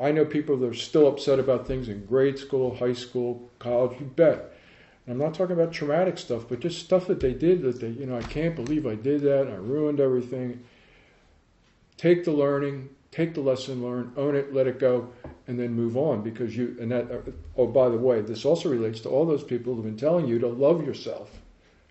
I 0.00 0.10
know 0.10 0.24
people 0.24 0.56
that 0.56 0.66
are 0.66 0.74
still 0.74 1.06
upset 1.06 1.38
about 1.38 1.66
things 1.66 1.88
in 1.88 2.04
grade 2.04 2.38
school, 2.38 2.74
high 2.74 2.92
school, 2.92 3.48
college. 3.60 4.00
You 4.00 4.06
bet. 4.06 4.55
And 5.06 5.14
I'm 5.14 5.18
not 5.18 5.34
talking 5.34 5.54
about 5.54 5.72
traumatic 5.72 6.18
stuff, 6.18 6.44
but 6.48 6.60
just 6.60 6.80
stuff 6.80 7.06
that 7.06 7.20
they 7.20 7.32
did 7.32 7.62
that 7.62 7.80
they, 7.80 7.88
you 7.88 8.06
know, 8.06 8.16
I 8.16 8.22
can't 8.22 8.56
believe 8.56 8.86
I 8.86 8.96
did 8.96 9.22
that. 9.22 9.48
I 9.48 9.54
ruined 9.54 10.00
everything. 10.00 10.64
Take 11.96 12.24
the 12.24 12.32
learning, 12.32 12.88
take 13.12 13.34
the 13.34 13.40
lesson 13.40 13.82
learned, 13.82 14.12
own 14.16 14.34
it, 14.34 14.52
let 14.52 14.66
it 14.66 14.78
go, 14.78 15.08
and 15.46 15.58
then 15.58 15.72
move 15.72 15.96
on. 15.96 16.22
Because 16.22 16.56
you, 16.56 16.76
and 16.80 16.90
that, 16.90 17.10
uh, 17.10 17.30
oh, 17.56 17.66
by 17.66 17.88
the 17.88 17.96
way, 17.96 18.20
this 18.20 18.44
also 18.44 18.68
relates 18.68 19.00
to 19.00 19.08
all 19.08 19.24
those 19.24 19.44
people 19.44 19.74
who've 19.74 19.84
been 19.84 19.96
telling 19.96 20.26
you 20.26 20.38
to 20.40 20.48
love 20.48 20.84
yourself. 20.84 21.30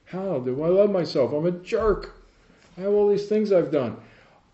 How 0.06 0.39
do 0.39 0.62
I 0.62 0.67
love 0.67 0.91
myself? 0.91 1.32
I'm 1.34 1.45
a 1.45 1.51
jerk. 1.51 2.21
I 2.78 2.82
have 2.82 2.93
all 2.93 3.10
these 3.10 3.28
things 3.28 3.51
I've 3.51 3.71
done. 3.71 3.97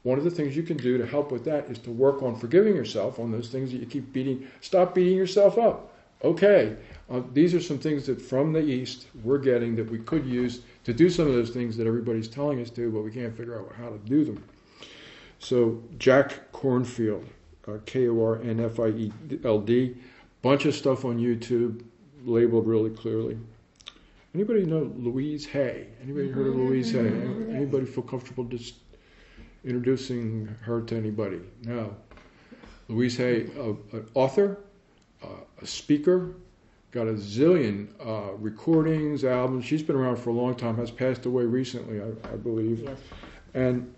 one 0.04 0.18
of 0.18 0.24
the 0.24 0.32
things 0.32 0.56
you 0.56 0.64
can 0.64 0.78
do 0.78 0.98
to 0.98 1.06
help 1.06 1.32
with 1.32 1.46
that 1.46 1.70
is 1.70 1.78
to 1.80 1.92
work 1.92 2.24
on 2.24 2.36
forgiving 2.36 2.76
yourself 2.76 3.20
on 3.20 3.32
those 3.32 3.50
things 3.50 3.72
that 3.72 3.80
you 3.80 3.86
keep 3.86 4.14
beating. 4.14 4.48
Stop 4.62 4.96
beating 4.96 5.18
yourself 5.18 5.58
up. 5.58 5.94
Okay, 6.24 6.76
uh, 7.12 7.22
these 7.34 7.54
are 7.54 7.62
some 7.62 7.78
things 7.78 8.06
that 8.06 8.22
from 8.22 8.54
the 8.54 8.62
East 8.62 9.08
we're 9.24 9.38
getting 9.38 9.76
that 9.76 9.90
we 9.90 10.00
could 10.00 10.26
use 10.26 10.62
to 10.86 10.94
do 10.94 11.10
some 11.10 11.28
of 11.28 11.34
those 11.34 11.50
things 11.50 11.76
that 11.78 11.86
everybody's 11.86 12.28
telling 12.28 12.62
us 12.62 12.70
to, 12.70 12.90
but 12.90 13.02
we 13.02 13.12
can't 13.12 13.36
figure 13.36 13.60
out 13.60 13.74
how 13.78 13.90
to 13.90 13.98
do 14.00 14.24
them. 14.24 14.44
So, 15.40 15.82
Jack 15.98 16.52
Kornfield, 16.52 17.26
uh, 17.68 17.78
K 17.86 18.08
O 18.08 18.24
R 18.24 18.42
N 18.44 18.60
F 18.60 18.80
I 18.80 18.88
E 18.88 19.12
L 19.44 19.60
D, 19.60 19.98
bunch 20.42 20.66
of 20.66 20.74
stuff 20.74 21.04
on 21.04 21.18
YouTube 21.18 21.84
labeled 22.24 22.68
really 22.68 22.92
clearly. 22.92 23.38
Anybody 24.34 24.66
know 24.66 24.94
Louise 24.96 25.46
Hay? 25.48 25.88
Anybody 26.02 26.30
heard 26.30 26.48
of 26.48 26.56
Louise 26.56 26.92
Hay? 26.92 27.08
Anybody 27.08 27.86
feel 27.86 28.04
comfortable 28.04 28.46
just 28.46 28.76
introducing 29.66 30.48
her 30.62 30.82
to 30.82 30.96
anybody? 30.96 31.42
No. 31.64 31.94
Louise 32.88 33.18
Hay, 33.18 33.50
uh, 33.60 33.74
an 33.98 34.08
author, 34.14 34.60
uh, 35.24 35.28
a 35.62 35.66
speaker, 35.68 36.36
got 36.92 37.08
a 37.08 37.14
zillion 37.14 37.88
uh, 38.06 38.34
recordings, 38.34 39.24
albums. 39.24 39.66
She's 39.66 39.82
been 39.82 39.96
around 39.96 40.18
for 40.18 40.30
a 40.30 40.34
long 40.34 40.56
time. 40.56 40.76
Has 40.78 40.92
passed 40.92 41.26
away 41.26 41.44
recently, 41.44 42.02
I, 42.02 42.34
I 42.34 42.36
believe. 42.36 42.82
Yes. 42.82 42.98
And 43.54 43.94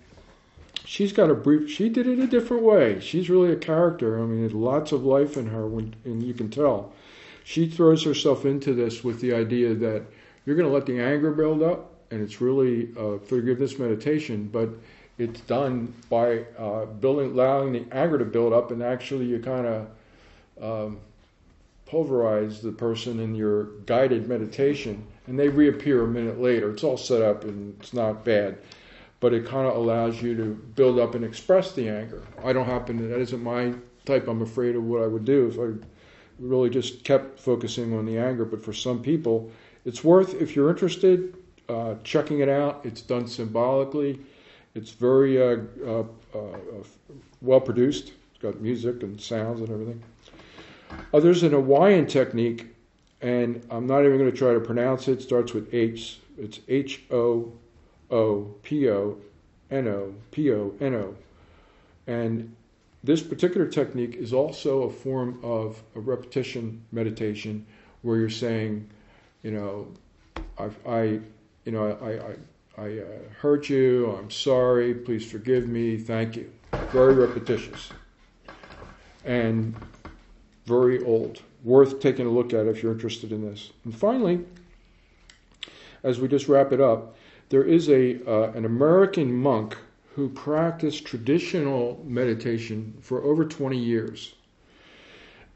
she's 0.86 1.12
got 1.12 1.30
a 1.30 1.34
brief. 1.34 1.70
She 1.70 1.90
did 1.90 2.08
it 2.08 2.20
a 2.20 2.28
different 2.28 2.64
way. 2.64 3.00
She's 3.00 3.30
really 3.30 3.52
a 3.52 3.56
character. 3.56 4.22
I 4.22 4.26
mean, 4.26 4.42
there's 4.42 4.54
lots 4.54 4.92
of 4.92 5.04
life 5.04 5.38
in 5.38 5.48
her, 5.48 5.68
when, 5.68 5.96
and 6.06 6.22
you 6.22 6.34
can 6.34 6.50
tell. 6.50 6.94
She 7.44 7.68
throws 7.68 8.04
herself 8.04 8.46
into 8.46 8.74
this 8.74 9.04
with 9.04 9.20
the 9.20 9.34
idea 9.34 9.74
that 9.74 10.04
you're 10.46 10.56
going 10.56 10.68
to 10.68 10.74
let 10.74 10.86
the 10.86 11.00
anger 11.00 11.32
build 11.32 11.62
up, 11.62 11.92
and 12.12 12.22
it's 12.22 12.40
really 12.42 12.90
a 12.98 13.20
forgiveness 13.20 13.80
meditation, 13.80 14.50
but 14.52 14.70
it's 15.18 15.42
done 15.42 15.94
by 16.10 16.46
uh, 16.58 16.86
building, 16.86 17.32
allowing 17.32 17.74
the 17.74 17.86
anger 17.92 18.18
to 18.18 18.26
build 18.26 18.54
up, 18.54 18.72
and 18.72 18.82
actually 18.82 19.26
you 19.26 19.40
kind 19.40 19.68
of 19.68 19.88
um, 20.62 21.00
pulverize 21.94 22.60
the 22.60 22.72
person 22.72 23.20
in 23.20 23.36
your 23.36 23.66
guided 23.86 24.28
meditation, 24.28 25.06
and 25.28 25.38
they 25.38 25.48
reappear 25.48 26.04
a 26.04 26.08
minute 26.08 26.42
later. 26.42 26.72
It's 26.72 26.84
all 26.84 26.98
set 26.98 27.22
up, 27.22 27.44
and 27.44 27.80
it's 27.80 27.94
not 27.94 28.26
bad, 28.26 28.58
but 29.20 29.32
it 29.32 29.46
kind 29.46 29.68
of 29.68 29.76
allows 29.76 30.20
you 30.20 30.36
to 30.36 30.56
build 30.76 30.98
up 30.98 31.14
and 31.14 31.24
express 31.24 31.74
the 31.74 31.88
anger. 31.88 32.24
I 32.44 32.52
don't 32.52 32.66
happen 32.66 32.98
to, 32.98 33.04
that 33.10 33.20
isn't 33.20 33.44
my 33.44 33.76
type. 34.06 34.28
I'm 34.28 34.42
afraid 34.42 34.76
of 34.76 34.84
what 34.86 35.04
I 35.04 35.08
would 35.08 35.24
do 35.24 35.48
if 35.48 35.60
I 35.60 35.86
really 36.40 36.72
just 36.72 37.04
kept 37.04 37.40
focusing 37.40 37.96
on 37.96 38.08
the 38.08 38.18
anger. 38.18 38.44
But 38.44 38.66
for 38.66 38.74
some 38.74 39.00
people, 39.00 39.52
it's 39.86 40.04
worth, 40.04 40.42
if 40.42 40.56
you're 40.56 40.72
interested, 40.72 41.36
uh, 41.70 41.94
checking 42.04 42.40
it 42.40 42.50
out. 42.50 42.82
It's 42.84 43.04
done 43.04 43.28
symbolically. 43.28 44.20
It's 44.74 44.90
very 44.90 45.40
uh, 45.40 45.58
uh, 45.86 46.00
uh 46.34 46.84
well 47.42 47.62
produced. 47.62 48.14
It's 48.32 48.42
got 48.42 48.60
music 48.62 49.04
and 49.04 49.22
sounds 49.22 49.62
and 49.62 49.70
everything. 49.70 50.02
There's 51.12 51.44
an 51.44 51.52
Hawaiian 51.52 52.08
technique, 52.08 52.76
and 53.22 53.66
I'm 53.70 53.88
not 53.88 54.06
even 54.06 54.18
going 54.18 54.32
to 54.32 54.38
try 54.38 54.54
to 54.54 54.60
pronounce 54.60 55.08
it. 55.08 55.20
It 55.20 55.22
starts 55.22 55.54
with 55.54 55.74
H. 55.74 56.20
It's 56.38 56.60
H 56.68 57.04
O 57.12 57.52
O 58.10 58.56
P 58.64 58.90
O 58.90 59.18
N 59.70 59.88
O 59.88 60.14
P 60.32 60.52
O 60.52 60.74
N 60.80 60.96
O. 60.96 61.16
And 62.08 62.56
this 63.04 63.22
particular 63.22 63.68
technique 63.68 64.16
is 64.16 64.34
also 64.34 64.84
a 64.84 64.90
form 64.90 65.40
of 65.44 65.82
a 65.96 66.00
repetition 66.00 66.84
meditation 66.92 67.66
where 68.02 68.18
you're 68.18 68.30
saying, 68.30 68.90
you 69.44 69.52
know, 69.52 69.88
I, 70.58 70.70
I 70.90 71.04
you 71.66 71.72
know, 71.72 71.98
I, 72.02 72.82
I, 72.82 72.86
I 72.86 73.00
uh, 73.00 73.06
hurt 73.40 73.70
you. 73.70 74.16
I'm 74.18 74.32
sorry. 74.32 74.94
Please 74.94 75.30
forgive 75.30 75.68
me. 75.68 75.98
Thank 75.98 76.36
you. 76.36 76.52
Very 76.92 77.14
repetitious 77.14 77.92
and 79.26 79.76
very 80.66 81.04
old. 81.04 81.42
Worth 81.64 82.00
taking 82.00 82.26
a 82.26 82.30
look 82.30 82.54
at 82.54 82.68
if 82.68 82.84
you're 82.84 82.92
interested 82.92 83.32
in 83.32 83.42
this. 83.42 83.72
And 83.86 83.96
finally, 83.96 84.44
as 86.04 86.20
we 86.20 86.28
just 86.28 86.48
wrap 86.48 86.72
it 86.72 86.82
up, 86.82 87.16
there 87.50 87.64
is 87.64 87.90
a 87.90 88.20
uh, 88.30 88.52
an 88.52 88.66
American 88.66 89.34
monk 89.34 89.78
who 90.16 90.30
practiced 90.30 91.06
traditional 91.06 92.04
meditation 92.06 92.94
for 93.02 93.24
over 93.24 93.46
20 93.46 93.78
years. 93.78 94.36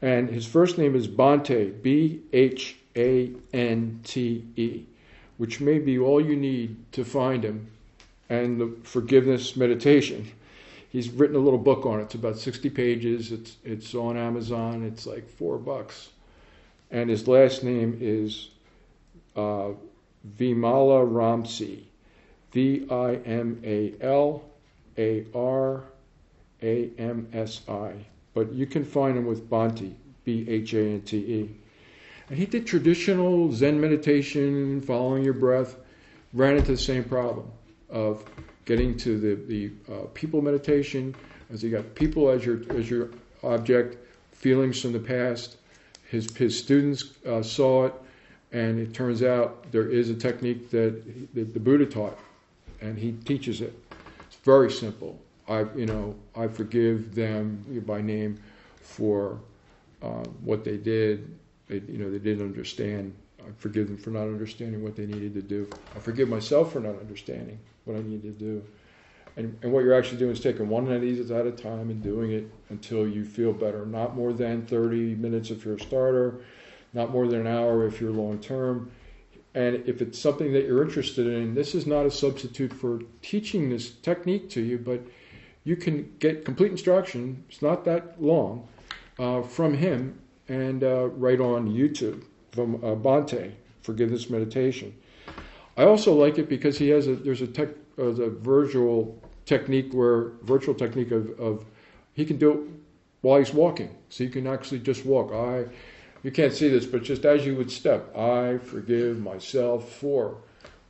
And 0.02 0.28
his 0.28 0.46
first 0.46 0.78
name 0.78 0.94
is 0.96 1.08
Bhante, 1.08 1.82
B 1.82 2.20
H 2.32 2.76
A 2.96 3.32
N 3.52 4.00
T 4.04 4.46
E, 4.56 4.84
which 5.36 5.60
may 5.60 5.78
be 5.78 5.98
all 5.98 6.20
you 6.20 6.36
need 6.36 6.76
to 6.92 7.04
find 7.04 7.44
him 7.44 7.68
and 8.28 8.60
the 8.60 8.76
forgiveness 8.82 9.56
meditation. 9.56 10.30
He's 10.90 11.10
written 11.10 11.36
a 11.36 11.40
little 11.40 11.58
book 11.58 11.84
on 11.84 12.00
it. 12.00 12.04
It's 12.04 12.14
about 12.14 12.38
60 12.38 12.70
pages. 12.70 13.30
It's, 13.30 13.56
it's 13.64 13.94
on 13.94 14.16
Amazon. 14.16 14.84
It's 14.84 15.06
like 15.06 15.28
four 15.28 15.58
bucks. 15.58 16.08
And 16.90 17.10
his 17.10 17.28
last 17.28 17.62
name 17.62 17.98
is 18.00 18.48
uh, 19.36 19.70
Vimalaramsi, 20.38 21.80
V 22.52 22.86
I 22.90 23.14
M 23.16 23.60
A 23.64 23.92
L 24.00 24.42
A 24.96 25.26
R 25.34 25.82
A 26.62 26.90
M 26.98 27.28
S 27.34 27.60
I. 27.68 27.92
But 28.32 28.52
you 28.52 28.66
can 28.66 28.84
find 28.84 29.18
him 29.18 29.26
with 29.26 29.48
Bhante, 29.50 29.92
B 30.24 30.46
H 30.48 30.72
A 30.72 30.80
N 30.80 31.02
T 31.02 31.16
E. 31.18 31.50
And 32.30 32.38
he 32.38 32.46
did 32.46 32.66
traditional 32.66 33.52
Zen 33.52 33.80
meditation, 33.80 34.80
following 34.80 35.24
your 35.24 35.34
breath, 35.34 35.76
ran 36.32 36.56
into 36.56 36.72
the 36.72 36.78
same 36.78 37.04
problem 37.04 37.50
of 37.90 38.24
getting 38.68 38.94
to 38.98 39.18
the, 39.18 39.34
the 39.46 39.72
uh, 39.90 40.04
people 40.12 40.42
meditation, 40.42 41.14
as 41.50 41.62
you 41.62 41.70
got 41.70 41.94
people 41.94 42.28
as 42.28 42.44
your, 42.44 42.60
as 42.76 42.90
your 42.90 43.08
object, 43.42 43.96
feelings 44.32 44.78
from 44.82 44.92
the 44.92 45.00
past. 45.00 45.56
His, 46.10 46.30
his 46.36 46.58
students 46.58 47.14
uh, 47.26 47.42
saw 47.42 47.86
it, 47.86 47.94
and 48.52 48.78
it 48.78 48.92
turns 48.92 49.22
out 49.22 49.72
there 49.72 49.88
is 49.88 50.10
a 50.10 50.14
technique 50.14 50.68
that, 50.68 51.02
that 51.34 51.54
the 51.54 51.60
Buddha 51.60 51.86
taught 51.86 52.18
and 52.82 52.98
he 52.98 53.12
teaches 53.12 53.62
it. 53.62 53.72
It's 54.26 54.36
very 54.36 54.70
simple. 54.70 55.18
I, 55.48 55.60
you 55.74 55.86
know, 55.86 56.14
I 56.36 56.46
forgive 56.46 57.14
them 57.14 57.82
by 57.86 58.02
name 58.02 58.38
for 58.82 59.40
uh, 60.02 60.24
what 60.42 60.62
they 60.62 60.76
did. 60.76 61.34
They, 61.68 61.76
you 61.88 61.96
know, 61.96 62.10
they 62.10 62.18
didn't 62.18 62.44
understand. 62.44 63.14
I 63.48 63.52
forgive 63.56 63.88
them 63.88 63.96
for 63.96 64.10
not 64.10 64.22
understanding 64.22 64.82
what 64.82 64.96
they 64.96 65.06
needed 65.06 65.34
to 65.34 65.42
do. 65.42 65.68
I 65.96 65.98
forgive 66.00 66.28
myself 66.28 66.72
for 66.72 66.80
not 66.80 66.98
understanding 67.00 67.58
what 67.84 67.96
I 67.96 68.02
needed 68.02 68.38
to 68.38 68.44
do. 68.44 68.64
And, 69.36 69.56
and 69.62 69.72
what 69.72 69.84
you're 69.84 69.94
actually 69.94 70.18
doing 70.18 70.32
is 70.32 70.40
taking 70.40 70.68
one 70.68 70.90
of 70.90 71.00
these 71.00 71.30
at 71.30 71.46
a 71.46 71.52
time 71.52 71.90
and 71.90 72.02
doing 72.02 72.32
it 72.32 72.50
until 72.70 73.06
you 73.06 73.24
feel 73.24 73.52
better. 73.52 73.86
Not 73.86 74.16
more 74.16 74.32
than 74.32 74.66
30 74.66 75.14
minutes 75.14 75.50
if 75.50 75.64
you're 75.64 75.76
a 75.76 75.80
starter, 75.80 76.40
not 76.92 77.10
more 77.10 77.26
than 77.26 77.42
an 77.42 77.46
hour 77.46 77.86
if 77.86 78.00
you're 78.00 78.10
long 78.10 78.38
term. 78.40 78.90
And 79.54 79.76
if 79.88 80.02
it's 80.02 80.18
something 80.18 80.52
that 80.52 80.64
you're 80.66 80.82
interested 80.82 81.26
in, 81.26 81.54
this 81.54 81.74
is 81.74 81.86
not 81.86 82.04
a 82.04 82.10
substitute 82.10 82.72
for 82.72 83.00
teaching 83.22 83.70
this 83.70 83.90
technique 83.90 84.50
to 84.50 84.60
you, 84.60 84.78
but 84.78 85.00
you 85.64 85.76
can 85.76 86.12
get 86.18 86.44
complete 86.44 86.70
instruction. 86.70 87.44
It's 87.48 87.62
not 87.62 87.84
that 87.84 88.20
long 88.22 88.68
uh, 89.18 89.42
from 89.42 89.74
him 89.74 90.18
and 90.48 90.82
uh, 90.82 91.08
right 91.08 91.40
on 91.40 91.68
YouTube 91.68 92.24
uh, 92.58 92.94
Bhante, 92.94 93.52
Forgiveness 93.82 94.30
Meditation. 94.30 94.94
I 95.76 95.84
also 95.84 96.12
like 96.12 96.38
it 96.38 96.48
because 96.48 96.76
he 96.76 96.88
has 96.90 97.06
a 97.06 97.14
there's 97.14 97.42
a 97.42 97.46
tech 97.46 97.68
uh, 97.98 98.04
a 98.04 98.30
virtual 98.30 99.20
technique 99.46 99.92
where 99.92 100.32
virtual 100.42 100.74
technique 100.74 101.10
of, 101.10 101.38
of 101.38 101.64
he 102.14 102.24
can 102.24 102.36
do 102.36 102.52
it 102.52 102.58
while 103.20 103.38
he's 103.38 103.54
walking, 103.54 103.94
so 104.08 104.24
you 104.24 104.30
can 104.30 104.46
actually 104.46 104.80
just 104.80 105.04
walk. 105.04 105.32
I 105.32 105.66
you 106.22 106.32
can't 106.32 106.52
see 106.52 106.68
this, 106.68 106.84
but 106.84 107.02
just 107.04 107.24
as 107.24 107.46
you 107.46 107.54
would 107.56 107.70
step, 107.70 108.16
I 108.16 108.58
forgive 108.58 109.20
myself 109.20 109.92
for. 109.92 110.38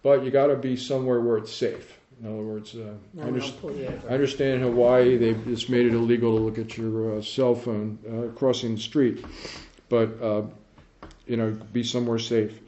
But 0.03 0.25
you 0.25 0.31
got 0.31 0.47
to 0.47 0.57
be 0.57 0.77
somewhere 0.77 1.21
where 1.21 1.37
it's 1.37 1.53
safe. 1.53 1.99
In 2.21 2.27
other 2.27 2.43
words, 2.43 2.75
uh, 2.75 2.95
No, 3.15 3.25
I, 3.25 3.27
underst-. 3.27 4.11
I 4.11 4.15
understand 4.15 4.55
in 4.55 4.63
Hawaii 4.63 5.17
they've 5.17 5.45
just 5.45 5.69
made 5.69 5.87
it 5.87 5.93
illegal 5.93 6.37
to 6.37 6.43
look 6.43 6.59
at 6.59 6.77
your 6.77 7.19
uh, 7.19 7.23
cell 7.23 7.55
phone 7.55 7.99
uh, 8.09 8.37
crossing 8.37 8.75
the 8.75 8.81
street, 8.81 9.25
but 9.89 10.21
uh, 10.21 10.43
you 11.29 11.37
know, 11.37 11.51
be 11.73 11.83
somewhere 11.83 12.19
safe. 12.19 12.61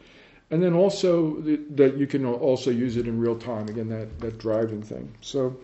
And 0.51 0.63
then 0.63 0.75
also 0.75 1.37
th- 1.37 1.61
that 1.77 1.97
you 1.97 2.07
can 2.07 2.25
also 2.27 2.71
use 2.71 2.97
it 2.97 3.07
in 3.07 3.21
real 3.21 3.37
time. 3.37 3.69
Again, 3.69 3.89
that 3.89 4.19
that 4.21 4.39
driving 4.39 4.83
thing. 4.83 5.13
So, 5.21 5.57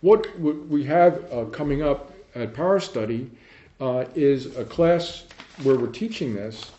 what 0.00 0.38
we 0.38 0.84
have 0.84 1.32
uh, 1.32 1.44
coming 1.46 1.82
up 1.82 2.12
at 2.34 2.52
Parastudy 2.52 3.30
uh, 3.80 4.04
is 4.14 4.56
a 4.56 4.64
class 4.64 5.24
where 5.62 5.76
we're 5.76 5.86
teaching 5.86 6.34
this, 6.34 6.72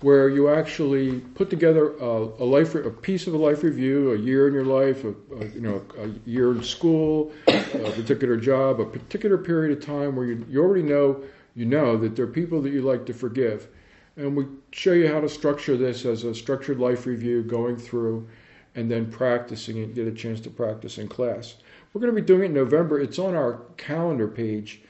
where 0.00 0.28
you 0.28 0.48
actually 0.48 1.20
put 1.20 1.50
together 1.50 1.92
a, 1.98 2.28
a 2.40 2.44
life, 2.44 2.74
a 2.74 2.90
piece 2.90 3.26
of 3.26 3.34
a 3.34 3.36
life 3.36 3.62
review, 3.62 4.12
a 4.12 4.18
year 4.18 4.48
in 4.48 4.54
your 4.54 4.64
life, 4.64 5.04
a, 5.04 5.10
a, 5.36 5.46
you 5.48 5.60
know, 5.60 5.82
a 5.98 6.08
year 6.28 6.52
in 6.52 6.62
school, 6.62 7.30
a 7.46 7.90
particular 7.92 8.36
job, 8.36 8.80
a 8.80 8.84
particular 8.84 9.38
period 9.38 9.76
of 9.76 9.84
time 9.84 10.16
where 10.16 10.26
you, 10.26 10.44
you 10.48 10.62
already 10.62 10.82
know, 10.82 11.22
you 11.54 11.66
know 11.66 11.96
that 11.96 12.16
there 12.16 12.24
are 12.24 12.28
people 12.28 12.60
that 12.62 12.72
you 12.72 12.82
like 12.82 13.06
to 13.06 13.12
forgive, 13.12 13.68
and 14.16 14.36
we 14.36 14.46
show 14.72 14.92
you 14.92 15.08
how 15.08 15.20
to 15.20 15.28
structure 15.28 15.76
this 15.76 16.04
as 16.04 16.24
a 16.24 16.34
structured 16.34 16.78
life 16.78 17.06
review, 17.06 17.42
going 17.42 17.76
through, 17.76 18.28
and 18.74 18.90
then 18.90 19.10
practicing 19.10 19.78
it, 19.78 19.94
get 19.94 20.06
a 20.06 20.12
chance 20.12 20.40
to 20.40 20.50
practice 20.50 20.98
in 20.98 21.08
class. 21.08 21.56
We're 21.92 22.00
going 22.00 22.14
to 22.14 22.20
be 22.20 22.26
doing 22.26 22.42
it 22.42 22.46
in 22.46 22.54
November. 22.54 23.00
It's 23.00 23.18
on 23.18 23.34
our 23.34 23.60
calendar 23.76 24.28
page 24.28 24.80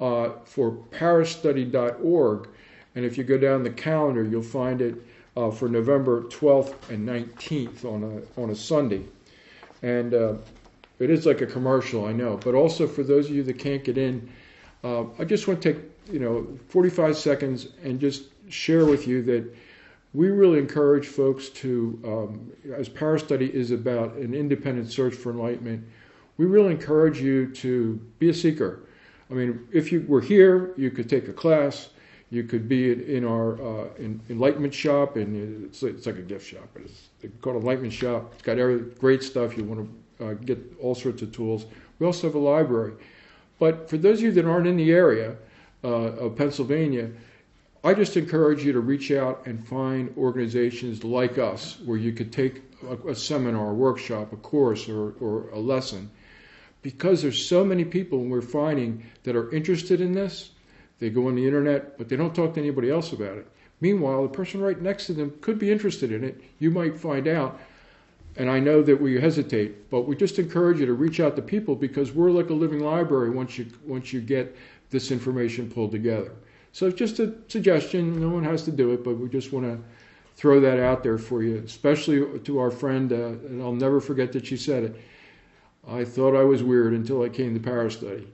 uh, 0.00 0.30
for 0.44 0.72
parastudy.org. 0.90 2.48
And 2.94 3.04
if 3.04 3.16
you 3.16 3.24
go 3.24 3.38
down 3.38 3.62
the 3.62 3.70
calendar, 3.70 4.24
you'll 4.24 4.42
find 4.42 4.80
it 4.80 4.96
uh, 5.36 5.50
for 5.50 5.68
November 5.68 6.22
12th 6.24 6.74
and 6.90 7.08
19th 7.08 7.84
on 7.84 8.02
a, 8.02 8.40
on 8.40 8.50
a 8.50 8.56
Sunday. 8.56 9.04
And 9.82 10.14
uh, 10.14 10.34
it 10.98 11.10
is 11.10 11.26
like 11.26 11.40
a 11.40 11.46
commercial, 11.46 12.06
I 12.06 12.12
know. 12.12 12.36
But 12.36 12.54
also 12.54 12.88
for 12.88 13.04
those 13.04 13.28
of 13.28 13.36
you 13.36 13.44
that 13.44 13.58
can't 13.58 13.84
get 13.84 13.98
in, 13.98 14.28
uh, 14.82 15.04
I 15.18 15.24
just 15.24 15.46
want 15.46 15.62
to 15.62 15.72
take 15.72 15.82
you 16.10 16.18
know 16.18 16.58
45 16.68 17.16
seconds 17.16 17.68
and 17.84 18.00
just 18.00 18.24
share 18.48 18.84
with 18.84 19.06
you 19.06 19.22
that 19.22 19.54
we 20.14 20.28
really 20.28 20.58
encourage 20.58 21.06
folks 21.06 21.48
to, 21.50 22.00
um, 22.04 22.52
as 22.74 22.88
Parastudy 22.88 23.50
is 23.50 23.70
about 23.70 24.14
an 24.14 24.34
independent 24.34 24.90
search 24.90 25.14
for 25.14 25.30
enlightenment, 25.30 25.86
we 26.38 26.46
really 26.46 26.70
encourage 26.70 27.20
you 27.20 27.52
to 27.54 28.00
be 28.18 28.30
a 28.30 28.34
seeker. 28.34 28.80
I 29.30 29.34
mean, 29.34 29.68
if 29.72 29.92
you 29.92 30.04
were 30.08 30.20
here, 30.20 30.72
you 30.76 30.90
could 30.90 31.08
take 31.08 31.28
a 31.28 31.32
class. 31.32 31.90
You 32.30 32.44
could 32.44 32.68
be 32.68 33.16
in 33.16 33.24
our 33.24 33.54
uh, 33.60 33.88
in, 33.98 34.20
enlightenment 34.28 34.72
shop, 34.72 35.16
and 35.16 35.64
it's, 35.66 35.82
it's 35.82 36.06
like 36.06 36.16
a 36.16 36.22
gift 36.22 36.46
shop. 36.46 36.68
It's, 36.76 37.08
it's 37.22 37.34
called 37.40 37.56
enlightenment 37.56 37.92
shop. 37.92 38.32
It's 38.34 38.42
got 38.42 38.58
every, 38.58 38.80
great 38.98 39.22
stuff. 39.22 39.56
You 39.56 39.64
want 39.64 39.88
to 40.18 40.26
uh, 40.26 40.34
get 40.34 40.58
all 40.80 40.94
sorts 40.94 41.22
of 41.22 41.32
tools. 41.32 41.66
We 41.98 42.06
also 42.06 42.26
have 42.26 42.34
a 42.34 42.38
library. 42.38 42.94
But 43.58 43.88
for 43.90 43.96
those 43.96 44.18
of 44.18 44.24
you 44.24 44.32
that 44.32 44.44
aren't 44.46 44.66
in 44.66 44.76
the 44.76 44.92
area 44.92 45.36
uh, 45.82 45.88
of 45.88 46.36
Pennsylvania, 46.36 47.10
I 47.84 47.94
just 47.94 48.16
encourage 48.16 48.64
you 48.64 48.72
to 48.72 48.80
reach 48.80 49.12
out 49.12 49.46
and 49.46 49.64
find 49.64 50.12
organizations 50.16 51.04
like 51.04 51.38
us 51.38 51.78
where 51.84 51.96
you 51.96 52.12
could 52.12 52.32
take 52.32 52.62
a, 52.88 53.10
a 53.10 53.14
seminar, 53.14 53.70
a 53.70 53.74
workshop, 53.74 54.32
a 54.32 54.36
course, 54.36 54.88
or, 54.88 55.12
or 55.20 55.48
a 55.50 55.58
lesson. 55.58 56.10
Because 56.82 57.22
there's 57.22 57.44
so 57.44 57.64
many 57.64 57.84
people 57.84 58.18
we're 58.18 58.40
finding 58.40 59.04
that 59.22 59.36
are 59.36 59.50
interested 59.52 60.00
in 60.00 60.12
this, 60.12 60.50
they 60.98 61.10
go 61.10 61.28
on 61.28 61.36
the 61.36 61.46
internet, 61.46 61.96
but 61.98 62.08
they 62.08 62.16
don't 62.16 62.34
talk 62.34 62.54
to 62.54 62.60
anybody 62.60 62.90
else 62.90 63.12
about 63.12 63.38
it. 63.38 63.46
Meanwhile, 63.80 64.22
the 64.22 64.28
person 64.28 64.60
right 64.60 64.80
next 64.80 65.06
to 65.06 65.12
them 65.12 65.38
could 65.40 65.58
be 65.58 65.70
interested 65.70 66.10
in 66.10 66.24
it. 66.24 66.40
You 66.58 66.72
might 66.72 66.98
find 66.98 67.28
out. 67.28 67.60
And 68.36 68.50
I 68.50 68.58
know 68.58 68.82
that 68.82 69.00
we 69.00 69.20
hesitate, 69.20 69.88
but 69.90 70.02
we 70.02 70.16
just 70.16 70.38
encourage 70.38 70.80
you 70.80 70.86
to 70.86 70.94
reach 70.94 71.20
out 71.20 71.36
to 71.36 71.42
people 71.42 71.76
because 71.76 72.12
we're 72.12 72.30
like 72.30 72.50
a 72.50 72.54
living 72.54 72.80
library 72.80 73.30
once 73.30 73.58
you 73.58 73.66
once 73.84 74.12
you 74.12 74.20
get 74.20 74.56
this 74.90 75.10
information 75.10 75.70
pulled 75.70 75.90
together. 75.90 76.32
So 76.78 76.88
just 76.92 77.18
a 77.18 77.34
suggestion. 77.48 78.20
No 78.20 78.28
one 78.28 78.44
has 78.44 78.62
to 78.62 78.70
do 78.70 78.92
it, 78.92 79.02
but 79.02 79.18
we 79.18 79.28
just 79.28 79.52
want 79.52 79.66
to 79.66 79.82
throw 80.36 80.60
that 80.60 80.78
out 80.78 81.02
there 81.02 81.18
for 81.18 81.42
you, 81.42 81.56
especially 81.66 82.38
to 82.38 82.58
our 82.60 82.70
friend. 82.70 83.12
Uh, 83.12 83.16
and 83.48 83.60
I'll 83.60 83.72
never 83.72 84.00
forget 84.00 84.30
that 84.34 84.46
she 84.46 84.56
said 84.56 84.84
it. 84.84 85.00
I 85.88 86.04
thought 86.04 86.36
I 86.36 86.44
was 86.44 86.62
weird 86.62 86.92
until 86.92 87.24
I 87.24 87.30
came 87.30 87.52
to 87.52 87.58
Parastudy. 87.58 88.28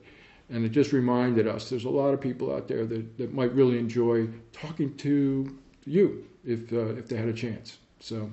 And 0.51 0.63
it 0.63 0.73
just 0.73 0.93
reminded 0.93 1.49
us 1.49 1.71
there's 1.71 1.87
a 1.87 1.89
lot 1.89 2.13
of 2.13 2.21
people 2.21 2.55
out 2.55 2.69
there 2.69 2.85
that, 2.85 3.17
that 3.17 3.33
might 3.33 3.51
really 3.55 3.79
enjoy 3.79 4.29
talking 4.53 4.95
to 4.99 5.59
you 5.87 6.27
if, 6.45 6.71
uh, 6.71 6.97
if 6.97 7.09
they 7.09 7.17
had 7.17 7.29
a 7.29 7.33
chance. 7.33 7.79
So 8.01 8.31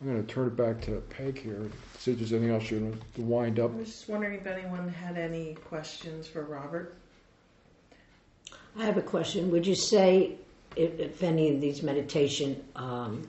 I'm 0.00 0.06
going 0.06 0.24
to 0.24 0.32
turn 0.32 0.46
it 0.46 0.56
back 0.56 0.80
to 0.82 1.02
Peg 1.10 1.36
here, 1.36 1.68
see 1.98 2.12
if 2.12 2.18
there's 2.18 2.32
anything 2.32 2.54
else 2.54 2.70
you 2.70 2.78
want 2.78 3.14
to 3.16 3.22
wind 3.22 3.58
up. 3.58 3.72
I 3.72 3.78
was 3.78 3.88
just 3.88 4.08
wondering 4.08 4.38
if 4.38 4.46
anyone 4.46 4.88
had 4.88 5.18
any 5.18 5.54
questions 5.54 6.28
for 6.28 6.44
Robert. 6.44 6.98
I 8.78 8.84
have 8.84 8.96
a 8.96 9.02
question. 9.02 9.50
Would 9.50 9.66
you 9.66 9.74
say, 9.74 10.36
if, 10.76 10.98
if 10.98 11.22
any 11.22 11.54
of 11.54 11.60
these 11.60 11.82
meditation, 11.82 12.62
um, 12.74 13.28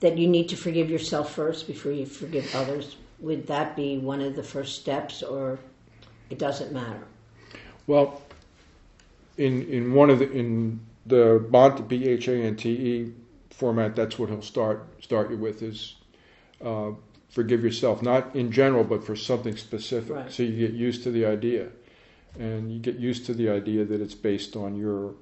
that 0.00 0.16
you 0.18 0.28
need 0.28 0.48
to 0.48 0.56
forgive 0.56 0.90
yourself 0.90 1.34
first 1.34 1.66
before 1.66 1.92
you 1.92 2.06
forgive 2.06 2.54
others? 2.54 2.96
Would 3.20 3.46
that 3.46 3.76
be 3.76 3.98
one 3.98 4.20
of 4.20 4.34
the 4.34 4.42
first 4.42 4.80
steps, 4.80 5.22
or 5.22 5.58
it 6.30 6.38
doesn't 6.38 6.72
matter? 6.72 7.02
Well, 7.86 8.22
in 9.36 9.62
in 9.68 9.92
one 9.92 10.10
of 10.10 10.18
the 10.18 10.30
in 10.30 10.80
the 11.06 11.44
Bhante 11.50 11.86
B 11.86 12.08
H 12.08 12.28
A 12.28 12.34
N 12.36 12.56
T 12.56 12.70
E 12.70 13.12
format, 13.50 13.94
that's 13.94 14.18
what 14.18 14.30
he'll 14.30 14.42
start 14.42 14.86
start 15.02 15.30
you 15.30 15.36
with 15.36 15.62
is 15.62 15.96
uh, 16.64 16.92
forgive 17.28 17.62
yourself, 17.62 18.02
not 18.02 18.34
in 18.34 18.50
general, 18.52 18.84
but 18.84 19.04
for 19.04 19.16
something 19.16 19.56
specific. 19.56 20.14
Right. 20.14 20.32
So 20.32 20.42
you 20.42 20.66
get 20.66 20.74
used 20.74 21.02
to 21.04 21.10
the 21.10 21.26
idea, 21.26 21.68
and 22.38 22.72
you 22.72 22.78
get 22.78 22.96
used 22.96 23.26
to 23.26 23.34
the 23.34 23.48
idea 23.48 23.84
that 23.84 24.00
it's 24.00 24.14
based 24.14 24.56
on 24.56 24.76
your 24.76 25.14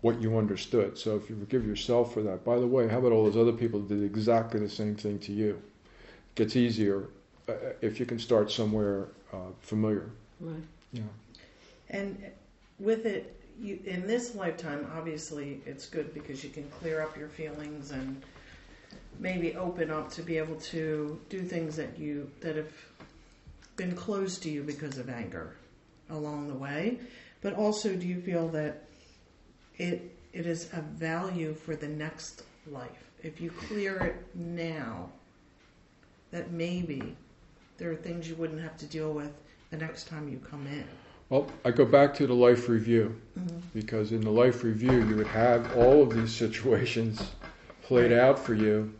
what 0.00 0.20
you 0.20 0.36
understood. 0.36 0.98
So 0.98 1.16
if 1.16 1.30
you 1.30 1.36
forgive 1.38 1.66
yourself 1.66 2.12
for 2.12 2.22
that, 2.22 2.44
by 2.44 2.58
the 2.58 2.66
way, 2.66 2.88
how 2.88 2.98
about 2.98 3.12
all 3.12 3.24
those 3.24 3.38
other 3.38 3.56
people 3.56 3.80
that 3.80 3.88
did 3.88 4.04
exactly 4.04 4.60
the 4.60 4.68
same 4.68 4.96
thing 4.96 5.18
to 5.20 5.32
you? 5.32 5.50
It 5.50 6.34
gets 6.34 6.56
easier 6.56 7.08
uh, 7.48 7.54
if 7.80 7.98
you 7.98 8.04
can 8.04 8.18
start 8.18 8.50
somewhere 8.50 9.08
uh, 9.32 9.52
familiar. 9.62 10.10
Right. 10.40 10.56
Yeah. 10.92 11.02
And 11.88 12.22
with 12.78 13.06
it, 13.06 13.34
you, 13.58 13.78
in 13.86 14.06
this 14.06 14.34
lifetime, 14.34 14.86
obviously, 14.94 15.62
it's 15.64 15.86
good 15.86 16.12
because 16.12 16.44
you 16.44 16.50
can 16.50 16.68
clear 16.80 17.00
up 17.00 17.16
your 17.16 17.28
feelings 17.28 17.90
and 17.92 18.20
maybe 19.18 19.56
open 19.56 19.90
up 19.90 20.10
to 20.10 20.22
be 20.22 20.36
able 20.36 20.56
to 20.56 21.18
do 21.30 21.42
things 21.42 21.76
that 21.76 21.98
you 21.98 22.30
that 22.40 22.56
have 22.56 22.72
been 23.76 23.94
closed 23.94 24.42
to 24.42 24.50
you 24.50 24.62
because 24.62 24.98
of 24.98 25.08
anger 25.08 25.54
along 26.10 26.48
the 26.48 26.54
way. 26.54 26.98
But 27.40 27.54
also, 27.54 27.94
do 27.94 28.06
you 28.06 28.20
feel 28.20 28.48
that 28.48 28.84
it 29.76 30.10
it 30.32 30.46
is 30.46 30.68
a 30.72 30.80
value 30.80 31.54
for 31.54 31.76
the 31.76 31.88
next 31.88 32.42
life? 32.66 32.90
If 33.22 33.40
you 33.40 33.50
clear 33.50 33.96
it 33.98 34.36
now, 34.36 35.08
that 36.30 36.50
maybe 36.50 37.16
there 37.78 37.90
are 37.90 37.96
things 37.96 38.28
you 38.28 38.34
wouldn't 38.36 38.60
have 38.60 38.76
to 38.78 38.86
deal 38.86 39.12
with 39.12 39.32
the 39.70 39.76
next 39.76 40.08
time 40.08 40.28
you 40.28 40.38
come 40.50 40.66
in. 40.66 40.84
Well, 41.30 41.46
I 41.64 41.70
go 41.70 41.84
back 41.84 42.14
to 42.14 42.26
the 42.26 42.34
life 42.34 42.68
review 42.68 43.20
Mm-hmm. 43.38 43.58
because 43.74 44.12
in 44.12 44.20
the 44.20 44.30
life 44.30 44.62
review, 44.62 45.04
you 45.08 45.16
would 45.16 45.26
have 45.26 45.76
all 45.76 46.02
of 46.02 46.14
these 46.14 46.32
situations 46.44 47.20
played 47.82 48.12
out 48.12 48.38
for 48.38 48.54
you, 48.54 48.94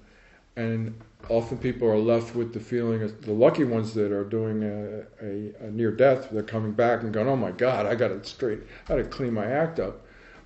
and 0.57 0.93
often 1.29 1.59
people 1.59 1.89
are 1.89 1.99
left 1.99 2.35
with 2.35 2.53
the 2.53 2.61
feeling 2.61 3.03
of 3.03 3.22
the 3.22 3.33
lucky 3.33 3.64
ones 3.64 3.95
that 3.95 4.12
are 4.12 4.25
doing 4.25 4.62
a, 4.62 5.05
a, 5.25 5.66
a 5.66 5.70
near 5.70 5.91
death, 5.91 6.29
they're 6.31 6.43
coming 6.43 6.72
back 6.72 7.03
and 7.03 7.12
going, 7.12 7.29
"Oh 7.29 7.37
my 7.37 7.51
God, 7.53 7.87
I 7.87 7.95
got 7.95 8.11
it 8.11 8.27
straight, 8.27 8.61
I 8.85 8.89
got 8.89 8.97
to 8.97 9.05
clean 9.05 9.33
my 9.35 9.47
act 9.47 9.79
up." 9.81 10.01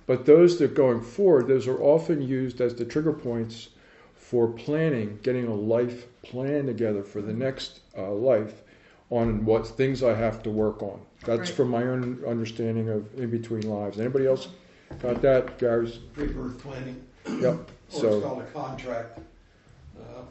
But 0.05 0.25
those 0.25 0.57
that 0.59 0.71
are 0.71 0.73
going 0.73 1.01
forward, 1.01 1.47
those 1.47 1.67
are 1.67 1.81
often 1.81 2.21
used 2.21 2.61
as 2.61 2.73
the 2.75 2.85
trigger 2.85 3.13
points 3.13 3.69
for 4.15 4.47
planning, 4.47 5.19
getting 5.23 5.47
a 5.47 5.53
life 5.53 6.05
plan 6.23 6.65
together 6.65 7.03
for 7.03 7.21
the 7.21 7.33
next 7.33 7.81
uh, 7.97 8.11
life 8.11 8.61
on 9.09 9.43
what 9.45 9.65
things 9.67 10.03
I 10.03 10.13
have 10.15 10.43
to 10.43 10.49
work 10.51 10.81
on. 10.83 10.99
That's 11.25 11.49
Right. 11.49 11.49
from 11.49 11.69
my 11.69 11.83
own 11.83 12.23
understanding 12.27 12.89
of 12.89 13.05
in 13.19 13.29
between 13.29 13.61
lives. 13.69 13.99
Anybody 13.99 14.27
else 14.27 14.47
got 15.01 15.21
that? 15.21 15.57
Gary's. 15.57 15.99
Rebirth 16.15 16.59
planning, 16.59 17.01
Yep. 17.25 17.43
or 17.43 17.57
it's 17.87 17.95
So 17.99 18.21
called 18.21 18.41
a 18.41 18.45
contract. 18.45 19.19
Uh, 19.99 20.21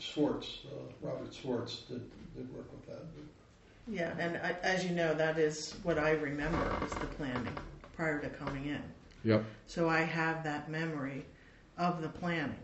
Schwartz, 0.00 0.60
uh, 0.66 1.06
Robert 1.06 1.32
Schwartz 1.32 1.82
did, 1.88 2.02
did 2.34 2.52
work 2.54 2.70
with 2.72 2.86
that. 2.86 3.04
Yeah, 3.88 4.14
and 4.18 4.36
I, 4.36 4.56
as 4.62 4.84
you 4.84 4.90
know, 4.90 5.14
that 5.14 5.38
is 5.38 5.76
what 5.82 5.98
I 5.98 6.12
remember 6.12 6.72
is 6.84 6.92
the 6.92 7.06
planning 7.06 7.56
prior 7.96 8.20
to 8.20 8.28
coming 8.28 8.66
in. 8.66 8.82
yep. 9.24 9.44
So 9.66 9.88
I 9.88 10.00
have 10.00 10.44
that 10.44 10.70
memory 10.70 11.24
of 11.76 12.02
the 12.02 12.08
planning. 12.08 12.54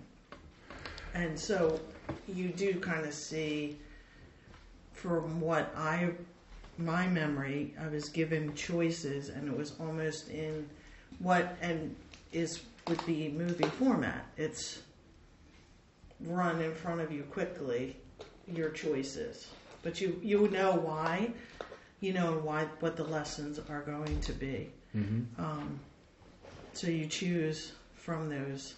And 1.15 1.39
so 1.39 1.81
you 2.29 2.49
do 2.49 2.79
kind 2.79 3.07
of 3.07 3.15
see 3.15 3.79
from 4.93 5.41
what 5.41 5.73
I 5.77 6.11
my 6.79 7.07
memory 7.07 7.75
I 7.81 7.89
was 7.89 8.11
given 8.11 8.55
choices 8.55 9.31
and 9.31 9.49
it 9.49 9.57
was 9.57 9.73
almost 9.81 10.29
in 10.29 10.69
what 11.21 11.57
and 11.63 11.97
is 12.33 12.63
would 12.87 13.05
be 13.07 13.29
movie 13.31 13.65
format. 13.65 14.27
It's 14.37 14.83
run 16.21 16.61
in 16.63 16.75
front 16.75 17.01
of 17.01 17.13
you 17.13 17.23
quickly 17.25 17.97
your 18.47 18.71
choices. 18.71 19.49
But 19.83 20.01
you 20.01 20.19
you 20.23 20.49
know 20.49 20.73
why. 20.73 21.31
You 22.01 22.13
know 22.13 22.33
why 22.43 22.65
what 22.81 22.97
the 22.97 23.05
lessons 23.05 23.59
are 23.69 23.83
going 23.83 24.21
to 24.21 24.33
be. 24.33 24.71
hmm 24.93 25.23
Um, 25.39 25.81
so 26.73 26.89
you 26.89 27.07
choose 27.07 27.73
from 27.95 28.29
those 28.29 28.75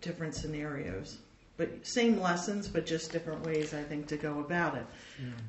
different 0.00 0.34
scenarios. 0.34 1.18
But 1.56 1.86
same 1.86 2.18
lessons, 2.18 2.68
but 2.68 2.86
just 2.86 3.12
different 3.12 3.44
ways, 3.44 3.74
I 3.74 3.82
think, 3.82 4.06
to 4.08 4.16
go 4.16 4.40
about 4.40 4.76
it. 4.78 4.86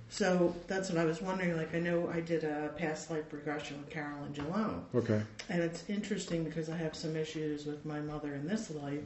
So 0.09 0.53
that's 0.67 0.89
what 0.89 0.97
I 0.97 1.05
was 1.05 1.22
wondering. 1.22 1.55
Like, 1.55 1.74
I 1.74 1.80
know 1.80 2.09
I 2.13 2.19
did 2.19 2.43
a 2.43 2.74
past 2.76 3.09
life 3.09 3.32
regression 3.32 3.78
with 3.78 3.89
Carolyn 3.89 4.34
Jalone. 4.34 4.82
Okay. 4.93 5.22
And 5.47 5.61
it's 5.61 5.86
interesting 5.88 6.43
because 6.43 6.69
I 6.69 6.76
have 6.76 6.95
some 6.95 7.15
issues 7.15 7.65
with 7.65 7.86
my 7.86 8.01
mother 8.01 8.36
in 8.36 8.45
this 8.45 8.69
life. 8.72 8.99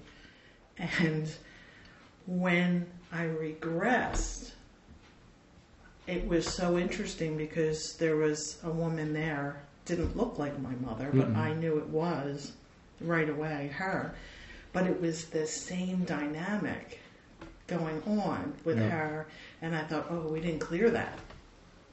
And 0.99 1.30
when 2.28 2.86
I 3.11 3.23
regressed, 3.26 4.51
it 6.07 6.28
was 6.28 6.45
so 6.47 6.78
interesting 6.78 7.38
because 7.38 7.95
there 7.97 8.15
was 8.15 8.57
a 8.63 8.69
woman 8.69 9.13
there, 9.13 9.61
didn't 9.86 10.15
look 10.17 10.38
like 10.38 10.59
my 10.59 10.73
mother, 10.76 11.09
but 11.13 11.34
Mm-mm. 11.34 11.38
I 11.38 11.53
knew 11.53 11.78
it 11.78 11.88
was 11.88 12.53
right 13.01 13.30
away 13.30 13.71
her. 13.76 14.13
But 14.73 14.88
it 14.88 14.99
was 14.99 15.26
the 15.26 15.47
same 15.47 16.03
dynamic 16.03 16.99
going 17.67 18.01
on 18.05 18.53
with 18.65 18.78
Yeah. 18.78 18.89
her, 18.89 19.28
and 19.61 19.76
I 19.76 19.82
thought, 19.84 20.07
oh, 20.09 20.28
we 20.28 20.41
didn't 20.41 20.59
clear 20.59 20.89
that 20.91 21.17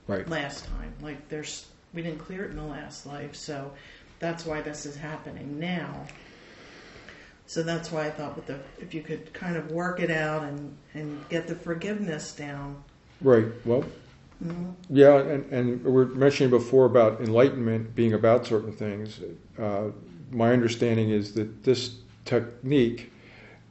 Right. 0.06 0.28
last 0.28 0.64
time. 0.66 0.92
Like 1.00 1.28
there's, 1.28 1.66
we 1.94 2.02
didn't 2.02 2.18
clear 2.18 2.44
it 2.44 2.50
in 2.50 2.56
the 2.56 2.62
last 2.64 3.06
life, 3.06 3.34
so 3.36 3.72
that's 4.18 4.44
why 4.44 4.60
this 4.62 4.84
is 4.84 4.96
happening 4.96 5.58
now. 5.58 6.06
So 7.46 7.62
that's 7.62 7.92
why 7.92 8.06
I 8.06 8.10
thought 8.10 8.36
with 8.36 8.46
the, 8.46 8.58
if 8.78 8.94
you 8.94 9.02
could 9.02 9.32
kind 9.32 9.56
of 9.56 9.70
work 9.70 10.00
it 10.00 10.10
out 10.10 10.44
and, 10.44 10.76
and 10.94 11.28
get 11.28 11.46
the 11.48 11.54
forgiveness 11.54 12.32
down. 12.32 12.82
Right. 13.20 13.46
Well, 13.64 13.84
Mhm. 14.42 14.74
yeah, 14.90 15.18
and, 15.20 15.52
and 15.52 15.84
we 15.84 15.90
were 15.90 16.06
mentioning 16.06 16.50
before 16.50 16.86
about 16.86 17.20
enlightenment 17.20 17.94
being 17.94 18.12
about 18.12 18.46
certain 18.46 18.72
things. 18.72 19.20
Uh, 19.58 19.90
my 20.32 20.52
understanding 20.52 21.10
is 21.10 21.34
that 21.34 21.62
this 21.62 21.96
technique 22.24 23.12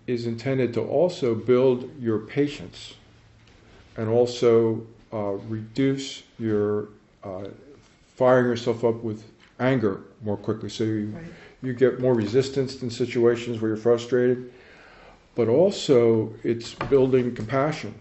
is 0.08 0.26
intended 0.26 0.74
to 0.76 0.82
also 0.82 1.36
build 1.36 1.90
your 2.00 2.20
patience 2.20 2.96
and 3.98 4.10
also 4.10 4.86
uh, 5.12 5.34
reduce 5.50 6.24
your 6.40 6.90
uh, 7.24 7.46
firing 8.16 8.46
yourself 8.46 8.84
up 8.86 9.04
with 9.04 9.26
anger 9.60 10.02
more 10.24 10.38
quickly. 10.38 10.70
So 10.70 10.84
you, 10.84 11.08
Right. 11.08 11.26
You 11.62 11.74
get 11.74 12.00
more 12.00 12.14
resistance 12.14 12.82
in 12.82 12.90
situations 12.90 13.62
where 13.62 13.70
you're 13.70 13.78
frustrated, 13.78 14.52
but 15.36 15.48
also 15.48 16.34
it's 16.44 16.74
building 16.74 17.36
compassion. 17.36 17.96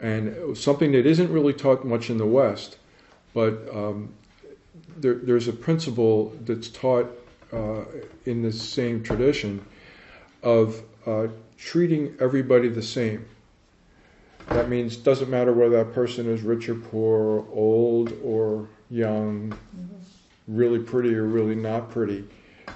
And 0.00 0.56
something 0.56 0.92
that 0.92 1.06
isn't 1.06 1.30
really 1.30 1.54
taught 1.54 1.84
much 1.84 2.10
in 2.10 2.18
the 2.18 2.26
West, 2.26 2.76
but 3.34 3.66
um, 3.72 4.12
there, 4.96 5.14
there's 5.14 5.48
a 5.48 5.52
principle 5.52 6.36
that's 6.40 6.68
taught 6.68 7.10
uh, 7.52 7.84
in 8.24 8.42
the 8.42 8.52
same 8.52 9.02
tradition 9.02 9.64
of 10.42 10.82
uh, 11.06 11.28
treating 11.56 12.16
everybody 12.20 12.68
the 12.68 12.82
same. 12.82 13.26
That 14.50 14.68
means 14.68 14.96
doesn't 14.96 15.30
matter 15.30 15.52
whether 15.52 15.82
that 15.82 15.94
person 15.94 16.30
is 16.30 16.42
rich 16.42 16.68
or 16.68 16.74
poor, 16.74 17.46
old 17.52 18.12
or 18.22 18.68
young, 18.90 19.56
really 20.46 20.78
pretty 20.78 21.14
or 21.14 21.24
really 21.24 21.54
not 21.54 21.90
pretty. 21.90 22.24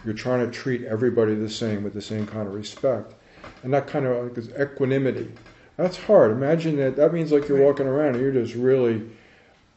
You're 0.05 0.15
trying 0.15 0.45
to 0.45 0.51
treat 0.53 0.85
everybody 0.85 1.35
the 1.35 1.49
same 1.51 1.83
with 1.83 1.95
the 1.95 2.03
same 2.03 2.27
kind 2.27 2.47
of 2.47 2.55
respect, 2.55 3.15
and 3.63 3.73
that 3.75 3.87
kind 3.87 4.07
of 4.07 4.25
like 4.25 4.39
is 4.39 4.49
equanimity. 4.51 5.31
That's 5.77 5.97
hard. 5.97 6.31
Imagine 6.31 6.77
that. 6.77 6.97
That 6.97 7.13
means 7.13 7.33
like 7.33 7.49
you're 7.49 7.59
Right. 7.59 7.67
walking 7.67 7.87
around 7.87 8.15
and 8.15 8.21
you're 8.21 8.33
just 8.33 8.55
really, 8.55 9.03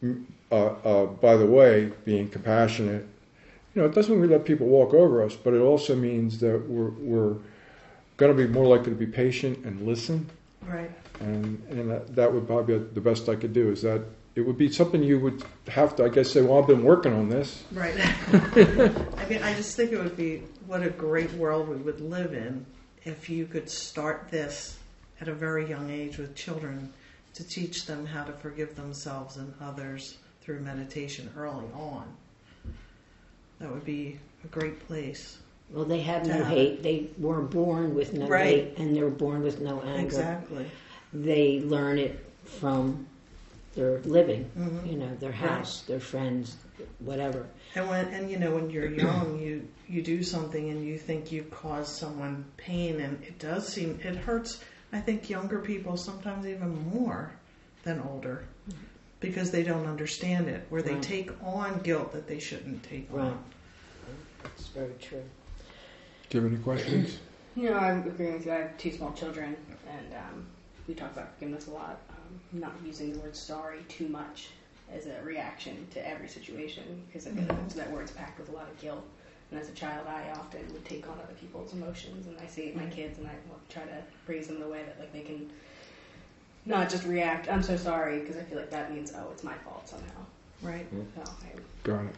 mm, 0.04 0.24
uh, 0.52 0.56
uh, 0.84 1.06
by 1.08 1.36
the 1.36 1.46
way, 1.46 1.92
being 2.06 2.30
compassionate. 2.30 3.06
You 3.76 3.82
know, 3.82 3.88
it 3.88 3.94
doesn't 3.94 4.12
mean 4.14 4.22
we 4.22 4.28
let 4.28 4.46
people 4.46 4.68
walk 4.68 4.94
over 4.94 5.22
us, 5.24 5.36
but 5.36 5.54
it 5.54 5.60
also 5.60 5.96
means 5.96 6.40
that 6.40 6.68
we're 6.70 6.90
we're 7.00 7.36
going 8.18 8.36
to 8.36 8.48
be 8.48 8.48
more 8.52 8.66
likely 8.66 8.92
to 8.92 8.98
be 8.98 9.06
patient 9.06 9.64
and 9.66 9.82
listen 9.88 10.30
Right. 10.68 10.92
and 11.22 11.62
and 11.70 11.90
that, 11.90 12.16
that 12.16 12.34
would 12.34 12.46
probably 12.48 12.78
be 12.80 12.86
the 12.94 13.02
best 13.02 13.30
I 13.30 13.36
could 13.36 13.54
do. 13.54 13.72
Is 13.72 13.82
that 13.84 14.02
it 14.40 14.48
would 14.48 14.58
be 14.58 14.72
something 14.72 15.04
you 15.04 15.20
would 15.20 15.44
have 15.68 15.98
to, 15.98 16.06
I 16.06 16.10
guess, 16.10 16.32
say, 16.32 16.42
well, 16.42 16.60
I've 16.60 16.68
been 16.68 16.84
working 16.84 17.14
on 17.14 17.28
this. 17.28 17.64
Right. 17.74 17.94
I 18.32 19.26
mean, 19.30 19.44
I 19.44 19.54
just 19.54 19.76
think 19.76 19.92
it 19.92 20.00
would 20.00 20.16
be 20.16 20.44
what 20.66 20.82
a 20.82 20.90
great 20.90 21.34
world 21.34 21.68
we 21.68 21.76
would 21.76 22.00
live 22.00 22.34
in 22.34 22.66
if 23.04 23.30
you 23.30 23.46
could 23.46 23.70
start 23.70 24.30
this 24.32 24.80
at 25.20 25.28
a 25.28 25.34
very 25.34 25.68
young 25.70 25.90
age 25.92 26.18
with 26.18 26.36
children 26.36 26.92
to 27.34 27.44
teach 27.44 27.86
them 27.86 28.06
how 28.06 28.24
to 28.24 28.32
forgive 28.32 28.76
themselves 28.76 29.36
and 29.36 29.54
others 29.62 30.18
through 30.42 30.62
meditation 30.62 31.30
early 31.38 31.66
on. 31.74 32.06
That 33.60 33.72
would 33.74 33.84
be 33.84 34.20
a 34.46 34.48
great 34.48 34.88
place. 34.88 35.38
Well, 35.70 35.84
they 35.84 36.00
have 36.00 36.26
no 36.26 36.46
hate. 36.46 36.82
They 36.82 37.10
were 37.18 37.42
born 37.42 37.94
with 37.94 38.14
no 38.14 38.26
Right. 38.28 38.46
hate, 38.46 38.78
and 38.78 38.96
they 38.96 39.04
were 39.04 39.10
born 39.10 39.44
with 39.44 39.60
no 39.60 39.82
anger. 39.82 40.06
Exactly. 40.06 40.66
They 41.14 41.60
learn 41.60 42.00
it 42.00 42.26
from 42.46 43.06
their 43.76 44.00
living, 44.00 44.50
Mhm. 44.58 44.92
you 44.92 44.98
know, 44.98 45.16
their 45.16 45.30
Right. 45.32 45.40
house, 45.40 45.84
their 45.84 46.00
friends, 46.00 46.58
whatever. 47.00 47.46
And 47.76 47.88
when 47.90 48.08
and 48.08 48.30
you 48.30 48.38
know 48.40 48.56
when 48.56 48.70
you're 48.70 48.90
young, 48.90 49.40
you 49.40 49.68
you 49.88 50.02
do 50.02 50.24
something 50.24 50.70
and 50.70 50.84
you 50.86 50.98
think 50.98 51.32
you've 51.32 51.52
caused 51.52 51.96
someone 51.96 52.46
pain, 52.58 53.00
and 53.00 53.22
it 53.24 53.40
does 53.40 53.68
seem 53.68 54.00
it 54.04 54.16
hurts. 54.16 54.60
I 54.92 55.00
think 55.00 55.30
younger 55.30 55.60
people 55.60 55.98
sometimes 55.98 56.48
even 56.48 56.90
more 56.92 57.32
than 57.84 58.00
older 58.02 58.46
because 59.20 59.52
they 59.52 59.64
don't 59.64 59.86
understand 59.86 60.48
it, 60.48 60.66
where 60.70 60.82
they 60.82 60.94
Right. 60.94 61.04
take 61.04 61.32
on 61.44 61.80
guilt 61.82 62.14
that 62.14 62.28
they 62.28 62.40
shouldn't 62.40 62.84
take 62.84 63.08
Right. 63.12 63.28
on. 63.28 63.44
That's 64.44 64.68
very 64.68 64.94
true. 65.00 65.24
Do 66.30 66.38
you 66.38 66.44
have 66.44 66.54
any 66.54 66.62
questions? 66.64 67.20
You 67.56 67.72
know, 67.72 67.78
I'm 67.78 68.08
agreeing 68.08 68.34
with 68.34 68.46
you. 68.46 68.52
I 68.52 68.56
have 68.58 68.78
two 68.78 68.92
small 68.92 69.12
children, 69.14 69.56
and 69.88 70.14
um, 70.14 70.46
we 70.90 70.96
talk 70.96 71.12
about 71.14 71.32
forgiveness 71.36 71.68
a 71.68 71.72
lot. 71.72 72.00
Um, 72.10 72.60
not 72.60 72.74
using 72.84 73.14
the 73.14 73.20
word 73.20 73.36
sorry 73.36 73.80
too 73.88 74.10
much 74.10 74.50
as 74.92 75.06
a 75.06 75.22
reaction 75.24 75.88
to 75.92 76.06
every 76.06 76.28
situation, 76.28 77.04
because 77.08 77.28
I 77.28 77.30
feel 77.30 77.44
Mhm. 77.44 77.60
like 77.60 77.70
that 77.76 77.92
word's 77.92 78.12
packed 78.12 78.40
with 78.40 78.50
a 78.50 78.52
lot 78.52 78.68
of 78.68 78.78
guilt. 78.82 79.06
And 79.52 79.60
as 79.60 79.70
a 79.70 79.74
child, 79.74 80.08
I 80.08 80.32
often 80.32 80.62
would 80.74 80.84
take 80.86 81.08
on 81.08 81.20
other 81.20 81.36
people's 81.40 81.74
emotions, 81.74 82.26
and 82.26 82.36
I 82.40 82.48
see 82.48 82.64
it 82.64 82.74
in 82.74 82.80
my 82.80 82.88
Mhm. 82.88 82.92
kids, 82.92 83.20
and 83.20 83.28
I 83.28 83.36
try 83.70 83.84
to 83.84 84.04
raise 84.28 84.48
them 84.48 84.60
the 84.60 84.68
way 84.68 84.84
that 84.84 85.00
like 85.00 85.14
they 85.14 85.22
can 85.22 85.50
not 86.66 86.90
just 86.90 87.06
react. 87.06 87.48
I'm 87.50 87.64
so 87.64 87.78
sorry, 87.78 88.20
because 88.20 88.38
I 88.38 88.42
feel 88.44 88.58
like 88.58 88.72
that 88.72 88.92
means 88.92 89.14
oh, 89.16 89.30
it's 89.32 89.44
my 89.44 89.56
fault 89.60 89.88
somehow. 89.88 90.26
Right. 90.62 90.88
So 91.16 91.22
I, 91.22 91.60
Got 91.84 92.06
it. 92.06 92.16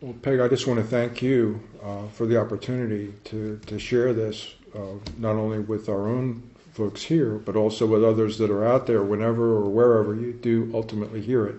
Well, 0.00 0.14
Peg, 0.22 0.38
I 0.38 0.46
just 0.46 0.68
want 0.68 0.78
to 0.78 0.86
thank 0.86 1.20
you 1.20 1.60
uh, 1.82 2.06
for 2.08 2.26
the 2.26 2.40
opportunity 2.40 3.12
to, 3.24 3.58
to 3.66 3.78
share 3.80 4.12
this, 4.12 4.54
uh, 4.72 4.78
not 5.16 5.34
only 5.34 5.58
with 5.58 5.88
our 5.88 6.06
own 6.06 6.42
folks 6.78 7.02
here, 7.02 7.32
but 7.32 7.56
also 7.56 7.84
with 7.86 8.04
others 8.04 8.38
that 8.38 8.52
are 8.52 8.64
out 8.64 8.86
there 8.86 9.02
whenever 9.02 9.56
or 9.56 9.68
wherever 9.68 10.14
you 10.14 10.32
do 10.32 10.70
ultimately 10.72 11.20
hear 11.20 11.44
it. 11.44 11.56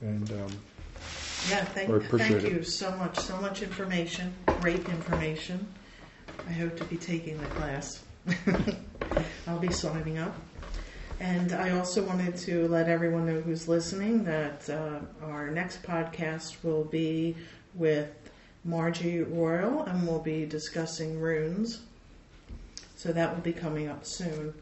And 0.00 0.30
um, 0.30 0.48
Yeah. 1.50 1.64
Thank, 1.64 2.04
thank 2.04 2.44
it. 2.44 2.52
you 2.52 2.62
so 2.62 2.96
much. 2.96 3.18
So 3.18 3.36
much 3.38 3.62
information. 3.62 4.32
Great 4.60 4.88
information. 4.88 5.66
I 6.48 6.52
hope 6.52 6.76
to 6.76 6.84
be 6.84 6.96
taking 6.96 7.36
the 7.38 7.46
class. 7.46 8.04
I'll 9.48 9.58
be 9.58 9.72
signing 9.72 10.18
up. 10.18 10.36
And 11.18 11.50
I 11.52 11.70
also 11.70 12.04
wanted 12.04 12.36
to 12.36 12.68
let 12.68 12.88
everyone 12.88 13.26
know 13.26 13.40
who's 13.40 13.66
listening 13.66 14.22
that 14.24 14.70
uh, 14.70 15.00
our 15.24 15.50
next 15.50 15.82
podcast 15.82 16.62
will 16.62 16.84
be 16.84 17.34
with 17.74 18.10
Margie 18.64 19.22
Royal 19.22 19.82
and 19.82 20.06
we'll 20.06 20.20
be 20.20 20.46
discussing 20.46 21.18
runes. 21.18 21.80
So 23.06 23.12
that 23.12 23.32
will 23.32 23.42
be 23.42 23.52
coming 23.52 23.86
up 23.86 24.04
soon. 24.04 24.52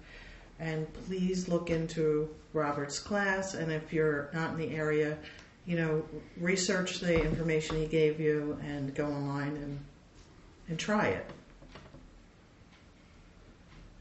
And 0.61 0.87
please 1.07 1.49
look 1.49 1.71
into 1.71 2.29
Robert's 2.53 2.99
class. 2.99 3.55
And 3.55 3.73
if 3.73 3.91
you're 3.91 4.29
not 4.35 4.51
in 4.51 4.59
the 4.59 4.77
area, 4.77 5.17
you 5.65 5.77
know, 5.77 6.05
research 6.37 7.01
the 7.01 7.25
information 7.25 7.77
he 7.79 7.87
gave 7.87 8.21
you 8.21 8.59
and 8.63 8.95
go 8.95 9.07
online 9.07 9.57
and, 9.57 9.79
and 10.69 10.79
try 10.79 11.07
it. 11.07 11.25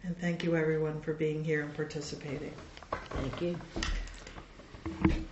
And 0.03 0.17
thank 0.17 0.43
you 0.43 0.57
everyone 0.57 0.99
for 0.99 1.13
being 1.13 1.41
here 1.41 1.61
and 1.61 1.73
participating. 1.73 2.53
Thank 3.11 3.41
you. 3.41 5.23